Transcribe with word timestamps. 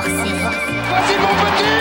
hors 0.00 0.06
série. 0.06 0.32
Petit 1.40 1.79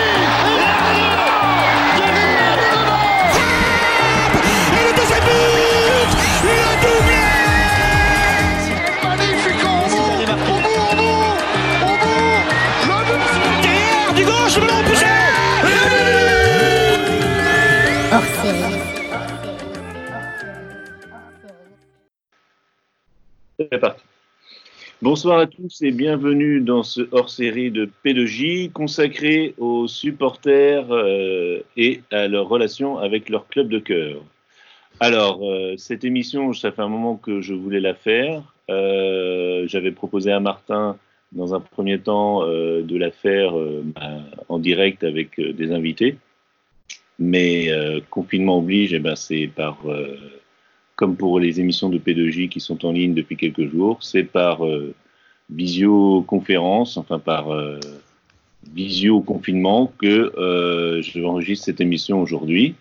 Bonsoir 25.12 25.40
à 25.40 25.48
tous 25.48 25.82
et 25.82 25.90
bienvenue 25.90 26.62
dans 26.62 26.84
ce 26.84 27.02
hors-série 27.12 27.72
de 27.72 27.90
P2J 28.06 28.72
consacré 28.72 29.56
aux 29.58 29.88
supporters 29.88 30.86
euh, 30.92 31.64
et 31.76 32.02
à 32.12 32.28
leur 32.28 32.48
relation 32.48 33.00
avec 33.00 33.30
leur 33.30 33.48
club 33.48 33.70
de 33.70 33.80
cœur. 33.80 34.22
Alors, 35.00 35.40
euh, 35.50 35.74
cette 35.78 36.04
émission, 36.04 36.54
ça 36.54 36.72
fait 36.72 36.84
un 36.84 36.90
moment 36.90 37.16
que 37.16 37.42
je 37.42 37.56
voulais 37.56 37.80
la 37.80 37.96
faire. 37.96 38.44
Euh, 38.70 39.66
J'avais 39.66 39.90
proposé 39.90 40.32
à 40.32 40.40
Martin, 40.40 40.96
dans 41.32 41.56
un 41.56 41.60
premier 41.60 41.98
temps, 41.98 42.46
de 42.46 42.96
la 42.96 43.10
faire 43.10 43.54
bah, 43.56 44.20
en 44.48 44.60
direct 44.60 45.04
avec 45.04 45.42
des 45.42 45.72
invités. 45.72 46.18
Mais 47.18 47.72
confinement 48.12 48.60
oblige, 48.60 48.94
eh 48.94 49.00
ben, 49.00 49.16
c'est 49.16 49.48
par 49.48 49.80
comme 51.00 51.16
pour 51.16 51.40
les 51.40 51.62
émissions 51.62 51.88
de 51.88 51.98
P2J 51.98 52.50
qui 52.50 52.60
sont 52.60 52.86
en 52.86 52.92
ligne 52.92 53.14
depuis 53.14 53.38
quelques 53.38 53.70
jours, 53.70 54.00
c'est 54.02 54.26
par 54.26 54.66
euh, 54.66 54.94
visioconférence, 55.50 56.98
enfin 56.98 57.20
par 57.20 57.54
euh, 57.54 57.80
visio-confinement 58.74 59.94
que 59.98 60.38
euh, 60.38 61.02
je 61.02 61.24
enregistre 61.24 61.64
cette 61.68 61.80
émission 61.80 62.22
aujourd'hui. 62.22 62.76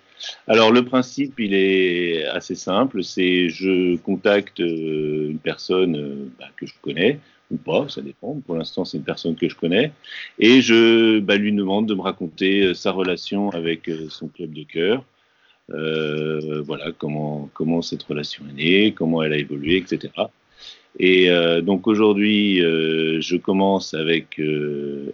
Alors 0.48 0.72
le 0.72 0.84
principe, 0.84 1.38
il 1.38 1.54
est 1.54 2.24
assez 2.24 2.56
simple, 2.56 3.04
c'est 3.04 3.50
je 3.50 3.96
contacte 3.98 4.58
euh, 4.58 5.30
une 5.30 5.38
personne 5.38 5.94
euh, 5.96 6.28
bah, 6.40 6.46
que 6.56 6.66
je 6.66 6.74
connais 6.82 7.20
ou 7.52 7.56
pas, 7.56 7.86
ça 7.88 8.02
dépend. 8.02 8.34
Pour 8.44 8.56
l'instant, 8.56 8.84
c'est 8.84 8.96
une 8.96 9.04
personne 9.04 9.36
que 9.36 9.48
je 9.48 9.54
connais 9.54 9.92
et 10.40 10.60
je 10.60 11.20
bah, 11.20 11.36
lui 11.36 11.52
demande 11.52 11.86
de 11.86 11.94
me 11.94 12.02
raconter 12.02 12.74
sa 12.74 12.90
relation 12.90 13.50
avec 13.50 13.88
son 14.08 14.26
club 14.26 14.52
de 14.54 14.64
cœur. 14.64 15.04
Euh, 15.74 16.62
voilà 16.66 16.92
comment 16.96 17.50
comment 17.52 17.82
cette 17.82 18.02
relation 18.02 18.44
est 18.50 18.54
née, 18.54 18.94
comment 18.94 19.22
elle 19.22 19.32
a 19.32 19.36
évolué, 19.36 19.76
etc. 19.76 20.12
Et 20.98 21.30
euh, 21.30 21.60
donc 21.60 21.86
aujourd'hui, 21.86 22.62
euh, 22.64 23.20
je 23.20 23.36
commence 23.36 23.94
avec 23.94 24.40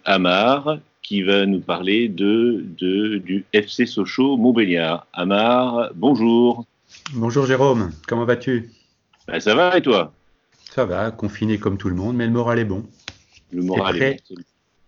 Amar 0.05 0.79
qui 1.03 1.23
va 1.23 1.45
nous 1.45 1.61
parler 1.61 2.09
de, 2.09 2.65
de 2.79 3.19
du 3.19 3.45
FC 3.53 3.85
Sochaux 3.85 4.37
Montbéliard. 4.37 5.07
Amar, 5.13 5.91
bonjour. 5.95 6.65
Bonjour 7.15 7.47
Jérôme, 7.47 7.91
comment 8.07 8.25
vas-tu? 8.25 8.71
Ben, 9.27 9.41
ça 9.41 9.55
va 9.55 9.77
et 9.77 9.83
toi? 9.83 10.13
Ça 10.71 10.85
va, 10.85 11.11
confiné 11.11 11.59
comme 11.59 11.79
tout 11.79 11.89
le 11.89 11.95
monde, 11.95 12.17
mais 12.17 12.27
le 12.27 12.33
moral 12.33 12.59
est 12.59 12.65
bon. 12.65 12.85
Le 13.53 13.63
moral 13.63 13.97
prêt 13.97 14.11
est 14.11 14.35
bon. 14.35 14.43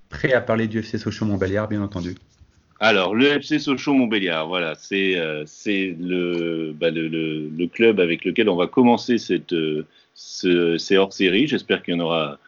Prêt 0.09 0.33
à 0.33 0.41
parler 0.41 0.69
du 0.69 0.79
FC 0.79 0.99
Sochaux 0.99 1.27
Montbéliard, 1.27 1.69
bien 1.69 1.83
entendu. 1.83 2.15
Alors, 2.79 3.15
le 3.15 3.27
FC 3.27 3.59
Sochaux 3.59 3.95
Montbéliard, 3.95 4.49
voilà, 4.49 4.75
c'est 4.77 5.15
euh, 5.17 5.45
bah, 6.75 6.91
le, 6.91 7.49
le, 7.49 7.67
club 7.69 8.01
avec 8.01 8.25
lequel 8.25 8.51
on 8.51 8.57
va 8.57 8.67
commencer 8.67 9.17
cette, 9.17 9.55
euh, 9.55 9.87
ce, 10.15 10.77
ces 10.77 10.99
hors-séries. 10.99 11.47
J'espère 11.47 11.83
qu'il 11.83 11.95
y 11.95 11.97
en 11.97 12.01
aura 12.01 12.39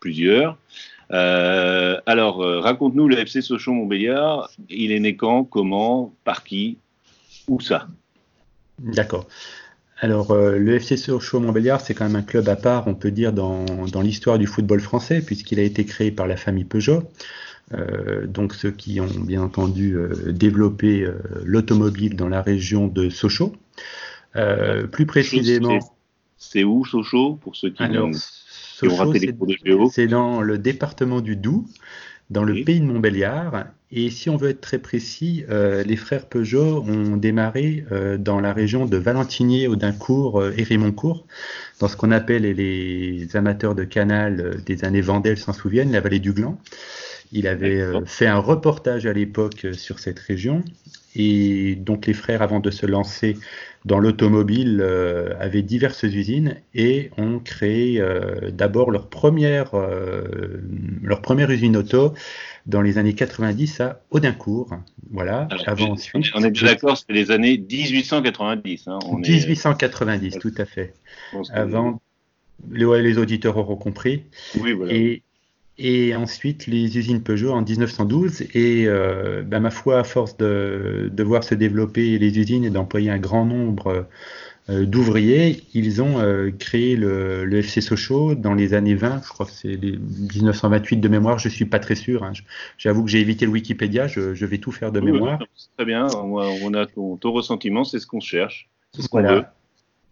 plusieurs. 0.00 0.58
Euh, 1.12 2.00
alors, 2.04 2.38
raconte-nous 2.38 3.06
le 3.06 3.18
FC 3.18 3.42
Sochaux 3.42 3.72
Montbéliard. 3.72 4.50
Il 4.70 4.90
est 4.90 4.98
né 4.98 5.14
quand, 5.14 5.44
comment, 5.44 6.12
par 6.24 6.42
qui, 6.42 6.78
où 7.46 7.60
ça? 7.60 7.86
D'accord. 8.80 9.28
Alors, 10.00 10.34
le 10.34 10.74
FC 10.74 10.96
Sochaux 10.96 11.38
Montbéliard, 11.38 11.80
c'est 11.80 11.94
quand 11.94 12.04
même 12.04 12.16
un 12.16 12.22
club 12.22 12.48
à 12.48 12.56
part, 12.56 12.88
on 12.88 12.94
peut 12.94 13.12
dire, 13.12 13.32
dans, 13.32 13.64
dans 13.64 14.02
l'histoire 14.02 14.36
du 14.36 14.48
football 14.48 14.80
français, 14.80 15.22
puisqu'il 15.24 15.60
a 15.60 15.62
été 15.62 15.84
créé 15.84 16.10
par 16.10 16.26
la 16.26 16.36
famille 16.36 16.64
Peugeot. 16.64 17.04
Euh, 17.74 18.26
donc 18.26 18.54
ceux 18.54 18.70
qui 18.70 19.00
ont 19.00 19.06
bien 19.06 19.42
entendu 19.42 19.96
euh, 19.96 20.32
développé 20.32 21.02
euh, 21.02 21.14
l'automobile 21.44 22.14
dans 22.14 22.28
la 22.28 22.40
région 22.40 22.86
de 22.86 23.10
Sochaux. 23.10 23.54
Plus 24.92 25.06
précisément, 25.06 25.78
C'est 26.36 26.62
où 26.62 26.84
Sochaux, 26.84 27.36
pour 27.36 27.56
ceux 27.56 27.70
qui, 27.70 27.82
alors, 27.82 28.08
ont, 28.08 28.10
qui 28.10 28.16
ont 28.16 28.90
Sochaux, 28.90 28.96
raté 28.96 29.18
les 29.20 29.32
cours 29.32 29.46
de 29.46 29.56
géo? 29.64 29.90
c'est 29.90 30.06
dans 30.06 30.42
le 30.42 30.58
département 30.58 31.22
du 31.22 31.36
Doubs, 31.36 31.66
dans 32.28 32.44
le 32.44 32.62
pays 32.62 32.80
de 32.80 32.84
Montbéliard. 32.84 33.64
Et 33.90 34.10
si 34.10 34.28
on 34.28 34.36
veut 34.36 34.50
être 34.50 34.60
très 34.60 34.78
précis, 34.78 35.44
les 35.48 35.96
frères 35.96 36.28
Peugeot 36.28 36.82
ont 36.82 37.16
démarré 37.16 37.86
dans 38.18 38.40
la 38.40 38.52
région 38.52 38.84
de 38.84 38.96
Valentinier, 38.98 39.68
Audincourt 39.68 40.44
et 40.44 40.64
Rémoncourt, 40.64 41.26
dans 41.80 41.88
ce 41.88 41.96
qu'on 41.96 42.10
appelle, 42.10 42.44
et 42.44 42.52
les 42.52 43.36
amateurs 43.36 43.74
de 43.74 43.84
canal 43.84 44.60
des 44.66 44.84
années 44.84 45.00
Vendel 45.00 45.38
s'en 45.38 45.54
souviennent, 45.54 45.92
la 45.92 46.00
vallée 46.00 46.18
du 46.18 46.32
Gland. 46.32 46.58
Il 47.32 47.46
avait 47.48 47.80
euh, 47.80 48.04
fait 48.06 48.26
un 48.26 48.38
reportage 48.38 49.06
à 49.06 49.12
l'époque 49.12 49.64
euh, 49.64 49.72
sur 49.72 49.98
cette 49.98 50.18
région. 50.18 50.62
Et 51.18 51.76
donc 51.76 52.06
les 52.06 52.12
frères, 52.12 52.42
avant 52.42 52.60
de 52.60 52.70
se 52.70 52.84
lancer 52.84 53.38
dans 53.86 53.98
l'automobile, 53.98 54.80
euh, 54.82 55.32
avaient 55.40 55.62
diverses 55.62 56.02
usines 56.02 56.56
et 56.74 57.10
ont 57.16 57.38
créé 57.38 58.00
euh, 58.00 58.50
d'abord 58.50 58.90
leur 58.90 59.08
première, 59.08 59.74
euh, 59.74 60.24
leur 61.02 61.22
première 61.22 61.50
usine 61.50 61.76
auto 61.76 62.12
dans 62.66 62.82
les 62.82 62.98
années 62.98 63.14
90 63.14 63.80
à 63.80 64.02
Audincourt. 64.10 64.70
Voilà. 65.10 65.48
Alors, 65.50 65.68
Avant 65.68 65.84
on 65.84 65.88
est- 65.88 65.90
ensuite. 65.92 66.26
on 66.34 66.42
est 66.42 66.50
d'accord, 66.50 66.98
c'est 66.98 67.12
les 67.12 67.30
années 67.30 67.56
1890. 67.58 68.88
Hein, 68.88 68.98
on 69.06 69.22
est- 69.22 69.28
1890, 69.28 70.38
tout 70.38 70.52
à 70.58 70.64
fait. 70.66 70.92
Avant, 71.50 72.02
les, 72.70 72.84
ouais, 72.84 73.02
les 73.02 73.18
auditeurs 73.18 73.56
auront 73.56 73.76
compris. 73.76 74.24
Oui, 74.60 74.72
voilà. 74.72 74.92
Et, 74.92 75.22
et 75.78 76.14
ensuite, 76.16 76.66
les 76.66 76.96
usines 76.98 77.22
Peugeot 77.22 77.52
en 77.52 77.62
1912. 77.62 78.42
Et 78.54 78.84
euh, 78.86 79.42
ben, 79.42 79.60
ma 79.60 79.70
foi, 79.70 79.98
à 80.00 80.04
force 80.04 80.36
de, 80.36 81.10
de 81.12 81.22
voir 81.22 81.44
se 81.44 81.54
développer 81.54 82.18
les 82.18 82.38
usines 82.38 82.64
et 82.64 82.70
d'employer 82.70 83.10
un 83.10 83.18
grand 83.18 83.44
nombre 83.44 84.06
euh, 84.70 84.86
d'ouvriers, 84.86 85.64
ils 85.74 86.02
ont 86.02 86.20
euh, 86.20 86.50
créé 86.50 86.96
le, 86.96 87.44
le 87.44 87.62
FC 87.62 87.80
Sochaux 87.80 88.34
dans 88.34 88.54
les 88.54 88.74
années 88.74 88.94
20. 88.96 89.22
Je 89.24 89.28
crois 89.30 89.46
que 89.46 89.52
c'est 89.52 89.76
les 89.76 89.96
1928 89.98 90.98
de 90.98 91.08
mémoire. 91.08 91.38
Je 91.38 91.48
suis 91.48 91.66
pas 91.66 91.78
très 91.80 91.94
sûr. 91.96 92.24
hein. 92.24 92.32
J'avoue 92.78 93.04
que 93.04 93.10
j'ai 93.10 93.20
évité 93.20 93.46
le 93.46 93.52
Wikipédia. 93.52 94.08
Je, 94.08 94.34
je 94.34 94.46
vais 94.46 94.58
tout 94.58 94.72
faire 94.72 94.92
de 94.92 95.00
Oui, 95.00 95.10
mémoire. 95.10 95.38
oui, 95.40 95.46
Très 95.76 95.84
bien, 95.86 96.12
on 96.14 96.38
a, 96.38 96.44
on 96.48 96.74
a 96.74 96.86
ton, 96.86 97.16
ton 97.16 97.32
ressentiment, 97.32 97.84
c'est 97.84 97.98
ce 97.98 98.06
qu'on 98.06 98.20
cherche. 98.20 98.70
C'est 98.92 99.02
ce 99.02 99.08
qu'on 99.08 99.22
Voilà. 99.22 99.26
veut. 99.26 99.44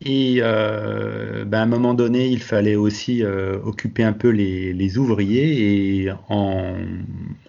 Et 0.04 0.36
euh, 0.40 1.44
ben, 1.46 1.60
à 1.60 1.62
un 1.62 1.66
moment 1.66 1.94
donné, 1.94 2.28
il 2.28 2.42
fallait 2.42 2.76
aussi 2.76 3.24
euh, 3.24 3.58
occuper 3.64 4.04
un 4.04 4.12
peu 4.12 4.28
les, 4.28 4.98
ouvriers 4.98 6.02
et 6.04 6.12
en, 6.28 6.74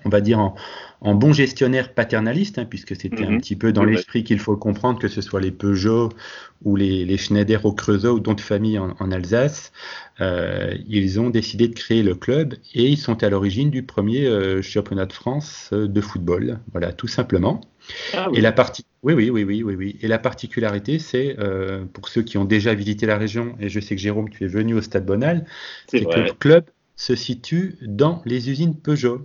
on 0.05 0.09
va 0.09 0.21
dire 0.21 0.39
en, 0.39 0.55
en 1.01 1.13
bon 1.15 1.33
gestionnaire 1.33 1.93
paternaliste, 1.93 2.57
hein, 2.59 2.65
puisque 2.65 2.95
c'était 2.95 3.25
un 3.25 3.33
Mhm. 3.33 3.37
petit 3.37 3.55
peu 3.55 3.71
dans 3.73 3.83
Oui, 3.83 3.87
ouais. 3.87 3.91
l'esprit 3.93 4.23
qu'il 4.23 4.39
faut 4.39 4.57
comprendre, 4.57 4.99
que 4.99 5.07
ce 5.07 5.21
soit 5.21 5.41
les 5.41 5.51
Peugeot 5.51 6.09
ou 6.63 6.75
les, 6.75 7.05
les 7.05 7.17
Schneider 7.17 7.65
au 7.65 7.73
Creusot 7.73 8.15
ou 8.15 8.19
d'autres 8.19 8.43
familles 8.43 8.79
en, 8.79 8.95
en 8.99 9.11
Alsace, 9.11 9.71
euh, 10.21 10.73
ils 10.87 11.19
ont 11.19 11.29
décidé 11.29 11.67
de 11.67 11.73
créer 11.75 12.03
le 12.03 12.15
club 12.15 12.55
et 12.73 12.87
ils 12.87 12.97
sont 12.97 13.23
à 13.23 13.29
l'origine 13.29 13.69
du 13.69 13.83
premier 13.83 14.25
euh, 14.25 14.61
championnat 14.61 15.05
de 15.05 15.13
France 15.13 15.69
euh, 15.73 15.87
de 15.87 16.01
football. 16.01 16.59
Voilà, 16.71 16.93
tout 16.93 17.07
simplement. 17.07 17.61
Ah, 18.13 18.29
Et 18.33 18.41
oui. 18.41 18.41
la 18.41 18.51
partie, 18.51 18.85
oui, 19.03 19.13
oui, 19.13 19.29
oui, 19.29 19.43
oui, 19.43 19.63
oui, 19.63 19.75
oui. 19.75 19.97
Et 20.01 20.07
la 20.07 20.19
particularité, 20.19 20.99
c'est 20.99 21.37
euh, 21.39 21.85
pour 21.85 22.09
ceux 22.09 22.23
qui 22.23 22.37
ont 22.37 22.45
déjà 22.45 22.73
visité 22.73 23.05
la 23.05 23.17
région, 23.17 23.55
et 23.59 23.69
je 23.69 23.79
sais 23.79 23.95
que 23.95 24.01
Jérôme, 24.01 24.29
tu 24.29 24.43
es 24.43 24.47
venu 24.47 24.73
au 24.75 24.81
Stade 24.81 25.05
Bonal, 25.05 25.45
c'est 25.87 26.07
que 26.07 26.19
le 26.19 26.33
club 26.33 26.65
se 26.95 27.15
situe 27.15 27.75
dans 27.81 28.21
les 28.25 28.49
usines 28.49 28.75
Peugeot. 28.75 29.21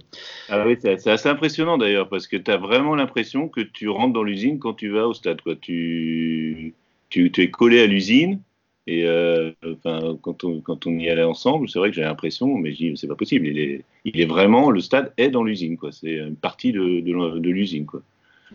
Ah 0.49 0.65
oui, 0.67 0.77
c'est 0.81 1.07
assez 1.09 1.29
impressionnant 1.29 1.79
d'ailleurs, 1.79 2.09
parce 2.09 2.27
que 2.27 2.37
tu 2.37 2.51
as 2.51 2.57
vraiment 2.57 2.95
l'impression 2.95 3.49
que 3.49 3.61
tu 3.61 3.89
rentres 3.89 4.13
dans 4.13 4.25
l'usine 4.25 4.59
quand 4.59 4.75
tu 4.75 4.89
vas 4.89 5.07
au 5.07 5.15
stade. 5.15 5.41
Quoi. 5.41 5.55
Tu, 5.57 6.75
tu, 7.11 7.31
tu 7.31 7.43
es 7.43 7.51
collé 7.51 7.81
à 7.81 7.87
l'usine, 7.87 8.41
et 8.87 9.07
euh, 9.07 9.53
enfin, 9.65 10.19
quand, 10.21 10.43
on, 10.43 10.61
quand 10.61 10.87
on 10.87 10.99
y 10.99 11.09
allait 11.09 11.23
ensemble, 11.23 11.69
c'est 11.69 11.79
vrai 11.79 11.91
que 11.91 11.97
j'ai 11.97 12.03
l'impression, 12.03 12.57
mais 12.57 12.73
je 12.73 12.77
dis, 12.77 12.93
c'est 12.97 13.07
pas 13.07 13.15
possible. 13.15 13.47
Il 13.47 13.59
est, 13.59 13.85
il 14.05 14.21
est 14.21 14.27
vraiment, 14.27 14.71
le 14.71 14.81
stade 14.81 15.13
est 15.17 15.29
dans 15.29 15.45
l'usine, 15.45 15.77
quoi. 15.77 15.93
c'est 15.93 16.15
une 16.15 16.37
partie 16.37 16.73
de, 16.73 17.01
de, 17.01 17.39
de 17.39 17.51
l'usine. 17.51 17.87
Quoi. 17.87 18.03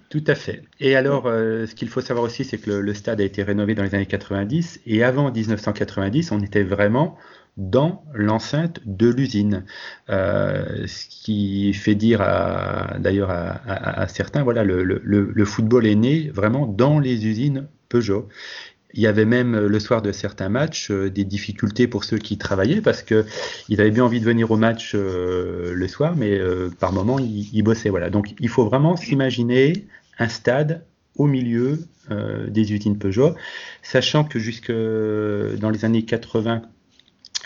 Tout 0.09 0.23
à 0.27 0.35
fait. 0.35 0.63
Et 0.79 0.95
alors, 0.95 1.27
euh, 1.27 1.65
ce 1.67 1.75
qu'il 1.75 1.87
faut 1.87 2.01
savoir 2.01 2.25
aussi, 2.25 2.43
c'est 2.43 2.57
que 2.57 2.69
le, 2.69 2.81
le 2.81 2.93
stade 2.93 3.21
a 3.21 3.23
été 3.23 3.43
rénové 3.43 3.75
dans 3.75 3.83
les 3.83 3.95
années 3.95 4.05
90, 4.05 4.81
et 4.85 5.03
avant 5.03 5.31
1990, 5.31 6.31
on 6.31 6.41
était 6.41 6.63
vraiment 6.63 7.17
dans 7.57 8.03
l'enceinte 8.13 8.81
de 8.85 9.09
l'usine. 9.09 9.63
Euh, 10.09 10.85
ce 10.87 11.05
qui 11.07 11.73
fait 11.73 11.95
dire 11.95 12.19
d'ailleurs 12.99 13.29
à, 13.29 13.51
à- 13.65 14.01
à 14.01 14.07
certains, 14.07 14.43
voilà, 14.43 14.63
le, 14.63 15.45
football 15.45 15.85
est 15.87 15.95
né 15.95 16.29
vraiment 16.33 16.65
dans 16.67 16.99
les 16.99 17.25
usines 17.25 17.67
Peugeot. 17.89 18.27
Il 18.93 19.01
y 19.01 19.07
avait 19.07 19.25
même 19.25 19.57
le 19.57 19.79
soir 19.79 20.01
de 20.01 20.11
certains 20.13 20.47
matchs 20.47 20.89
des 20.89 21.25
difficultés 21.25 21.87
pour 21.87 22.05
ceux 22.05 22.17
qui 22.17 22.37
travaillaient 22.37 22.81
parce 22.81 23.03
que 23.03 23.25
ils 23.67 23.81
avaient 23.81 23.91
bien 23.91 24.05
envie 24.05 24.21
de 24.21 24.25
venir 24.25 24.51
au 24.51 24.57
match 24.57 24.93
le 24.95 25.87
soir, 25.87 26.15
mais 26.15 26.39
par 26.79 26.93
moment 26.93 27.19
ils, 27.19 27.49
ils, 27.53 27.61
bossaient. 27.61 27.89
Voilà. 27.89 28.09
Donc 28.09 28.33
il 28.39 28.47
faut 28.47 28.65
vraiment 28.65 28.95
s'imaginer 28.95 29.85
un 30.17 30.29
stade 30.29 30.85
au 31.17 31.27
milieu 31.27 31.79
des 32.09 32.73
usines 32.73 32.97
Peugeot, 32.97 33.35
sachant 33.81 34.23
que 34.23 34.39
jusque 34.39 34.71
dans 34.71 35.69
les 35.69 35.83
années 35.83 36.03
80 36.03 36.61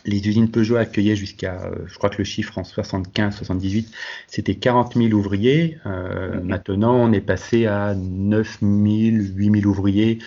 les 0.09 0.27
usines 0.27 0.49
Peugeot 0.49 0.77
accueillaient 0.77 1.15
jusqu'à, 1.15 1.61
euh, 1.63 1.75
je 1.87 1.95
crois 1.97 2.09
que 2.09 2.17
le 2.17 2.23
chiffre 2.23 2.57
en 2.57 2.63
75-78, 2.63 3.87
c'était 4.27 4.55
40 4.55 4.95
000 4.95 5.13
ouvriers. 5.13 5.77
Euh, 5.85 6.41
maintenant, 6.41 6.95
on 6.95 7.11
est 7.13 7.21
passé 7.21 7.65
à 7.65 7.95
9 7.95 8.59
000, 8.61 8.69
8 9.35 9.61
000 9.61 9.69
ouvriers. 9.69 10.19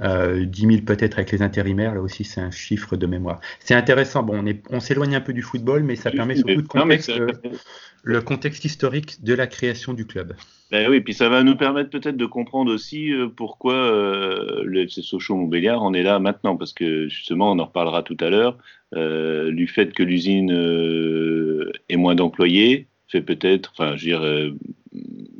Euh, 0.00 0.46
10 0.46 0.60
000 0.60 0.72
peut-être 0.82 1.18
avec 1.18 1.30
les 1.32 1.42
intérimaires, 1.42 1.94
là 1.94 2.00
aussi 2.00 2.24
c'est 2.24 2.40
un 2.40 2.50
chiffre 2.50 2.96
de 2.96 3.06
mémoire. 3.06 3.40
C'est 3.60 3.74
intéressant, 3.74 4.22
bon, 4.22 4.42
on, 4.42 4.76
on 4.76 4.80
s'éloigne 4.80 5.14
un 5.14 5.20
peu 5.20 5.34
du 5.34 5.42
football, 5.42 5.82
mais 5.82 5.96
ça 5.96 6.10
permet 6.10 6.34
surtout 6.34 6.62
de 6.62 6.66
contexte, 6.66 7.12
le 8.02 8.20
contexte 8.20 8.64
historique 8.64 9.22
de 9.22 9.32
la 9.32 9.46
création 9.46 9.94
du 9.94 10.06
club. 10.06 10.34
Ben 10.70 10.88
oui, 10.88 11.00
puis 11.00 11.14
ça 11.14 11.28
va 11.28 11.42
nous 11.42 11.56
permettre 11.56 11.90
peut-être 11.90 12.16
de 12.16 12.26
comprendre 12.26 12.72
aussi 12.72 13.12
euh, 13.12 13.28
pourquoi 13.28 13.74
euh, 13.74 14.62
le 14.64 14.82
FC 14.82 15.02
Sochaux-Montbéliard 15.02 15.82
en 15.82 15.94
est 15.94 16.02
là 16.02 16.18
maintenant, 16.18 16.56
parce 16.56 16.72
que 16.72 17.08
justement, 17.08 17.52
on 17.52 17.58
en 17.58 17.66
reparlera 17.66 18.02
tout 18.02 18.16
à 18.20 18.30
l'heure, 18.30 18.58
euh, 18.94 19.52
du 19.52 19.68
fait 19.68 19.92
que 19.92 20.02
l'usine 20.02 20.50
ait 21.88 21.96
moins 21.96 22.14
d'employés, 22.14 22.88
fait 23.06 23.22
peut-être, 23.22 23.72
enfin, 23.76 23.96
je 23.96 24.10
veux 24.10 24.18
dire, 24.18 24.54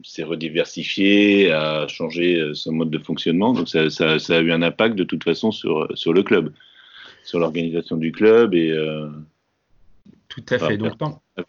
s'est 0.05 0.23
rediversifié, 0.23 1.51
a 1.51 1.89
changé 1.89 2.53
son 2.55 2.73
mode 2.73 2.91
de 2.91 2.99
fonctionnement, 2.99 3.55
donc 3.55 3.69
ça, 3.69 3.91
ça, 3.91 4.19
ça, 4.19 4.37
a 4.37 4.41
eu 4.41 4.53
un 4.53 4.63
impact 4.63 4.95
de 4.95 5.05
toute 5.05 5.25
façon 5.25 5.51
sur, 5.51 5.89
sur 5.95 6.13
le 6.13 6.23
club, 6.23 6.53
sur 7.25 7.39
l'organisation 7.39 7.97
du 7.97 8.13
club 8.13 8.55
et 8.55 8.77
tout 10.29 10.45
à 10.51 10.59
fait. 10.59 10.77
Donc, 10.77 10.95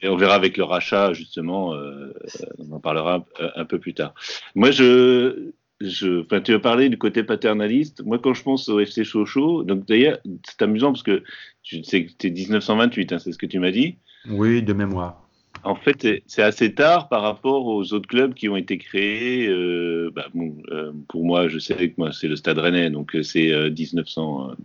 on 0.04 0.16
verra 0.16 0.36
avec 0.36 0.58
le 0.58 0.64
rachat, 0.64 1.14
justement, 1.14 1.74
euh, 1.74 2.14
on 2.58 2.72
en 2.72 2.80
parlera 2.80 3.26
un, 3.56 3.66
peu 3.66 3.80
plus 3.80 3.94
tard. 3.94 4.14
Moi, 4.56 4.72
je, 4.72 5.52
je, 5.82 6.22
enfin, 6.22 6.42
tu 6.42 6.54
as 6.54 6.60
parlé 6.60 6.90
du 6.90 6.98
côté 6.98 7.24
paternaliste. 7.24 8.04
Moi, 8.04 8.20
quand 8.20 8.34
je 8.34 8.44
pense 8.44 8.70
au 8.70 8.80
FC 8.80 9.04
Sochaux, 9.04 9.64
donc 9.64 9.86
d'ailleurs, 9.86 10.20
c'est 10.48 10.62
amusant 10.62 10.92
parce 10.92 11.04
que 11.04 11.24
tu 11.64 11.84
sais 11.84 12.06
que 12.06 12.12
c'était 12.12 12.30
1928, 12.30 13.14
hein, 13.14 13.20
c'est 13.20 13.32
ce 13.32 13.38
que 13.38 13.46
tu 13.46 13.60
m'as 13.60 13.72
dit. 13.72 13.98
Oui, 14.30 14.64
de 14.64 14.74
mémoire. 14.74 15.20
En 15.64 15.76
fait, 15.76 16.24
c'est 16.26 16.42
assez 16.42 16.74
tard 16.74 17.08
par 17.08 17.22
rapport 17.22 17.68
aux 17.68 17.94
autres 17.94 18.08
clubs 18.08 18.34
qui 18.34 18.50
ont 18.50 18.58
été 18.58 18.78
créés. 18.78 19.48
Euh, 19.48 20.12
bah, 20.14 20.26
bon, 20.34 20.58
euh, 20.72 20.92
pour 21.08 21.24
moi, 21.24 21.48
je 21.48 21.60
sais 21.60 21.76
que 21.76 21.94
moi, 21.98 22.12
c'est 22.12 22.28
le 22.28 22.36
Stade 22.36 22.58
Rennais, 22.58 22.90
donc 22.90 23.16
c'est 23.22 23.70
1900. 23.70 24.56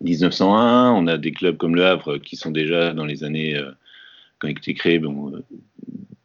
1901, 0.00 0.92
on 0.92 1.06
a 1.06 1.16
des 1.16 1.32
clubs 1.32 1.56
comme 1.56 1.74
le 1.74 1.84
Havre 1.84 2.18
qui 2.18 2.36
sont 2.36 2.50
déjà 2.50 2.92
dans 2.92 3.04
les 3.04 3.24
années, 3.24 3.56
euh, 3.56 3.70
quand 4.52 4.60
il 4.66 4.70
a 4.70 4.72
été 4.72 4.74
créé, 4.74 4.98
bon, 4.98 5.32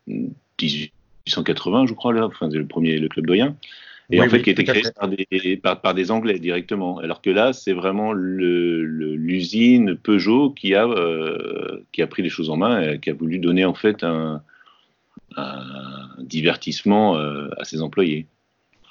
1880, 0.07 1.85
je 1.87 1.93
crois, 1.93 2.13
là, 2.13 2.25
enfin, 2.25 2.49
le 2.49 2.65
premier, 2.65 2.97
le 2.97 3.07
club 3.07 3.25
doyen. 3.27 3.55
Et 4.11 4.19
en 4.21 4.27
fait, 4.27 4.41
qui 4.41 4.49
a 4.49 4.53
été 4.53 4.63
créé 4.63 4.81
par 4.95 5.07
des, 5.07 5.57
par, 5.57 5.93
des, 5.93 6.09
Anglais 6.09 6.39
directement. 6.39 6.97
Alors 6.97 7.21
que 7.21 7.29
là, 7.29 7.53
c'est 7.53 7.73
vraiment 7.73 8.11
l'usine 8.11 9.95
Peugeot 9.95 10.49
qui 10.49 10.73
a, 10.73 10.87
euh, 10.87 11.85
qui 11.91 12.01
a 12.01 12.07
pris 12.07 12.23
les 12.23 12.29
choses 12.29 12.49
en 12.49 12.57
main 12.57 12.81
et 12.81 12.99
qui 12.99 13.11
a 13.11 13.13
voulu 13.13 13.37
donner 13.37 13.65
en 13.65 13.75
fait 13.75 14.03
un, 14.03 14.41
un 15.37 16.07
divertissement 16.17 17.17
euh, 17.17 17.49
à 17.57 17.65
ses 17.65 17.83
employés. 17.83 18.25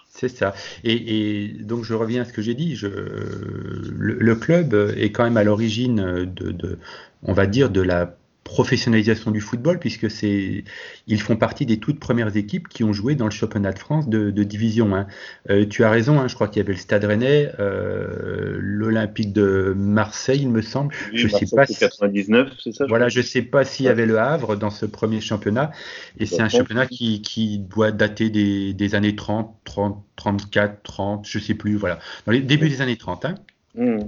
C'est 0.09 0.29
ça. 0.29 0.55
Et, 0.85 1.49
donc 1.61 1.85
je 1.85 1.95
reviens 1.95 2.23
à 2.23 2.25
ce 2.25 2.33
que 2.33 2.43
j'ai 2.43 2.55
dit. 2.55 2.77
Je, 2.77 2.87
le, 2.89 4.35
club 4.37 4.75
est 4.97 5.11
quand 5.11 5.25
même 5.25 5.37
à 5.37 5.45
l'origine 5.45 6.25
de, 6.25 6.53
de, 6.53 6.79
on 7.23 7.33
va 7.33 7.47
dire, 7.47 7.71
de 7.71 7.81
la 7.81 8.18
professionnalisation 8.49 9.31
du 9.31 9.43
football, 9.43 9.79
puisque 9.79 10.11
c'est, 10.11 10.65
ils 11.07 11.21
font 11.21 11.37
partie 11.37 11.67
des 11.67 11.79
toutes 11.79 12.01
premières 12.01 12.35
équipes 12.35 12.67
qui 12.67 12.83
ont 12.83 12.95
joué 12.95 13.15
dans 13.15 13.27
le 13.27 13.31
championnat 13.31 13.73
de 13.73 13.79
France 13.79 14.09
de, 14.09 14.31
Division 14.43 14.97
1. 14.97 15.07
Euh, 15.51 15.67
tu 15.67 15.85
as 15.85 15.91
raison, 15.91 16.19
hein, 16.19 16.29
je 16.29 16.35
crois 16.35 16.49
qu'il 16.49 16.63
y 16.63 16.65
avait 16.65 16.73
le 16.73 16.79
Stade 16.79 17.05
Rennais, 17.05 17.53
euh, 17.61 18.57
l'Olympique 18.59 19.35
de 19.35 19.75
Marseille, 19.77 20.41
il 20.41 20.49
me 20.49 20.63
semble. 20.63 20.95
je 21.13 21.29
sais 21.29 21.45
pas. 21.55 21.67
Si, 21.67 21.77
99, 21.79 22.53
c'est 22.59 22.73
ça. 22.73 22.87
Voilà, 22.89 23.11
je 23.11 23.21
sais 23.21 23.43
pas 23.43 23.65
s'il 23.65 23.85
y 23.85 23.91
avait 23.91 24.07
le 24.07 24.19
Havre 24.19 24.57
dans 24.57 24.71
ce 24.71 24.87
premier 24.87 25.21
championnat, 25.21 25.71
et 26.19 26.25
c'est 26.25 26.41
un 26.41 26.49
championnat 26.49 26.87
qui, 26.87 27.21
qui, 27.21 27.59
doit 27.59 27.93
dater 27.93 28.31
des, 28.31 28.73
des, 28.73 28.95
années 28.95 29.15
30, 29.15 29.55
30, 29.65 30.03
34, 30.17 30.83
30, 30.83 31.29
je 31.29 31.39
sais 31.39 31.55
plus, 31.55 31.77
voilà, 31.77 31.99
dans 32.25 32.33
les 32.33 32.41
débuts 32.41 32.71
des 32.71 32.81
années 32.81 32.97
30. 32.97 33.27
Hein. 33.27 33.35
Mmh. 33.75 33.99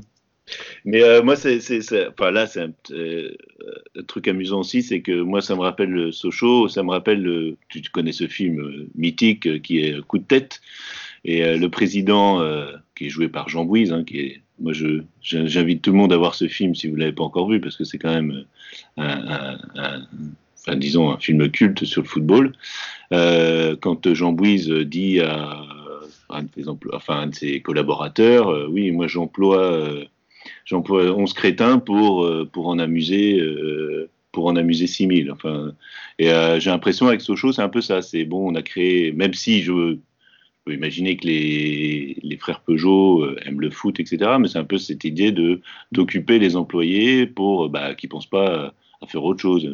Mais 0.84 1.02
euh, 1.02 1.22
moi, 1.22 1.36
c'est, 1.36 1.60
enfin 2.08 2.30
là, 2.30 2.46
c'est 2.46 2.60
un, 2.60 2.72
euh, 2.92 3.30
truc 4.06 4.28
amusant 4.28 4.60
aussi, 4.60 4.82
c'est 4.82 5.00
que 5.00 5.20
moi, 5.22 5.40
ça 5.40 5.54
me 5.54 5.60
rappelle 5.60 5.90
le 5.90 6.12
Sochaux, 6.12 6.68
ça 6.68 6.82
me 6.82 6.90
rappelle, 6.90 7.22
le, 7.22 7.56
tu 7.68 7.82
connais 7.90 8.12
ce 8.12 8.26
film 8.26 8.60
euh, 8.60 8.88
mythique 8.94 9.62
qui 9.62 9.80
est 9.80 10.00
Coup 10.06 10.18
de 10.18 10.24
tête, 10.24 10.60
et 11.24 11.58
le 11.58 11.68
président 11.68 12.42
qui 12.96 13.06
est 13.06 13.08
joué 13.10 13.28
par 13.28 13.50
Jean 13.50 13.66
Bouise, 13.66 13.92
hein, 13.92 14.04
qui 14.04 14.20
est, 14.20 14.42
moi, 14.58 14.72
je, 14.72 15.02
j'invite 15.20 15.82
tout 15.82 15.90
le 15.90 15.98
monde 15.98 16.14
à 16.14 16.16
voir 16.16 16.34
ce 16.34 16.48
film 16.48 16.74
si 16.74 16.88
vous 16.88 16.96
l'avez 16.96 17.12
pas 17.12 17.24
encore 17.24 17.50
vu, 17.50 17.60
parce 17.60 17.76
que 17.76 17.84
c'est 17.84 17.98
quand 17.98 18.14
même 18.14 18.44
un, 18.96 19.58
enfin, 20.56 20.76
disons, 20.76 21.10
un 21.10 21.18
film 21.18 21.50
culte 21.50 21.84
sur 21.84 22.00
le 22.00 22.08
football. 22.08 22.54
quand 23.10 24.14
Jean 24.14 24.32
Bouise 24.32 24.70
dit 24.70 25.20
à 25.20 25.62
un 26.30 26.46
un 27.08 27.26
de 27.26 27.34
ses 27.34 27.60
collaborateurs, 27.60 28.70
oui, 28.70 28.90
moi 28.90 29.06
j'emploie 29.06 30.06
j'emploie 30.70 31.12
11 31.12 31.32
crétins 31.34 31.78
pour, 31.78 32.24
euh, 32.24 32.48
pour 32.50 32.68
en 32.68 32.78
amuser. 32.78 33.38
Euh, 33.40 34.08
pour 34.32 34.46
en 34.46 34.54
amuser 34.54 34.86
6000. 34.86 35.32
Enfin, 35.32 35.74
et 36.20 36.30
euh, 36.30 36.60
j'ai 36.60 36.70
l'impression 36.70 37.08
avec 37.08 37.20
Sochaux, 37.20 37.50
c'est 37.50 37.62
un 37.62 37.68
peu 37.68 37.80
ça. 37.80 38.00
C'est 38.00 38.24
bon, 38.24 38.52
on 38.52 38.54
a 38.54 38.62
créé, 38.62 39.10
même 39.10 39.34
si 39.34 39.60
je, 39.62 39.98
peux 40.64 40.72
imaginer 40.72 41.16
que 41.16 41.26
les, 41.26 42.16
les, 42.22 42.36
frères 42.36 42.60
Peugeot 42.60 43.26
aiment 43.44 43.60
le 43.60 43.70
foot, 43.70 43.98
etc. 43.98 44.36
Mais 44.38 44.46
c'est 44.46 44.58
un 44.58 44.64
peu 44.64 44.78
cette 44.78 45.02
idée 45.02 45.34
d'occuper 45.90 46.38
les 46.38 46.54
employés 46.54 47.26
pour 47.26 47.70
bah, 47.70 47.96
qui 47.96 48.06
pensent 48.06 48.30
pas 48.30 48.72
à 49.00 49.06
faire 49.08 49.24
autre 49.24 49.40
chose, 49.40 49.68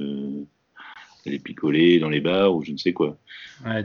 aller 1.26 1.38
picoler 1.38 1.98
dans 1.98 2.08
les 2.08 2.20
bars 2.20 2.54
ou 2.54 2.62
je 2.64 2.72
ne 2.72 2.76
sais 2.76 2.92
quoi. 2.92 3.16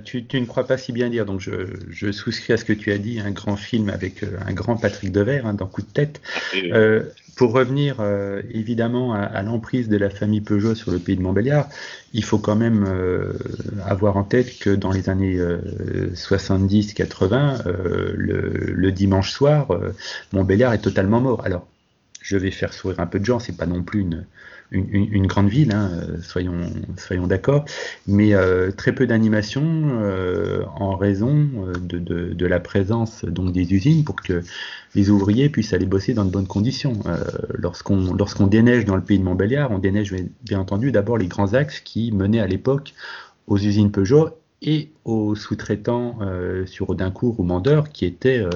tu, 0.05 0.25
tu, 0.25 0.39
ne 0.41 0.45
crois 0.45 0.65
pas 0.65 0.77
si 0.77 0.91
bien 0.91 1.09
dire, 1.09 1.25
donc 1.25 1.39
je, 1.39 1.51
je, 1.89 2.11
souscris 2.11 2.53
à 2.53 2.57
ce 2.57 2.65
que 2.65 2.73
tu 2.73 2.91
as 2.91 2.97
dit, 2.97 3.19
un 3.19 3.31
grand 3.31 3.55
film 3.55 3.89
avec 3.89 4.23
un 4.45 4.53
grand 4.53 4.77
Patrick 4.77 5.11
Devers 5.11 5.45
hein, 5.45 5.53
dans 5.53 5.67
Coup 5.67 5.81
de 5.81 5.87
tête. 5.87 6.21
Euh, 6.55 7.03
pour 7.37 7.53
revenir 7.53 7.95
euh, 7.99 8.41
évidemment 8.51 9.13
à, 9.13 9.41
l'emprise 9.41 9.87
de 9.89 9.97
la 9.97 10.09
famille 10.09 10.41
Peugeot 10.41 10.75
sur 10.75 10.91
le 10.91 10.99
pays 10.99 11.15
de 11.15 11.21
Montbéliard, 11.21 11.69
il 12.13 12.23
faut 12.23 12.37
quand 12.37 12.55
même 12.55 12.85
euh, 12.87 13.33
avoir 13.85 14.17
en 14.17 14.23
tête 14.23 14.59
que 14.59 14.69
dans 14.69 14.91
les 14.91 15.09
années 15.09 15.39
70-80, 16.13 17.63
le, 17.65 18.49
le, 18.75 18.91
dimanche 18.91 19.31
soir, 19.31 19.69
Montbéliard 20.33 20.73
est 20.73 20.81
totalement 20.81 21.21
mort. 21.21 21.43
Alors, 21.45 21.67
je 22.21 22.37
vais 22.37 22.51
faire 22.51 22.73
sourire 22.73 22.99
un 22.99 23.07
peu 23.07 23.19
de 23.19 23.25
gens, 23.25 23.39
c'est 23.39 23.57
pas 23.57 23.65
non 23.65 23.81
plus 23.81 24.01
une, 24.01 24.25
une, 24.71 25.27
grande 25.27 25.49
ville, 25.49 25.73
hein, 25.73 25.91
soyons, 26.21 26.61
soyons 26.97 27.27
d'accord, 27.27 27.65
mais 28.07 28.33
euh, 28.33 28.71
très 28.71 28.93
peu 28.93 29.05
d'animation 29.05 29.63
euh, 29.65 30.63
en 30.75 30.95
raison 30.95 31.49
euh, 31.57 31.73
de, 31.73 31.99
de, 31.99 32.33
de, 32.33 32.45
la 32.45 32.61
présence 32.61 33.25
donc 33.25 33.51
des 33.51 33.73
usines 33.73 34.05
pour 34.05 34.15
que 34.15 34.41
les 34.95 35.09
ouvriers 35.09 35.49
puissent 35.49 35.73
aller 35.73 35.85
bosser 35.85 36.13
dans 36.13 36.25
de 36.25 36.31
bonnes 36.31 36.47
conditions. 36.47 36.93
lorsqu'on 37.53 38.13
lorsqu'on 38.13 38.47
déneige 38.47 38.85
dans 38.85 38.95
le 38.95 39.03
pays 39.03 39.19
de 39.19 39.23
Montbéliard, 39.23 39.71
on 39.71 39.79
déneige 39.79 40.13
bien 40.43 40.59
entendu 40.59 40.91
d'abord 40.91 41.17
les 41.17 41.27
grands 41.27 41.53
axes 41.53 41.81
qui 41.81 42.11
menaient 42.11 42.39
à 42.41 42.47
l'époque 42.47 42.93
aux 43.47 43.57
usines 43.57 43.91
Peugeot 43.91 44.40
et 44.61 44.91
aux 45.05 45.33
sous-traitants 45.33 46.19
euh, 46.21 46.67
sur 46.67 46.89
Audincourt 46.91 47.39
ou 47.39 47.43
Mandeur 47.43 47.89
qui 47.89 48.05
étaient 48.05 48.39
euh, 48.39 48.49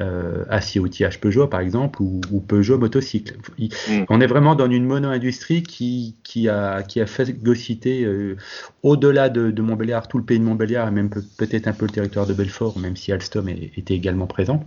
euh, 0.00 0.44
assis 0.48 0.78
outillage 0.78 1.20
Peugeot 1.20 1.48
par 1.48 1.60
exemple 1.60 2.00
ou, 2.02 2.20
Peugeot 2.46 2.78
motocycle. 2.78 3.36
Mm. 3.58 4.04
On 4.08 4.20
est 4.20 4.26
vraiment 4.26 4.54
dans 4.54 4.70
une 4.70 4.84
mono-industrie 4.84 5.62
qui, 5.62 6.16
qui, 6.22 6.48
a, 6.48 6.82
qui 6.82 7.00
a 7.00 7.06
phagocyté 7.06 8.04
euh, 8.04 8.36
au-delà 8.84 9.28
de, 9.28 9.50
de, 9.50 9.62
Montbéliard, 9.62 10.06
tout 10.06 10.18
le 10.18 10.24
pays 10.24 10.38
de 10.38 10.44
Montbéliard 10.44 10.86
et 10.88 10.92
même 10.92 11.10
peut-être 11.10 11.66
un 11.66 11.72
peu 11.72 11.86
le 11.86 11.92
territoire 11.92 12.26
de 12.26 12.34
Belfort, 12.34 12.78
même 12.78 12.96
si 12.96 13.10
Alstom 13.10 13.48
était 13.48 13.94
également 13.94 14.26
présent. 14.28 14.64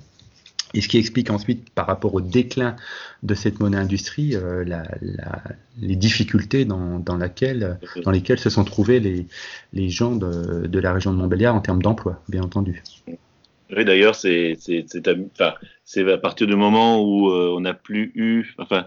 Et 0.73 0.81
ce 0.81 0.87
qui 0.87 0.97
explique 0.97 1.29
ensuite, 1.29 1.69
par 1.69 1.85
rapport 1.85 2.15
au 2.15 2.21
déclin 2.21 2.75
de 3.21 3.35
cette 3.35 3.59
monnaie-industrie, 3.59 4.35
euh, 4.35 4.63
la, 4.65 4.83
la, 5.01 5.43
les 5.79 5.95
difficultés 5.95 6.65
dans, 6.65 6.99
dans, 6.99 7.17
laquelle, 7.17 7.79
dans 8.03 8.11
lesquelles 8.11 8.39
se 8.39 8.49
sont 8.49 8.63
trouvés 8.63 8.99
les, 8.99 9.27
les 9.73 9.89
gens 9.89 10.15
de, 10.15 10.65
de, 10.65 10.79
la 10.79 10.93
région 10.93 11.13
de 11.13 11.17
Montbéliard 11.17 11.55
en 11.55 11.61
termes 11.61 11.81
d'emploi, 11.81 12.21
bien 12.27 12.41
entendu. 12.41 12.81
Oui, 13.75 13.85
d'ailleurs, 13.85 14.15
c'est 14.15 14.57
à 15.97 16.17
partir 16.17 16.47
du 16.47 16.55
moment 16.55 17.03
où 17.03 17.29
euh, 17.29 17.53
on 17.55 17.61
n'a 17.61 17.73
plus 17.75 18.11
eu, 18.15 18.55
enfin, 18.57 18.85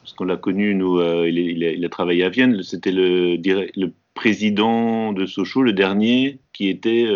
parce 0.00 0.14
qu'on 0.14 0.24
l'a 0.24 0.36
connu, 0.36 0.74
nous, 0.74 0.98
euh, 0.98 1.28
il, 1.28 1.38
il, 1.38 1.64
a, 1.64 1.72
il, 1.72 1.84
a, 1.84 1.88
travaillé 1.90 2.24
à 2.24 2.30
Vienne, 2.30 2.62
c'était 2.62 2.92
le, 2.92 3.36
le 3.36 3.92
président 4.14 5.12
de 5.12 5.26
Sochaux, 5.26 5.62
le 5.62 5.74
dernier, 5.74 6.38
qui 6.54 6.68
était 6.68 7.06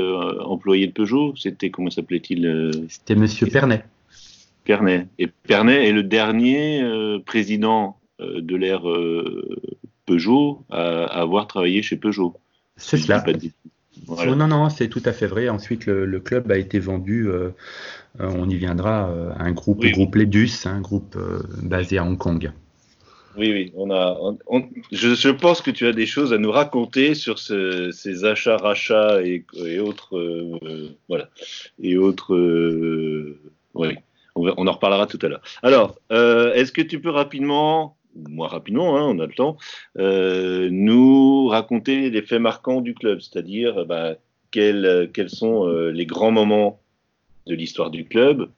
employé 0.44 0.86
de 0.86 0.92
Peugeot. 0.92 1.34
C'était, 1.34 1.70
comment 1.70 1.90
s'appelait-il 1.90 2.86
C'était 2.88 3.16
Monsieur 3.16 3.48
Pernet. 3.48 3.84
Pernet. 4.64 5.08
Et 5.18 5.26
Pernet 5.26 5.88
est 5.88 5.92
le 5.92 6.02
dernier 6.02 6.82
euh, 6.82 7.18
président 7.18 7.98
euh, 8.20 8.40
de 8.40 8.56
l'ère 8.56 8.88
euh, 8.88 9.56
Peugeot 10.06 10.64
à, 10.70 11.04
à 11.04 11.20
avoir 11.22 11.46
travaillé 11.46 11.82
chez 11.82 11.96
Peugeot. 11.96 12.34
C'est 12.76 12.96
Si 12.96 13.04
cela. 13.04 13.24
Voilà. 14.06 14.32
Oh, 14.32 14.34
non, 14.34 14.48
non, 14.48 14.68
c'est 14.70 14.88
tout 14.88 15.02
à 15.04 15.12
fait 15.12 15.26
vrai. 15.26 15.48
Ensuite, 15.48 15.86
le, 15.86 16.06
le 16.06 16.20
club 16.20 16.50
a 16.50 16.56
été 16.56 16.78
vendu, 16.78 17.28
on 18.18 18.48
y 18.48 18.56
viendra, 18.56 19.04
à 19.36 19.44
un 19.44 19.52
groupe, 19.52 19.80
Oui, 19.80 19.88
le 19.88 19.92
groupe 19.92 20.14
Ledus, 20.14 20.50
un 20.64 20.80
groupe 20.80 21.16
basé 21.62 21.98
à 21.98 22.04
Hong 22.04 22.16
Kong. 22.16 22.50
Oui, 23.36 23.52
oui, 23.52 23.72
on 23.76 23.90
a. 23.90 24.16
on- 24.20 24.38
on- 24.46 24.64
je, 24.90 25.14
je 25.14 25.28
pense 25.28 25.60
que 25.60 25.70
tu 25.70 25.86
as 25.86 25.92
des 25.92 26.06
choses 26.06 26.32
à 26.32 26.38
nous 26.38 26.50
raconter 26.50 27.14
sur 27.14 27.38
ce- 27.38 27.90
ces 27.90 28.24
achats, 28.24 28.56
rachats 28.56 29.22
et, 29.22 29.44
et 29.54 29.78
autres, 29.78 30.58
voilà, 31.08 31.28
et 31.82 31.96
autres. 31.98 32.34
oui, 33.74 33.88
on, 34.34 34.66
en 34.66 34.72
reparlera 34.72 35.06
tout 35.06 35.18
à 35.22 35.28
l'heure. 35.28 35.42
Alors, 35.62 35.98
euh, 36.10 36.52
est-ce 36.54 36.72
que 36.72 36.82
tu 36.82 37.00
peux 37.00 37.10
rapidement, 37.10 37.96
moins 38.14 38.48
rapidement, 38.48 38.96
hein, 38.96 39.02
on 39.02 39.18
a 39.18 39.26
le 39.26 39.32
temps, 39.32 39.56
euh, 39.98 40.68
nous 40.70 41.46
raconter 41.48 42.10
les 42.10 42.22
faits 42.22 42.40
marquants 42.40 42.80
du 42.80 42.94
club, 42.94 43.20
c'est-à-dire, 43.20 43.78
euh, 43.78 43.84
bah, 43.84 44.14
quels, 44.50 45.14
sont 45.28 45.66
les 45.66 46.04
grands 46.04 46.30
moments 46.30 46.80
de 47.46 47.54
l'histoire 47.54 47.90
du 47.90 48.04
club? 48.04 48.50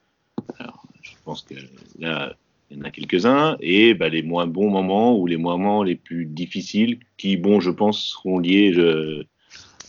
Je 1.02 1.12
pense 1.24 1.42
que 1.42 1.54
là. 1.98 2.34
Il 2.70 2.78
y 2.78 2.80
en 2.80 2.84
a 2.84 2.90
quelques-uns, 2.90 3.56
et 3.60 3.92
bah, 3.92 4.08
les 4.08 4.22
moins 4.22 4.46
bons 4.46 4.70
moments 4.70 5.16
ou 5.16 5.26
les 5.26 5.36
moments 5.36 5.82
les 5.82 5.94
plus 5.94 6.24
difficiles, 6.24 6.98
qui, 7.18 7.36
bon, 7.36 7.60
je 7.60 7.70
pense, 7.70 8.02
seront 8.02 8.38
liés 8.38 8.74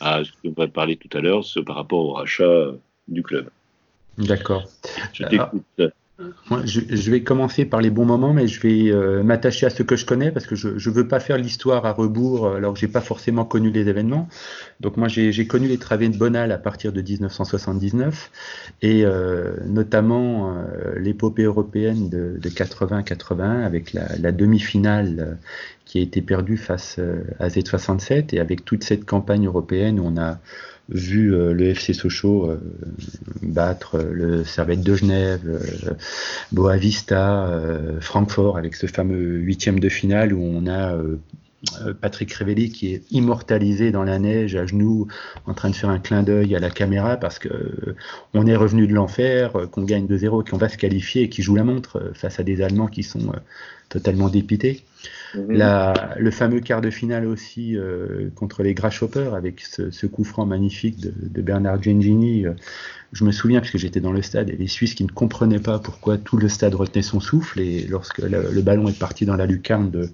à 0.02 0.24
ce 0.24 0.32
qu'on 0.44 0.52
va 0.52 0.68
parler 0.68 0.98
tout 0.98 1.18
à 1.18 1.22
l'heure, 1.22 1.44
par 1.66 1.78
rapport 1.78 2.00
au 2.00 2.12
rachat 2.12 2.74
du 3.08 3.24
club. 3.24 3.50
D'accord. 4.18 4.64
Je 5.14 5.24
t'écoute. 5.24 5.64
Moi, 6.50 6.62
je, 6.64 6.80
je 6.90 7.12
vais 7.12 7.24
commencer 7.24 7.66
par 7.66 7.82
les 7.82 7.90
bons 7.90 8.06
moments, 8.06 8.32
mais 8.32 8.48
je 8.48 8.62
vais 8.62 8.90
euh, 8.90 9.22
m'attacher 9.22 9.66
à 9.66 9.70
ce 9.70 9.84
que 9.84 9.98
je 9.98 10.06
connais 10.06 10.32
parce 10.32 10.46
que 10.46 10.56
je 10.56 10.70
ne 10.70 10.96
veux 10.96 11.08
pas 11.10 11.20
faire 11.20 11.38
l'histoire 11.38 11.86
à 11.86 11.92
rebours 11.92 12.46
euh, 12.46 12.56
alors 12.56 12.74
que 12.74 12.80
j'ai 12.80 12.88
pas 12.88 13.02
forcément 13.02 13.44
connu 13.44 13.70
les 13.70 13.90
événements. 13.90 14.30
Donc 14.80 14.96
moi, 14.96 15.10
j'ai 15.10 15.48
connu 15.48 15.68
les 15.68 15.78
travées 15.78 16.08
de 16.08 16.18
Bonal 16.18 16.54
à 16.54 16.58
partir 16.58 16.94
de 16.94 17.02
1979 17.02 18.32
et 18.82 19.06
euh, 19.06 19.58
notamment 19.66 20.56
euh, 20.56 20.98
l'épopée 20.98 21.44
européenne 21.44 22.08
de, 22.08 22.38
de 22.40 22.50
80-81 22.50 23.66
avec 23.66 23.92
la, 23.92 24.08
la 24.18 24.32
demi-finale 24.32 25.16
euh, 25.20 25.34
qui 25.84 26.00
a 26.00 26.02
été 26.02 26.22
perdue 26.22 26.58
face 26.58 26.96
euh, 26.98 27.24
à 27.40 27.50
Z67 27.50 28.34
et 28.34 28.40
avec 28.40 28.64
toute 28.64 28.86
cette 28.86 29.04
campagne 29.04 29.48
européenne 29.48 30.00
où 30.00 30.06
on 30.06 30.18
a 30.18 30.40
vu 30.90 31.34
euh, 31.34 31.54
le 31.54 31.66
FC 31.70 31.94
Sochaux 31.94 32.50
euh, 32.50 32.60
battre 33.42 33.96
euh, 33.96 34.12
le 34.12 34.44
Servette 34.44 34.82
de 34.82 34.96
Genève, 34.96 35.96
Boavista, 36.52 37.50
Francfort 38.02 38.58
avec 38.58 38.76
ce 38.76 38.88
fameux 38.88 39.38
huitième 39.38 39.80
de 39.80 39.90
finale 39.90 40.34
où 40.34 40.42
on 40.44 40.68
a 40.68 40.98
Patrick 42.02 42.32
Révelli 42.34 42.70
qui 42.70 42.94
est 42.94 43.04
immortalisé 43.12 43.92
dans 43.92 44.04
la 44.04 44.20
neige 44.20 44.56
à 44.56 44.66
genoux 44.66 45.08
en 45.46 45.54
train 45.54 45.70
de 45.70 45.76
faire 45.76 45.90
un 45.90 46.00
clin 46.00 46.24
d'œil 46.24 46.56
à 46.56 46.60
la 46.60 46.70
caméra 46.70 47.18
parce 47.18 47.40
que 47.40 47.96
on 48.34 48.46
est 48.46 48.56
revenu 48.56 48.88
de 48.88 48.94
l'enfer, 48.94 49.54
qu'on 49.72 49.84
gagne 49.84 50.06
2-0 50.06 50.42
et 50.42 50.50
qu'on 50.50 50.58
va 50.58 50.70
se 50.70 50.78
qualifier 50.78 51.24
et 51.24 51.30
qui 51.30 51.42
joue 51.42 51.56
la 51.56 51.64
montre 51.64 52.12
face 52.14 52.40
à 52.40 52.44
des 52.44 52.62
Allemands 52.62 52.88
qui 52.88 53.04
sont 53.04 53.32
totalement 53.90 54.30
dépités. 54.30 54.84
Mhm. 55.36 55.58
La- 55.58 56.16
le 56.18 56.32
fameux 56.32 56.60
quart 56.60 56.82
de 56.82 56.90
finale 56.90 57.26
aussi 57.26 57.78
euh, 57.78 58.30
contre 58.36 58.64
les 58.64 58.74
Grasshoppers 58.74 59.34
avec 59.34 59.62
ce, 59.62 59.92
ce 59.92 60.06
coup 60.08 60.24
franc 60.24 60.46
magnifique 60.46 61.00
de, 61.00 61.14
de 61.16 61.42
Bernard 61.42 61.82
Gengini. 61.82 62.46
euh, 62.46 62.54
je 63.14 63.24
me 63.24 63.32
souviens 63.32 63.62
puisque 63.62 63.78
j'étais 63.78 64.02
dans 64.02 64.12
le 64.12 64.22
stade 64.22 64.50
et 64.50 64.56
les 64.58 64.68
Suisses 64.68 64.94
qui 64.96 65.04
ne 65.04 65.12
comprenaient 65.12 65.60
pas 65.60 65.80
pourquoi 65.80 66.18
tout 66.18 66.38
le 66.38 66.50
stade 66.50 66.76
retenait 66.76 67.02
son 67.04 67.20
souffle 67.20 67.60
et 67.62 67.86
lorsque 67.88 68.18
le, 68.20 68.52
le 68.52 68.62
ballon 68.62 68.88
est 68.90 68.98
parti 69.00 69.26
dans 69.26 69.36
la 69.36 69.46
lucarne 69.46 69.90
de, 69.92 70.10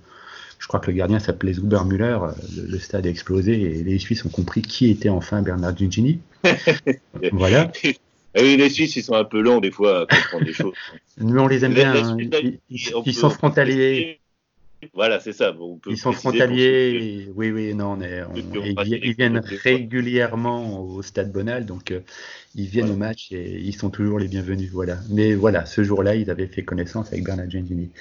je 0.60 0.68
crois 0.68 0.80
que 0.80 0.92
le 0.92 0.98
gardien 0.98 1.20
s'appelait 1.20 1.54
Zubermüller, 1.54 2.18
euh, 2.22 2.32
le, 2.58 2.68
le 2.72 2.80
stade 2.80 3.08
a 3.08 3.10
explosé 3.10 3.80
et 3.80 3.84
les 3.84 3.98
Suisses 4.00 4.24
ont 4.26 4.30
compris 4.30 4.62
qui 4.62 4.90
était 4.92 5.10
enfin 5.10 5.42
Bernard 5.42 5.76
Gengini. 5.78 6.20
voilà. 7.32 7.72
Ah 8.34 8.40
oui, 8.42 8.56
les 8.58 8.70
Suisses, 8.70 8.96
ils 8.96 9.04
sont 9.04 9.16
un 9.16 9.26
peu 9.26 9.42
lents 9.42 9.60
des 9.60 9.72
fois 9.72 10.02
à 10.02 10.06
comprendre 10.06 10.46
les 10.46 10.54
choses. 10.54 10.74
Mais 11.18 11.40
on 11.40 11.48
les 11.48 11.66
aime 11.66 11.74
bien. 11.74 11.94
hein. 11.94 12.18
Ils, 13.06 13.14
sont 13.14 13.30
frontaliers. 13.30 14.20
Voilà, 14.94 15.20
c'est 15.20 15.32
ça. 15.34 15.56
On 15.60 15.78
peut 15.78 15.92
Ils 15.92 15.98
sont 15.98 16.12
frontaliers, 16.12 17.26
ceux 17.28 17.32
oui, 17.36 17.52
oui, 17.52 17.74
non, 17.76 17.98
on 17.98 18.02
est, 18.02 18.24
on- 18.24 18.34
ils, 18.36 19.00
ils 19.04 19.14
viennent 19.16 19.40
régulièrement 19.64 20.82
au 20.82 21.02
Stade 21.04 21.32
Bonal, 21.32 21.66
donc 21.68 21.92
euh, 21.92 22.00
ils 22.56 22.66
viennent 22.68 22.86
Voilà. 22.88 22.96
au 22.96 22.98
match 22.98 23.32
et 23.32 23.60
ils 23.60 23.76
sont 23.76 23.92
toujours 23.92 24.18
les 24.18 24.28
bienvenus, 24.28 24.72
voilà. 24.72 24.98
Mais 25.10 25.36
voilà, 25.36 25.66
ce 25.66 25.84
jour-là, 25.84 26.16
ils 26.16 26.32
avaient 26.32 26.48
fait 26.48 26.64
connaissance 26.64 27.10
avec 27.14 27.24
Bernard 27.24 27.50
Gengini. 27.50 27.92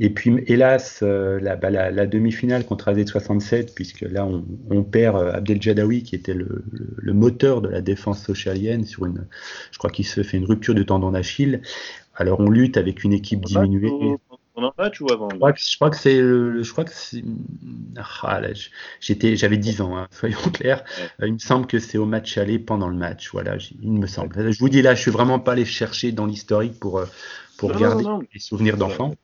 Et 0.00 0.10
puis, 0.10 0.32
hélas, 0.46 1.00
euh, 1.02 1.40
la, 1.40 1.56
bah, 1.56 1.70
la, 1.70 1.90
la 1.90 2.06
demi-finale 2.06 2.64
contre 2.66 2.88
AZ67, 2.90 3.74
puisque 3.74 4.02
là, 4.02 4.26
on, 4.26 4.44
on 4.70 4.82
perd 4.84 5.16
euh, 5.16 5.32
Abdel 5.32 5.60
Jadawi, 5.62 6.02
qui 6.02 6.14
était 6.14 6.34
le, 6.34 6.64
le- 6.72 6.94
le 6.96 7.12
moteur 7.12 7.60
de 7.62 7.68
la 7.68 7.82
défense 7.82 8.22
socialienne, 8.24 8.84
sur 8.86 9.06
une, 9.06 9.26
je 9.72 9.78
crois 9.78 9.90
qu'il 9.90 10.06
se 10.06 10.22
fait 10.22 10.38
une 10.38 10.46
rupture 10.46 10.74
de 10.74 10.82
tendon 10.82 11.12
d'Achille. 11.12 11.62
Alors, 12.14 12.40
on 12.40 12.50
lutte 12.50 12.76
avec 12.76 13.04
une 13.04 13.12
équipe 13.12 13.44
diminuée. 13.44 13.90
Pendant 14.54 14.72
le 14.76 14.82
match 14.84 15.00
ou 15.00 15.10
avant 15.10 15.28
Je 15.30 15.36
crois 15.76 15.90
que, 15.90 15.96
c'est 15.96 16.20
le- 16.20 16.62
je 16.62 16.72
crois 16.72 16.84
que 16.84 16.90
c'est 16.92 17.22
ah, 18.22 18.40
j'étais 19.00 19.34
j'avais 19.36 19.56
10 19.56 19.80
ans 19.80 19.96
hein, 19.96 20.08
soyons 20.12 20.38
clairs. 20.52 20.84
Euh, 21.20 21.26
il 21.28 21.34
me 21.34 21.38
semble 21.38 21.66
que 21.66 21.78
c'est 21.78 21.96
au 21.98 22.04
match 22.06 22.36
aller 22.36 22.58
pendant 22.58 22.88
le 22.88 22.96
match 22.96 23.30
voilà 23.32 23.56
il 23.82 23.92
me 23.92 24.06
semble. 24.06 24.52
Je 24.52 24.58
vous 24.58 24.68
dis 24.68 24.82
là 24.82 24.94
je 24.94 25.00
suis 25.00 25.10
vraiment 25.10 25.38
pas 25.38 25.52
allé 25.52 25.64
chercher 25.64 26.12
dans 26.12 26.26
l'historique 26.26 26.78
pour 26.78 26.98
euh, 26.98 27.06
pour 27.56 27.70
Non, 27.72 27.78
garder 27.80 28.04
non, 28.04 28.18
non. 28.18 28.22
les 28.34 28.40
souvenirs 28.40 28.76
d'enfants. 28.76 29.14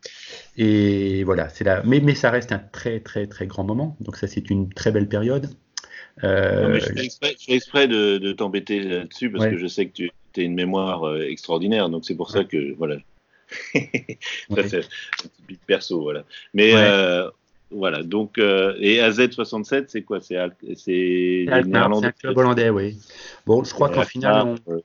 Et 0.57 1.25
voilà 1.25 1.49
c'est 1.51 1.65
là 1.65 1.83
mais 1.85 2.01
mais 2.01 2.15
ça 2.15 2.31
reste 2.31 2.53
un 2.53 2.59
très 2.59 3.01
très 3.01 3.27
très 3.27 3.47
grand 3.47 3.65
moment. 3.65 3.97
Donc 4.01 4.17
ça 4.17 4.27
c'est 4.27 4.49
une 4.51 4.73
très 4.73 4.93
belle 4.93 5.09
période. 5.09 5.51
Euh, 6.25 6.63
Non, 6.63 6.69
mais 6.71 6.81
je 6.81 6.87
fais 6.87 7.05
exprès, 7.05 7.37
je 7.39 7.45
fais 7.45 7.55
exprès 7.55 7.87
de, 7.89 8.19
de 8.19 8.33
t'embêter 8.33 8.81
là-dessus 8.81 9.31
parce 9.31 9.45
Ouais. 9.45 9.51
que 9.53 9.59
je 9.59 9.67
sais 9.67 9.87
que 9.87 9.93
tu 9.93 10.11
as 10.37 10.41
une 10.41 10.55
mémoire 10.55 11.05
euh, 11.07 11.21
extraordinaire, 11.29 11.89
donc 11.91 12.05
c'est 12.05 12.17
pour 12.17 12.31
ça 12.31 12.45
que 12.45 12.75
voilà. 12.77 12.97
ça 13.75 13.79
Ouais. 14.51 14.69
c'est 14.69 14.79
un 14.79 15.29
petit 15.29 15.43
bit 15.47 15.61
perso, 15.67 16.01
voilà. 16.03 16.25
Mais 16.55 16.75
Ouais. 16.75 16.81
euh, 16.81 17.31
voilà, 17.71 18.03
donc 18.03 18.39
euh, 18.39 18.75
et 18.81 18.99
AZ67, 18.99 19.87
c'est 19.89 20.03
quoi? 20.03 20.21
C'est 20.21 20.37
un 20.37 20.51
club 20.51 22.39
hollandais 22.39 22.71
oui 22.71 22.97
bon 23.47 23.63
je 23.65 23.73
crois 23.75 23.91
qu'en 23.91 24.05
finale 24.05 24.47
on, 24.67 24.73
euh, 24.73 24.81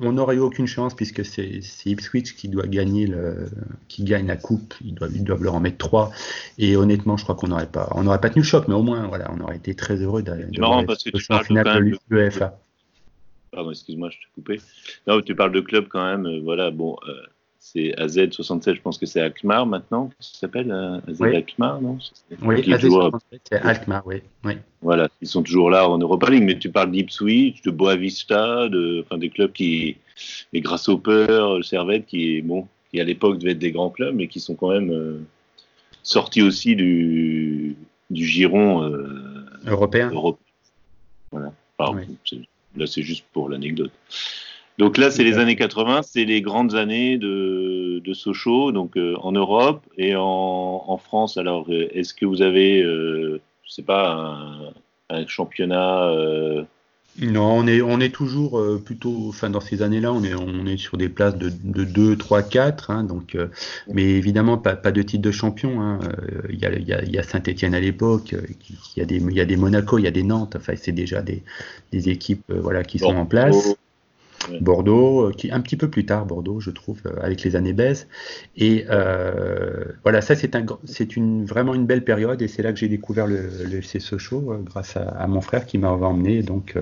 On 0.00 0.12
n'aurait 0.12 0.36
eu 0.36 0.40
aucune 0.40 0.66
chance 0.66 0.94
puisque 0.94 1.24
c'est 1.24 1.60
Ipswich 1.86 2.34
qui 2.36 2.48
doit 2.48 2.66
gagner 2.66 3.06
le, 3.06 3.48
qui 3.88 4.04
gagne 4.04 4.26
la 4.28 4.36
coupe. 4.36 4.74
Ils 4.84 4.94
doivent, 4.94 5.10
ils 5.14 5.24
doivent 5.24 5.42
leur 5.42 5.54
en 5.56 5.60
mettre 5.60 5.78
trois. 5.78 6.12
Et 6.58 6.76
honnêtement, 6.76 7.16
je 7.16 7.24
crois 7.24 7.34
qu'on 7.34 7.48
n'aurait 7.48 7.70
pas, 7.70 7.88
on 7.96 8.04
n'aurait 8.04 8.20
pas 8.20 8.30
tenu 8.30 8.42
le 8.42 8.46
choc, 8.46 8.68
mais 8.68 8.74
au 8.74 8.82
moins, 8.82 9.06
voilà, 9.08 9.28
on 9.32 9.40
aurait 9.40 9.56
été 9.56 9.74
très 9.74 9.96
heureux 9.96 10.22
d'aller 10.22 10.46
C'est 10.52 10.60
marrant 10.60 10.84
parce 10.84 11.02
que 11.02 11.10
tu 11.10 11.26
parles 11.26 11.40
en 11.40 11.44
finale 11.44 11.64
quand 11.64 11.74
même 11.74 11.84
de 11.90 11.90
de- 11.90 11.98
l'UEFA. 12.10 12.58
Pardon, 13.50 13.70
excuse-moi, 13.70 14.10
je 14.10 14.16
t'ai 14.18 14.26
coupé. 14.34 14.60
Non, 15.08 15.20
tu 15.20 15.34
parles 15.34 15.52
de 15.52 15.60
club 15.60 15.88
quand 15.88 16.04
même. 16.04 16.40
voilà, 16.44 16.70
bon, 16.70 16.96
euh, 17.08 17.12
c'est 17.72 17.94
AZ67, 17.98 18.76
je 18.76 18.80
pense 18.80 18.96
que 18.96 19.06
c'est 19.06 19.20
Alkmaar 19.20 19.66
maintenant, 19.66 20.10
ça 20.20 20.38
s'appelle 20.40 20.70
euh, 20.70 20.98
AZ 21.08 21.16
Oui. 21.20 21.34
Alkmaar, 21.34 21.80
non? 21.82 21.98
Oui, 22.42 22.62
Qui 22.62 22.70
est 22.70 22.74
AZ 22.74 22.80
toujours- 22.82 23.10
67, 23.10 23.40
c'est 23.50 23.60
Alkmaar, 23.60 24.06
oui. 24.06 24.16
oui. 24.44 24.52
Voilà, 24.82 25.08
ils 25.20 25.26
sont 25.26 25.42
toujours 25.42 25.68
là 25.70 25.88
en 25.88 25.98
Europa 25.98 26.30
League, 26.30 26.44
mais 26.44 26.58
tu 26.58 26.70
parles 26.70 26.92
d'Ipswich, 26.92 27.62
de 27.62 27.70
Boavista, 27.72 28.68
de, 28.68 29.04
enfin, 29.04 29.18
des 29.18 29.30
clubs 29.30 29.52
qui, 29.52 29.96
les 30.52 30.60
Grasshoppers, 30.60 31.56
le 31.56 31.62
Servette, 31.62 32.06
qui, 32.06 32.40
bon, 32.42 32.68
qui 32.92 33.00
à 33.00 33.04
l'époque 33.04 33.38
devaient 33.38 33.52
être 33.52 33.58
des 33.58 33.72
grands 33.72 33.90
clubs, 33.90 34.14
mais 34.14 34.28
qui 34.28 34.38
sont 34.38 34.54
quand 34.54 34.70
même 34.70 34.90
euh, 34.92 35.18
sortis 36.04 36.42
aussi 36.42 36.76
du, 36.76 37.74
du 38.10 38.24
giron 38.26 38.84
euh, 38.84 39.44
Européen. 39.66 40.08
européen. 40.12 40.38
Voilà. 41.32 41.52
Oui. 41.80 42.04
là, 42.76 42.86
c'est 42.86 43.02
juste 43.02 43.24
pour 43.32 43.48
l'anecdote. 43.48 43.90
Donc 44.78 44.98
là, 44.98 45.10
c'est 45.10 45.24
les 45.24 45.38
années 45.38 45.56
80, 45.56 46.02
c'est 46.02 46.24
les 46.26 46.42
grandes 46.42 46.74
années 46.74 47.16
de, 47.16 48.00
de 48.04 48.12
Sochaux, 48.14 48.72
donc 48.72 48.96
euh, 48.98 49.14
en 49.22 49.32
Europe 49.32 49.82
et 49.96 50.14
en, 50.16 50.22
en 50.86 50.98
France. 50.98 51.38
Alors, 51.38 51.64
euh, 51.70 51.88
est-ce 51.94 52.12
que 52.12 52.26
vous 52.26 52.42
avez, 52.42 52.82
euh, 52.82 53.40
je 53.64 53.72
sais 53.72 53.82
pas, 53.82 54.12
un, 54.12 55.16
un 55.16 55.26
championnat 55.26 56.08
euh, 56.08 56.62
Non, 57.22 57.52
on 57.56 57.66
est, 57.66 57.80
on 57.80 58.00
est 58.00 58.14
toujours 58.14 58.60
plutôt, 58.84 59.28
enfin 59.28 59.48
dans 59.48 59.62
ces 59.62 59.80
années-là, 59.80 60.12
on 60.12 60.22
est, 60.22 60.34
on 60.34 60.66
est 60.66 60.76
sur 60.76 60.98
des 60.98 61.08
places 61.08 61.38
de, 61.38 61.48
de 61.48 61.84
2, 61.84 62.16
3, 62.16 62.42
4, 62.42 62.90
hein, 62.90 63.02
donc, 63.02 63.34
mais 63.90 64.02
évidemment 64.04 64.58
pas, 64.58 64.76
pas 64.76 64.92
de 64.92 65.00
titre 65.00 65.22
de 65.22 65.30
champion. 65.30 65.80
hein. 65.80 66.00
Il 66.50 66.58
y 66.58 66.66
a, 66.66 66.74
il 66.74 66.86
y 66.86 66.92
a, 66.92 67.02
il 67.02 67.10
y 67.10 67.18
a 67.18 67.22
Saint-Étienne 67.22 67.74
à 67.74 67.80
l'époque, 67.80 68.34
il 68.34 68.98
y 68.98 69.00
a 69.00 69.06
des, 69.06 69.16
il 69.16 69.32
y 69.32 69.40
a 69.40 69.46
des 69.46 69.56
Monaco, 69.56 69.96
il 69.98 70.04
y 70.04 70.06
a 70.08 70.10
des 70.10 70.22
Nantes. 70.22 70.56
Enfin, 70.56 70.74
c'est 70.76 70.92
déjà 70.92 71.22
des, 71.22 71.42
des 71.92 72.10
équipes, 72.10 72.52
voilà, 72.52 72.84
qui 72.84 72.98
sont 72.98 73.16
en 73.16 73.24
place. 73.24 73.78
Bordeaux 74.60 75.28
euh, 75.28 75.32
qui 75.32 75.50
un 75.50 75.60
petit 75.60 75.76
peu 75.76 75.88
plus 75.88 76.06
tard, 76.06 76.26
Bordeaux, 76.26 76.60
je 76.60 76.70
trouve, 76.70 77.00
euh, 77.06 77.10
avec 77.22 77.42
les 77.42 77.56
années 77.56 77.72
baisse. 77.72 78.08
Et 78.56 78.84
euh, 78.90 79.84
voilà, 80.02 80.20
ça 80.20 80.34
c'est 80.34 80.54
un, 80.56 80.64
une 81.16 81.44
vraiment 81.44 81.74
une 81.74 81.86
belle 81.86 82.04
période, 82.04 82.42
et 82.42 82.48
c'est 82.48 82.62
là 82.62 82.72
que 82.72 82.78
j'ai 82.78 82.88
découvert 82.88 83.26
le, 83.26 83.48
le 83.64 83.78
FC 83.78 83.98
grâce 84.64 84.96
à, 84.96 85.02
à 85.02 85.26
mon 85.26 85.40
frère 85.40 85.66
qui 85.66 85.78
m'a 85.78 85.90
emmené 85.90 86.42
donc 86.42 86.76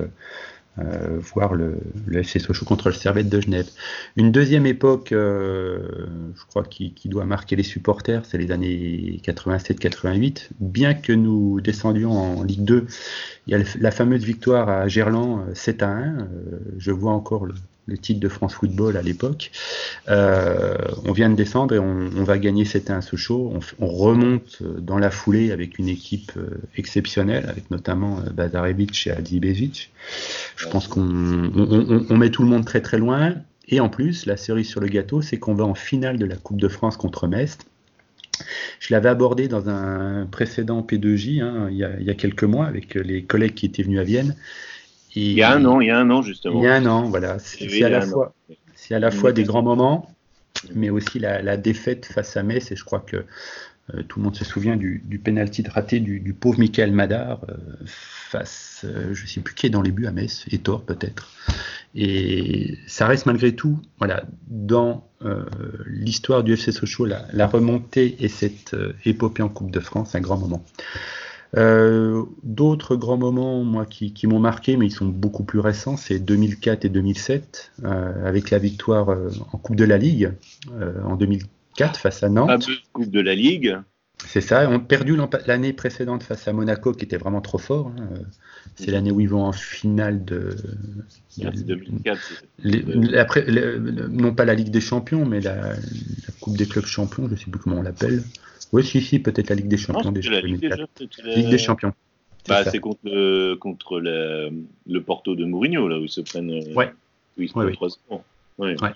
euh, 0.79 0.83
euh, 0.95 1.19
voir 1.19 1.53
le, 1.53 1.77
FC 2.13 2.39
Sochaux 2.39 2.65
contre 2.65 2.89
le 2.89 2.93
Servette 2.95 3.29
de 3.29 3.39
Genève. 3.41 3.69
Une 4.15 4.31
deuxième 4.31 4.65
époque, 4.65 5.11
euh, 5.11 5.87
je 6.35 6.45
crois, 6.45 6.63
qui, 6.63 6.93
qui, 6.93 7.09
doit 7.09 7.25
marquer 7.25 7.55
les 7.55 7.63
supporters, 7.63 8.25
c'est 8.25 8.37
les 8.37 8.51
années 8.51 9.19
87-88. 9.23 10.49
Bien 10.59 10.93
que 10.93 11.13
nous 11.13 11.61
descendions 11.61 12.11
en 12.11 12.43
Ligue 12.43 12.63
2, 12.63 12.87
il 13.47 13.51
y 13.51 13.55
a 13.55 13.63
la 13.79 13.91
fameuse 13.91 14.23
victoire 14.23 14.69
à 14.69 14.87
Gerland 14.87 15.45
7 15.53 15.83
à 15.83 15.89
1. 15.89 16.27
je 16.77 16.91
vois 16.91 17.11
encore 17.11 17.45
le, 17.45 17.53
le 17.87 17.97
titre 17.97 18.19
de 18.19 18.29
France 18.29 18.55
Football 18.55 18.97
à 18.97 19.01
l'époque. 19.01 19.51
Euh, 20.09 20.75
on 21.05 21.11
vient 21.11 21.29
de 21.29 21.35
descendre 21.35 21.75
et 21.75 21.79
on, 21.79 22.23
va 22.23 22.37
gagner 22.37 22.65
7 22.65 22.89
à 22.89 22.95
1 22.95 23.01
Sochaux. 23.01 23.53
On, 23.53 23.85
on, 23.85 23.87
remonte 23.87 24.63
dans 24.79 24.97
la 24.97 25.11
foulée 25.11 25.51
avec 25.51 25.77
une 25.77 25.87
équipe 25.87 26.31
euh, 26.37 26.61
exceptionnelle, 26.75 27.45
avec 27.47 27.69
notamment 27.69 28.19
euh, 28.19 28.29
Bazarevic 28.31 29.07
et 29.07 29.11
Adzibevic. 29.11 29.91
Je 30.55 30.67
pense 30.67 30.87
qu'on 30.87 31.01
on, 31.01 32.05
on, 32.09 32.17
met 32.17 32.29
tout 32.29 32.41
le 32.41 32.49
monde 32.49 32.65
très 32.65 32.81
très 32.81 32.97
loin. 32.97 33.35
Et 33.67 33.79
en 33.79 33.89
plus, 33.89 34.25
la 34.25 34.37
cerise 34.37 34.67
sur 34.67 34.79
le 34.79 34.87
gâteau, 34.87 35.21
c'est 35.21 35.37
qu'on 35.37 35.55
va 35.55 35.65
en 35.65 35.75
finale 35.75 36.17
de 36.17 36.25
la 36.25 36.35
Coupe 36.35 36.59
de 36.59 36.67
France 36.67 36.97
contre 36.97 37.27
Metz. 37.27 37.57
Je 38.79 38.93
l'avais 38.93 39.09
abordé 39.09 39.47
dans 39.47 39.69
un 39.69 40.25
précédent 40.25 40.81
P2J 40.81 41.41
hein, 41.41 41.69
il, 41.71 41.77
y 41.77 42.09
a, 42.09 42.13
quelques 42.13 42.43
mois 42.43 42.65
avec 42.65 42.95
les 42.95 43.23
collègues 43.23 43.53
qui 43.53 43.65
étaient 43.65 43.83
venus 43.83 43.99
à 43.99 44.03
Vienne. 44.03 44.35
Et 45.15 45.21
il 45.21 45.33
y 45.33 45.43
a 45.43 45.51
un 45.51 45.65
an, 45.65 45.79
il 45.79 45.87
y 45.87 45.91
a 45.91 45.97
un 45.97 46.09
an 46.09 46.21
justement. 46.21 46.59
Il 46.61 46.65
y 46.65 46.67
a 46.67 46.75
un 46.75 46.85
an, 46.85 47.03
voilà. 47.03 47.39
C'est 47.39 47.83
à, 47.83 47.89
la 47.89 48.01
fois, 48.01 48.33
c'est 48.75 48.95
à 48.95 48.99
la 48.99 49.11
fois 49.11 49.31
des 49.31 49.43
grands 49.43 49.63
moments, 49.63 50.09
mais 50.73 50.89
aussi 50.89 51.19
la, 51.19 51.41
la, 51.41 51.57
défaite 51.57 52.05
face 52.05 52.35
à 52.37 52.43
Metz. 52.43 52.71
Et 52.71 52.75
je 52.75 52.83
crois 52.83 52.99
que 52.99 53.25
euh, 53.93 54.03
tout 54.03 54.19
le 54.19 54.25
monde 54.25 54.35
se 54.35 54.43
souvient 54.43 54.75
du, 54.75 55.03
du 55.05 55.19
penalty 55.19 55.63
raté 55.67 55.99
du, 55.99 56.19
du 56.19 56.33
pauvre 56.33 56.59
Michael 56.59 56.91
Madar 56.91 57.39
euh, 57.49 57.55
face, 57.85 58.81
euh, 58.83 59.13
je 59.13 59.23
ne 59.23 59.27
sais 59.27 59.41
plus 59.41 59.53
qui 59.53 59.67
est 59.67 59.69
dans 59.69 59.83
les 59.83 59.91
buts 59.91 60.07
à 60.07 60.11
Metz, 60.11 60.45
Etor 60.51 60.83
peut-être. 60.83 61.31
Et 61.93 62.77
ça 62.87 63.05
reste 63.05 63.25
malgré 63.25 63.55
tout, 63.55 63.79
voilà, 63.99 64.25
dans 64.47 65.07
l'histoire 65.87 66.43
du 66.43 66.53
FC 66.53 66.71
Sochaux, 66.71 67.05
la, 67.05 67.25
la, 67.31 67.47
remontée 67.47 68.17
et 68.19 68.27
cette 68.27 68.75
épopée 69.05 69.41
en 69.41 69.49
Coupe 69.49 69.71
de 69.71 69.79
France, 69.79 70.13
un 70.13 70.19
grand 70.19 70.37
moment. 70.37 70.63
Euh, 71.55 72.23
D'autres 72.43 72.95
grands 72.95 73.17
moments, 73.17 73.63
moi, 73.63 73.85
qui, 73.85 74.27
m'ont 74.27 74.39
marqué, 74.39 74.77
mais 74.77 74.87
ils 74.87 74.91
sont 74.91 75.05
beaucoup 75.05 75.43
plus 75.43 75.59
récents, 75.59 75.97
c'est 75.97 76.19
2004 76.19 76.85
et 76.85 76.89
2007, 76.89 77.71
euh, 77.83 78.27
avec 78.27 78.49
la 78.51 78.59
victoire 78.59 79.09
euh, 79.09 79.29
en 79.51 79.57
Coupe 79.57 79.75
de 79.75 79.85
la 79.85 79.97
Ligue 79.97 80.31
en 81.05 81.15
2004 81.15 81.99
face 81.99 82.23
à 82.23 82.29
Nantes. 82.29 82.67
La 82.67 82.75
Coupe 82.93 83.09
de 83.09 83.21
la 83.21 83.35
Ligue. 83.35 83.77
C'est 84.27 84.41
ça. 84.41 84.69
On 84.69 84.75
a 84.75 84.79
perdu 84.79 85.17
l'année 85.45 85.73
précédente 85.73 86.23
face 86.23 86.47
à 86.47 86.53
Monaco, 86.53 86.93
qui 86.93 87.05
était 87.05 87.17
vraiment 87.17 87.41
trop 87.41 87.57
fort. 87.57 87.91
Hein. 87.97 88.09
C'est 88.75 88.91
l'année 88.91 89.11
où 89.11 89.19
ils 89.19 89.29
vont 89.29 89.43
en 89.43 89.51
finale 89.51 90.23
de. 90.25 90.55
de 91.37 91.49
2004. 91.49 92.43
Les, 92.59 93.17
après, 93.17 93.45
les, 93.45 93.77
non 94.09 94.33
pas 94.33 94.45
la 94.45 94.55
Ligue 94.55 94.69
des 94.69 94.81
Champions, 94.81 95.25
mais 95.25 95.41
la, 95.41 95.73
la 95.73 95.75
Coupe 96.39 96.57
des 96.57 96.65
clubs 96.65 96.85
champions, 96.85 97.27
je 97.27 97.33
ne 97.33 97.37
sais 97.37 97.49
plus 97.49 97.59
comment 97.59 97.77
on 97.77 97.81
l'appelle. 97.81 98.23
Oui, 98.71 98.83
si, 98.83 99.01
si, 99.01 99.19
peut-être 99.19 99.49
la 99.49 99.55
Ligue 99.55 99.67
des 99.67 99.77
Champions. 99.77 100.05
Non, 100.05 100.11
déjà, 100.11 100.31
la 100.31 100.41
Ligue, 100.41 100.59
déjà, 100.59 100.75
la... 100.75 101.35
Ligue 101.35 101.49
des 101.49 101.57
Champions. 101.57 101.93
Bah, 102.47 102.63
c'est 102.63 102.79
contre, 102.79 102.99
le, 103.03 103.55
contre 103.55 103.99
le, 103.99 104.51
le, 104.87 105.01
Porto 105.01 105.35
de 105.35 105.45
Mourinho, 105.45 105.87
là, 105.87 105.97
où 105.97 106.03
ils 106.03 106.09
se 106.09 106.21
prennent. 106.21 106.51
Ouais. 106.75 106.91
Où 107.37 107.41
ils 107.41 107.47
se 107.47 107.53
prennent 107.53 107.67
ouais, 107.67 107.73
3 107.73 107.89
ouais. 108.09 108.81
ouais. 108.81 108.91